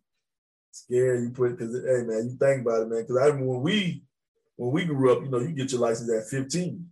Scary 0.71 1.21
you 1.21 1.29
put 1.29 1.57
because 1.57 1.73
hey 1.73 2.03
man, 2.05 2.29
you 2.29 2.37
think 2.37 2.63
about 2.63 2.81
it, 2.81 2.89
man. 2.89 3.03
Because 3.03 3.21
I 3.21 3.27
remember 3.27 3.53
when 3.53 3.61
we 3.61 4.03
when 4.57 4.71
we 4.71 4.83
grew 4.83 5.13
up, 5.13 5.23
you 5.23 5.29
know, 5.29 5.39
you 5.39 5.53
get 5.53 5.71
your 5.71 5.79
license 5.79 6.11
at 6.11 6.29
15. 6.29 6.85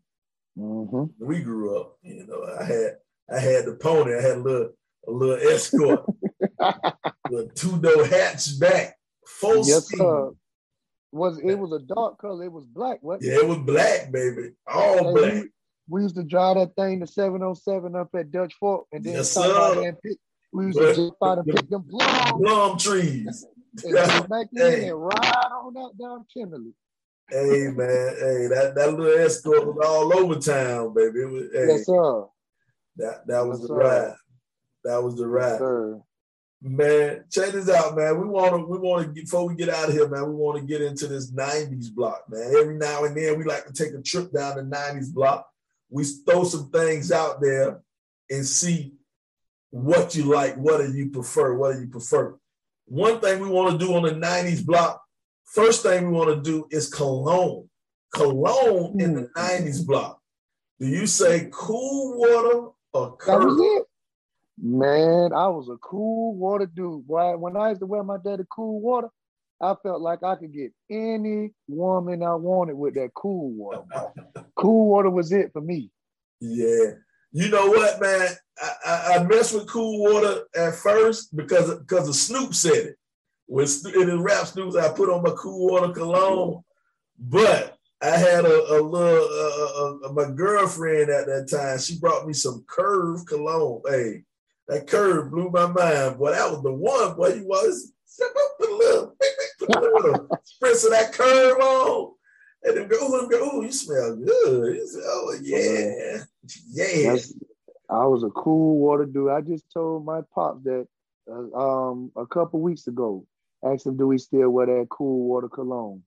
Mm-hmm. 0.58 1.26
We 1.26 1.42
grew 1.42 1.78
up, 1.78 1.98
you 2.04 2.26
know, 2.26 2.48
I 2.58 2.64
had 2.64 2.92
I 3.30 3.40
had 3.40 3.66
the 3.66 3.74
pony, 3.74 4.16
I 4.16 4.22
had 4.22 4.38
a 4.38 4.42
little 4.42 4.70
a 5.08 5.12
little 5.12 5.48
escort, 5.52 6.06
a 7.32 7.48
two 7.54 7.80
door 7.80 8.04
hatchback, 8.04 8.92
full 9.26 9.58
yes, 9.68 9.86
speed. 9.88 9.98
sir. 9.98 10.32
Was 11.12 11.40
it 11.40 11.56
was 11.56 11.72
a 11.72 11.80
dark 11.80 12.18
color? 12.20 12.44
It 12.46 12.52
was 12.52 12.66
black. 12.66 13.00
What? 13.02 13.22
Yeah, 13.22 13.36
it 13.38 13.48
was 13.48 13.58
black, 13.60 14.12
baby, 14.12 14.52
all 14.68 15.14
black. 15.14 15.34
We, 15.34 15.50
we 15.90 16.02
used 16.04 16.16
to 16.16 16.24
drive 16.24 16.58
that 16.58 16.76
thing 16.76 17.00
to 17.00 17.08
707 17.08 17.96
up 17.96 18.10
at 18.16 18.30
Dutch 18.32 18.54
Fork, 18.60 18.86
and 18.92 19.04
then 19.04 19.14
Yes, 19.14 19.32
stop 19.32 19.46
out 19.46 19.74
sir. 19.74 19.80
there 19.82 19.90
and 19.90 20.02
pick. 20.02 20.18
We 20.54 20.66
used 20.66 20.78
But- 20.80 20.96
to 20.96 20.96
jump 20.96 21.16
out 21.24 21.38
and 21.46 21.48
pick 21.56 21.70
them 21.70 21.86
Plum 21.90 22.78
trees. 22.78 23.46
and 23.84 23.94
go 23.94 24.22
back 24.28 24.48
in 24.54 24.90
and 24.90 25.02
ride 25.02 25.52
on 25.54 25.78
out 25.78 25.98
down 25.98 26.26
Kimberly. 26.34 26.74
hey 27.30 27.68
man, 27.72 28.16
hey, 28.20 28.48
that, 28.48 28.74
that 28.76 28.94
little 28.94 29.20
escort 29.20 29.66
was 29.66 29.78
all 29.86 30.18
over 30.18 30.36
town, 30.40 30.94
baby. 30.94 31.20
It 31.22 31.30
was 31.30 31.44
hey, 31.54 31.68
Yes, 31.68 31.86
sir. 31.86 32.26
that 32.98 33.28
that 33.28 33.46
was 33.46 33.60
Yes, 33.60 33.62
the 33.62 33.68
sir. 33.68 33.76
ride. 33.76 34.16
That 34.84 35.04
was 35.04 35.16
the 35.16 35.24
Yes, 35.24 35.32
ride. 35.32 35.58
sir. 35.60 36.02
Man, 36.62 37.24
check 37.32 37.52
this 37.52 37.70
out, 37.70 37.96
man. 37.96 38.20
We 38.20 38.28
want 38.28 38.52
to, 38.54 38.66
we 38.66 38.78
want 38.80 39.04
to, 39.06 39.10
before 39.22 39.48
we 39.48 39.56
get 39.56 39.70
out 39.70 39.90
of 39.90 39.94
here, 39.94 40.08
man, 40.08 40.28
we 40.28 40.34
want 40.36 40.60
to 40.60 40.66
get 40.66 40.82
into 40.82 41.08
this 41.08 41.32
90s 41.32 41.94
block, 41.94 42.24
man. 42.30 42.52
Every 42.58 42.76
now 42.78 43.04
and 43.04 43.16
then 43.16 43.38
we 43.38 43.44
like 43.46 43.66
to 43.68 43.74
take 43.74 43.94
a 43.94 44.02
trip 44.02 44.32
down 44.32 44.58
the 44.58 44.64
90s 44.64 45.14
block. 45.14 45.48
We 45.90 46.04
throw 46.04 46.44
some 46.46 46.70
things 46.72 47.12
out 47.12 47.42
there 47.42 47.82
and 48.30 48.46
see 48.46 48.94
what 49.70 50.16
you 50.16 50.24
like, 50.24 50.56
what 50.56 50.80
do 50.80 50.92
you 50.92 51.10
prefer, 51.10 51.54
what 51.54 51.74
do 51.76 51.82
you 51.82 51.88
prefer. 51.88 52.36
One 52.86 53.20
thing 53.20 53.40
we 53.42 53.50
want 53.50 53.80
to 53.80 53.86
do 53.86 53.94
on 53.94 54.04
the 54.04 54.12
90s 54.12 54.66
block, 54.66 55.02
first 55.46 55.84
thing 55.84 56.08
we 56.08 56.18
want 56.18 56.30
to 56.36 56.42
do 56.42 56.68
is 56.72 56.90
cologne. 56.90 57.70
Cologne 58.14 59.00
in 59.00 59.14
the 59.14 59.30
90s 59.38 59.86
block. 59.86 60.20
Do 60.80 60.88
you 60.88 61.06
say 61.06 61.50
cool 61.52 62.18
water 62.18 62.70
or 62.94 63.18
That 63.28 63.40
was 63.40 63.58
Curve? 63.58 63.60
it. 63.60 63.87
Man, 64.60 65.34
I 65.34 65.48
was 65.48 65.70
a 65.70 65.78
cool 65.78 66.36
water 66.36 66.66
dude. 66.66 67.08
Boy, 67.08 67.38
when 67.38 67.56
I 67.56 67.70
used 67.70 67.82
to 67.82 67.86
wear 67.86 68.04
my 68.04 68.18
daddy 68.24 68.44
cool 68.50 68.82
water, 68.82 69.10
I 69.62 69.76
felt 69.84 70.02
like 70.02 70.24
I 70.24 70.36
could 70.36 70.54
get 70.54 70.72
any 70.90 71.52
woman 71.68 72.24
I 72.24 72.34
wanted 72.36 72.76
with 72.76 72.96
that 72.96 73.14
cool 73.14 73.52
water. 73.52 73.84
cool 74.56 74.90
water 74.90 75.10
was 75.10 75.32
it 75.32 75.52
for 75.54 75.62
me. 75.62 75.92
Yeah. 76.40 76.94
You 77.32 77.50
know 77.50 77.68
what, 77.68 78.02
man? 78.02 78.30
I, 78.60 78.74
I, 78.86 79.16
I 79.16 79.24
messed 79.24 79.54
with 79.54 79.68
cool 79.68 80.02
water 80.02 80.42
at 80.56 80.76
first 80.76 81.36
because 81.36 81.76
because 81.80 82.08
of 82.08 82.16
Snoop 82.16 82.54
said 82.56 82.74
it. 82.74 82.96
When 83.46 83.66
in 83.96 84.08
the 84.08 84.20
rap 84.20 84.48
Snoop, 84.48 84.76
I 84.76 84.90
put 84.90 85.10
on 85.10 85.24
my 85.24 85.34
cool 85.38 85.72
water 85.72 85.94
cologne, 85.94 86.64
but 87.20 87.78
I 88.02 88.18
had 88.18 88.46
a, 88.46 88.74
a 88.74 88.80
little 88.82 90.04
uh, 90.06 90.12
my 90.14 90.32
girlfriend 90.32 91.10
at 91.10 91.28
that 91.28 91.48
time. 91.50 91.80
She 91.80 92.00
brought 92.00 92.28
me 92.28 92.34
some 92.34 92.66
Curve 92.68 93.26
cologne. 93.26 93.82
Hey, 93.88 94.24
that 94.68 94.88
Curve 94.88 95.32
blew 95.32 95.50
my 95.50 95.68
mind. 95.68 96.18
Boy, 96.18 96.32
that 96.32 96.52
was 96.52 96.62
the 96.64 96.72
one. 96.72 97.16
Boy, 97.16 97.36
you 97.36 97.48
was 97.48 97.94
put 98.60 98.70
a 98.70 98.76
little, 98.76 99.16
put 99.60 99.76
a 99.76 99.80
little 99.80 100.28
spritz 100.46 100.86
of 100.86 100.92
that 100.92 101.14
Curve 101.14 101.60
on. 101.60 102.14
And 102.64 102.76
then 102.76 102.88
go, 102.88 102.98
ooh, 102.98 103.30
go, 103.30 103.58
ooh, 103.58 103.64
you 103.64 103.72
smell 103.72 104.16
good. 104.16 104.76
You 104.76 104.88
say, 104.88 105.00
oh 105.04 105.38
yeah, 105.42 106.24
yeah. 106.72 107.12
That's, 107.12 107.34
I 107.90 108.06
was 108.06 108.24
a 108.24 108.30
cool 108.30 108.80
water 108.80 109.06
dude. 109.06 109.30
I 109.30 109.42
just 109.42 109.72
told 109.72 110.06
my 110.06 110.22
pop 110.34 110.64
that 110.64 110.88
uh, 111.32 111.58
um 111.58 112.12
a 112.16 112.26
couple 112.26 112.60
weeks 112.60 112.88
ago. 112.88 113.26
Asked 113.64 113.88
him, 113.88 113.98
do 113.98 114.08
we 114.08 114.18
still 114.18 114.50
wear 114.50 114.66
that 114.66 114.88
cool 114.90 115.28
water 115.28 115.50
cologne? 115.50 116.04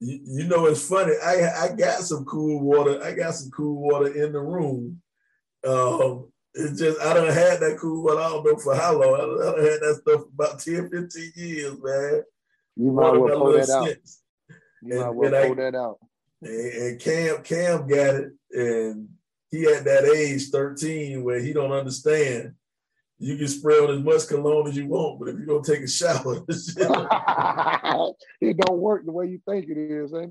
You, 0.00 0.20
you 0.24 0.44
know, 0.48 0.66
it's 0.66 0.86
funny. 0.86 1.14
I 1.24 1.64
I 1.64 1.72
got 1.74 2.00
some 2.00 2.24
cool 2.24 2.60
water. 2.60 3.02
I 3.02 3.12
got 3.12 3.34
some 3.34 3.50
cool 3.50 3.80
water 3.80 4.08
in 4.08 4.32
the 4.32 4.40
room. 4.40 5.00
Um, 5.66 6.30
it's 6.58 6.78
just 6.80 7.00
I 7.00 7.12
don't 7.14 7.32
had 7.32 7.60
that 7.60 7.78
cool 7.78 8.02
water. 8.04 8.20
I 8.20 8.28
don't 8.30 8.44
know 8.44 8.56
for 8.56 8.74
how 8.74 8.92
long. 9.00 9.14
I 9.14 9.18
done, 9.18 9.42
I 9.42 9.56
done 9.56 9.64
had 9.72 9.80
that 9.80 9.98
stuff 10.02 10.20
for 10.22 10.28
about 10.34 10.58
10, 10.60 10.90
15 10.90 11.32
years, 11.36 11.76
man. 11.82 12.22
You 12.76 12.92
might 12.92 13.10
One 13.10 13.20
well 13.20 13.38
pull 13.38 13.52
that 13.52 13.70
out. 13.70 13.88
You 14.82 14.98
might 14.98 15.10
well 15.10 15.26
and 15.28 15.36
I- 15.36 15.46
pull 15.46 15.56
that 15.56 15.74
out. 15.74 15.98
And, 16.42 16.72
and 16.72 17.00
Cam 17.00 17.42
Cam 17.42 17.86
got 17.88 18.14
it, 18.16 18.32
and 18.52 19.08
he 19.50 19.64
at 19.66 19.84
that 19.84 20.04
age, 20.04 20.48
13, 20.50 21.22
where 21.24 21.40
he 21.40 21.52
don't 21.52 21.72
understand. 21.72 22.54
You 23.18 23.38
can 23.38 23.48
spray 23.48 23.76
on 23.78 23.90
as 23.90 24.00
much 24.04 24.28
cologne 24.28 24.68
as 24.68 24.76
you 24.76 24.86
want, 24.88 25.18
but 25.18 25.28
if 25.30 25.38
you 25.38 25.46
don't 25.46 25.64
take 25.64 25.80
a 25.80 25.88
shower, 25.88 26.36
it 28.42 28.56
don't 28.58 28.78
work 28.78 29.06
the 29.06 29.12
way 29.12 29.26
you 29.26 29.40
think 29.48 29.66
it 29.70 29.78
is, 29.78 30.12
eh? 30.12 30.26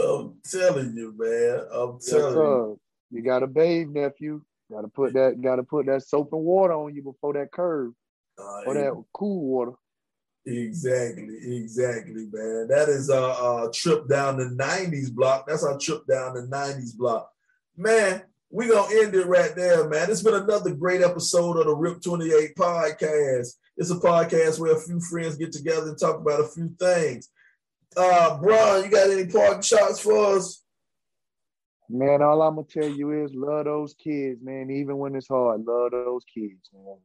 I'm 0.00 0.36
telling 0.48 0.94
you, 0.94 1.12
man. 1.18 1.66
I'm 1.72 1.94
Yes, 1.94 2.10
telling 2.10 2.36
you. 2.36 2.78
sir. 3.10 3.16
You 3.16 3.22
gotta 3.22 3.48
bathe, 3.48 3.88
nephew. 3.88 4.42
Gotta 4.70 4.88
put 4.88 5.14
that 5.14 5.40
gotta 5.40 5.62
put 5.62 5.86
that 5.86 6.02
soap 6.02 6.32
and 6.32 6.42
water 6.42 6.74
on 6.74 6.94
you 6.94 7.02
before 7.02 7.32
that 7.34 7.50
curve 7.50 7.92
Uh, 8.38 8.62
or 8.66 8.74
that 8.74 9.04
cool 9.12 9.40
water. 9.46 9.72
Exactly, 10.44 11.36
exactly, 11.56 12.26
man. 12.32 12.68
That 12.68 12.88
is 12.88 13.10
our, 13.10 13.30
our 13.32 13.70
trip 13.70 14.08
down 14.08 14.38
the 14.38 14.44
90s 14.44 15.12
block. 15.12 15.46
That's 15.46 15.64
our 15.64 15.78
trip 15.78 16.06
down 16.06 16.34
the 16.34 16.42
90s 16.42 16.96
block. 16.96 17.30
Man, 17.76 18.22
we 18.50 18.68
gonna 18.68 18.94
end 18.94 19.14
it 19.14 19.26
right 19.26 19.54
there, 19.54 19.88
man. 19.88 20.10
It's 20.10 20.22
been 20.22 20.34
another 20.34 20.74
great 20.74 21.02
episode 21.02 21.58
of 21.58 21.66
the 21.66 21.74
RIP 21.74 22.02
28 22.02 22.54
podcast. 22.54 23.48
It's 23.76 23.90
a 23.90 23.96
podcast 23.96 24.58
where 24.58 24.74
a 24.74 24.80
few 24.80 25.00
friends 25.00 25.36
get 25.36 25.52
together 25.52 25.88
and 25.88 25.98
talk 25.98 26.20
about 26.20 26.40
a 26.40 26.48
few 26.48 26.68
things. 26.80 27.30
Uh 27.96 28.38
Brian, 28.38 28.84
you 28.84 28.90
got 28.90 29.10
any 29.10 29.26
parting 29.26 29.62
shots 29.62 30.00
for 30.00 30.36
us? 30.36 30.62
Man, 31.90 32.20
all 32.22 32.42
I'm 32.42 32.56
gonna 32.56 32.66
tell 32.66 32.88
you 32.88 33.24
is 33.24 33.34
love 33.34 33.64
those 33.64 33.94
kids, 33.94 34.42
man. 34.42 34.70
Even 34.70 34.98
when 34.98 35.14
it's 35.14 35.28
hard, 35.28 35.64
love 35.64 35.92
those 35.92 36.22
kids, 36.32 36.68
man. 36.74 36.98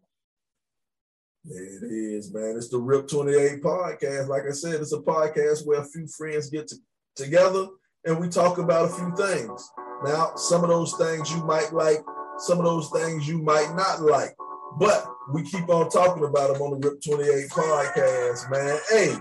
It 1.45 1.83
is, 1.83 2.33
man. 2.33 2.55
It's 2.57 2.69
the 2.69 2.79
RIP 2.79 3.07
28 3.07 3.61
podcast. 3.61 4.27
Like 4.27 4.43
I 4.47 4.51
said, 4.51 4.75
it's 4.75 4.93
a 4.93 4.99
podcast 4.99 5.65
where 5.65 5.81
a 5.81 5.85
few 5.85 6.07
friends 6.07 6.49
get 6.49 6.67
to, 6.69 6.75
together 7.15 7.67
and 8.05 8.19
we 8.19 8.27
talk 8.27 8.57
about 8.57 8.85
a 8.85 8.93
few 8.93 9.13
things. 9.15 9.71
Now, 10.03 10.35
some 10.35 10.63
of 10.63 10.69
those 10.69 10.95
things 10.97 11.31
you 11.31 11.45
might 11.45 11.73
like, 11.73 11.99
some 12.37 12.59
of 12.59 12.65
those 12.65 12.89
things 12.89 13.27
you 13.27 13.41
might 13.41 13.73
not 13.75 14.01
like, 14.01 14.35
but 14.77 15.05
we 15.33 15.43
keep 15.43 15.69
on 15.69 15.89
talking 15.89 16.25
about 16.25 16.53
them 16.53 16.61
on 16.61 16.79
the 16.79 16.89
RIP 16.89 17.01
28 17.01 17.49
podcast, 17.49 18.51
man. 18.51 18.79
Hey, 18.89 19.15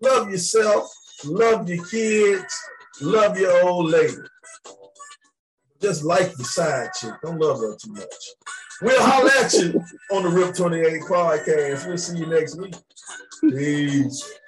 love 0.00 0.30
yourself, 0.30 0.90
love 1.24 1.68
your 1.68 1.84
kids, 1.86 2.58
love 3.02 3.38
your 3.38 3.66
old 3.66 3.90
lady. 3.90 4.16
Just 5.80 6.04
like 6.04 6.34
the 6.34 6.44
side 6.44 6.90
chick. 6.98 7.12
Don't 7.22 7.38
love 7.38 7.60
her 7.60 7.76
too 7.76 7.92
much. 7.92 8.34
We'll 8.82 9.02
holler 9.02 9.30
at 9.40 9.52
you 9.54 9.82
on 10.12 10.22
the 10.24 10.28
RIP 10.30 10.54
28 10.54 11.02
podcast. 11.02 11.86
We'll 11.86 11.98
see 11.98 12.18
you 12.18 12.26
next 12.26 12.56
week. 12.56 12.74
Peace. 13.42 14.38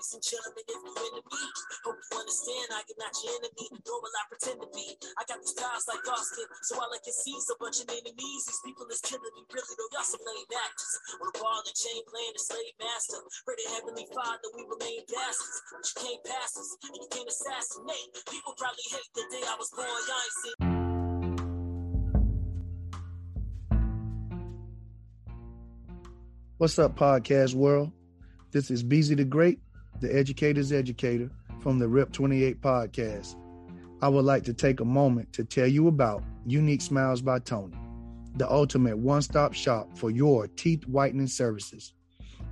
Ladies 0.00 0.16
and 0.16 0.24
gentlemen, 0.24 0.64
if 0.64 0.80
you 0.80 0.96
into 0.96 1.20
me, 1.28 1.44
hope 1.84 2.00
you 2.00 2.16
understand 2.16 2.72
I 2.72 2.80
am 2.80 2.96
not 2.96 3.12
your 3.20 3.36
enemy, 3.36 3.68
nor 3.84 4.00
will 4.00 4.16
I 4.16 4.24
pretend 4.32 4.56
to 4.64 4.68
be. 4.72 4.96
I 5.20 5.28
got 5.28 5.44
these 5.44 5.52
styles 5.52 5.84
like 5.92 6.00
Austin, 6.08 6.48
so 6.64 6.80
all 6.80 6.88
I 6.88 6.96
can 7.04 7.12
see 7.12 7.36
is 7.36 7.52
a 7.52 7.56
bunch 7.60 7.84
of 7.84 7.88
enemies. 7.92 8.48
These 8.48 8.64
people 8.64 8.88
is 8.88 9.04
killing 9.04 9.28
me, 9.36 9.44
really 9.52 9.76
though, 9.76 9.92
y'all 9.92 10.08
some 10.08 10.24
lame 10.24 10.48
actors. 10.56 11.20
On 11.20 11.28
a 11.28 11.36
ball 11.36 11.60
and 11.60 11.76
chain 11.76 12.00
playing 12.08 12.32
the 12.32 12.40
slave 12.40 12.72
master. 12.80 13.20
Pray 13.44 13.60
to 13.60 13.66
Heavenly 13.76 14.08
Father, 14.08 14.48
we 14.56 14.64
remain 14.72 15.04
bastards. 15.04 15.68
But 15.68 15.84
you 15.84 15.92
can't 16.00 16.22
pass 16.24 16.56
us, 16.56 16.80
and 16.80 16.96
you 16.96 17.04
can't 17.12 17.28
assassinate. 17.28 18.08
People 18.24 18.56
probably 18.56 18.88
hate 18.88 19.12
the 19.12 19.28
day 19.28 19.44
I 19.44 19.52
was 19.60 19.68
born, 19.76 19.84
y'all 19.84 20.16
ain't 20.16 20.32
seen. 20.40 20.64
What's 26.56 26.80
up, 26.80 26.96
podcast 26.96 27.52
world? 27.52 27.92
This 28.48 28.72
is 28.72 28.82
Beezy 28.82 29.14
the 29.14 29.28
Great, 29.28 29.60
the 30.00 30.14
educator's 30.14 30.72
educator 30.72 31.30
from 31.60 31.78
the 31.78 31.88
RIP 31.88 32.12
28 32.12 32.60
podcast. 32.60 33.36
I 34.02 34.08
would 34.08 34.24
like 34.24 34.44
to 34.44 34.54
take 34.54 34.80
a 34.80 34.84
moment 34.84 35.32
to 35.34 35.44
tell 35.44 35.66
you 35.66 35.88
about 35.88 36.24
Unique 36.46 36.80
Smiles 36.80 37.20
by 37.20 37.38
Tony, 37.38 37.76
the 38.36 38.50
ultimate 38.50 38.96
one 38.96 39.22
stop 39.22 39.52
shop 39.52 39.96
for 39.96 40.10
your 40.10 40.46
teeth 40.48 40.86
whitening 40.86 41.26
services. 41.26 41.92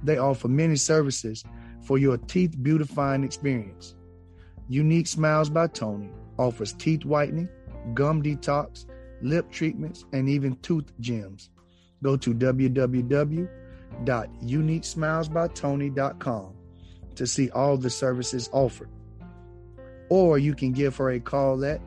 They 0.03 0.19
offer 0.19 0.49
many 0.49 0.77
services 0.77 1.45
for 1.83 1.99
your 1.99 2.19
teeth 2.19 2.55
beautifying 2.63 3.25
experience. 3.25 3.95
Unique 4.69 5.07
Smiles 5.07 5.49
by 5.49 5.69
Tony 5.69 6.11
offers 6.39 6.75
teeth 6.75 7.05
whitening, 7.05 7.49
gum 7.95 8.23
detox, 8.23 8.85
lip 9.23 9.51
treatments, 9.51 10.05
and 10.13 10.29
even 10.29 10.57
tooth 10.57 10.93
gems. 11.01 11.51
Go 12.03 12.17
to 12.17 12.35
www 12.35 13.49
www.uniquesmilesbytony.com 14.05 16.58
to 17.19 17.27
see 17.27 17.51
all 17.51 17.77
the 17.77 17.91
services 17.91 18.49
offered. 18.53 18.89
Or 20.09 20.39
you 20.39 20.55
can 20.55 20.73
give 20.73 20.97
her 20.97 21.11
a 21.11 21.21
call 21.21 21.65
at 21.65 21.81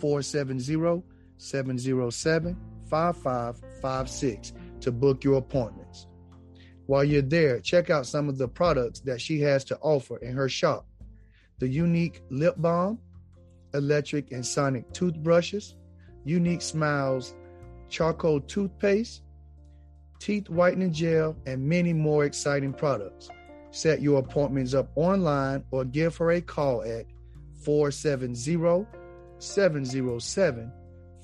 470 0.00 1.02
707 1.36 2.56
5556 2.88 4.52
to 4.80 4.92
book 4.92 5.24
your 5.24 5.38
appointments. 5.38 6.06
While 6.86 7.04
you're 7.04 7.22
there, 7.22 7.60
check 7.60 7.90
out 7.90 8.06
some 8.06 8.28
of 8.28 8.38
the 8.38 8.48
products 8.48 9.00
that 9.00 9.20
she 9.20 9.40
has 9.40 9.64
to 9.64 9.76
offer 9.80 10.16
in 10.18 10.34
her 10.34 10.48
shop 10.48 10.86
the 11.58 11.68
unique 11.68 12.22
lip 12.30 12.54
balm, 12.58 13.00
electric 13.74 14.30
and 14.30 14.46
sonic 14.46 14.90
toothbrushes, 14.92 15.74
unique 16.24 16.62
smiles, 16.62 17.34
charcoal 17.88 18.40
toothpaste, 18.42 19.22
teeth 20.20 20.48
whitening 20.48 20.92
gel, 20.92 21.36
and 21.46 21.60
many 21.60 21.92
more 21.92 22.24
exciting 22.24 22.72
products. 22.72 23.28
Set 23.70 24.00
your 24.00 24.20
appointments 24.20 24.74
up 24.74 24.90
online 24.94 25.64
or 25.70 25.84
give 25.84 26.16
her 26.16 26.32
a 26.32 26.40
call 26.40 26.82
at 26.82 27.06
470 27.62 28.86
707 29.38 30.72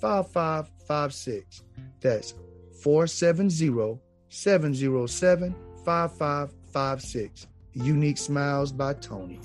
5556. 0.01 1.63
That's 2.01 2.35
470 2.83 3.99
707 4.29 5.55
5556. 5.85 7.47
Unique 7.73 8.19
Smiles 8.19 8.73
by 8.73 8.95
Tony. 8.95 9.41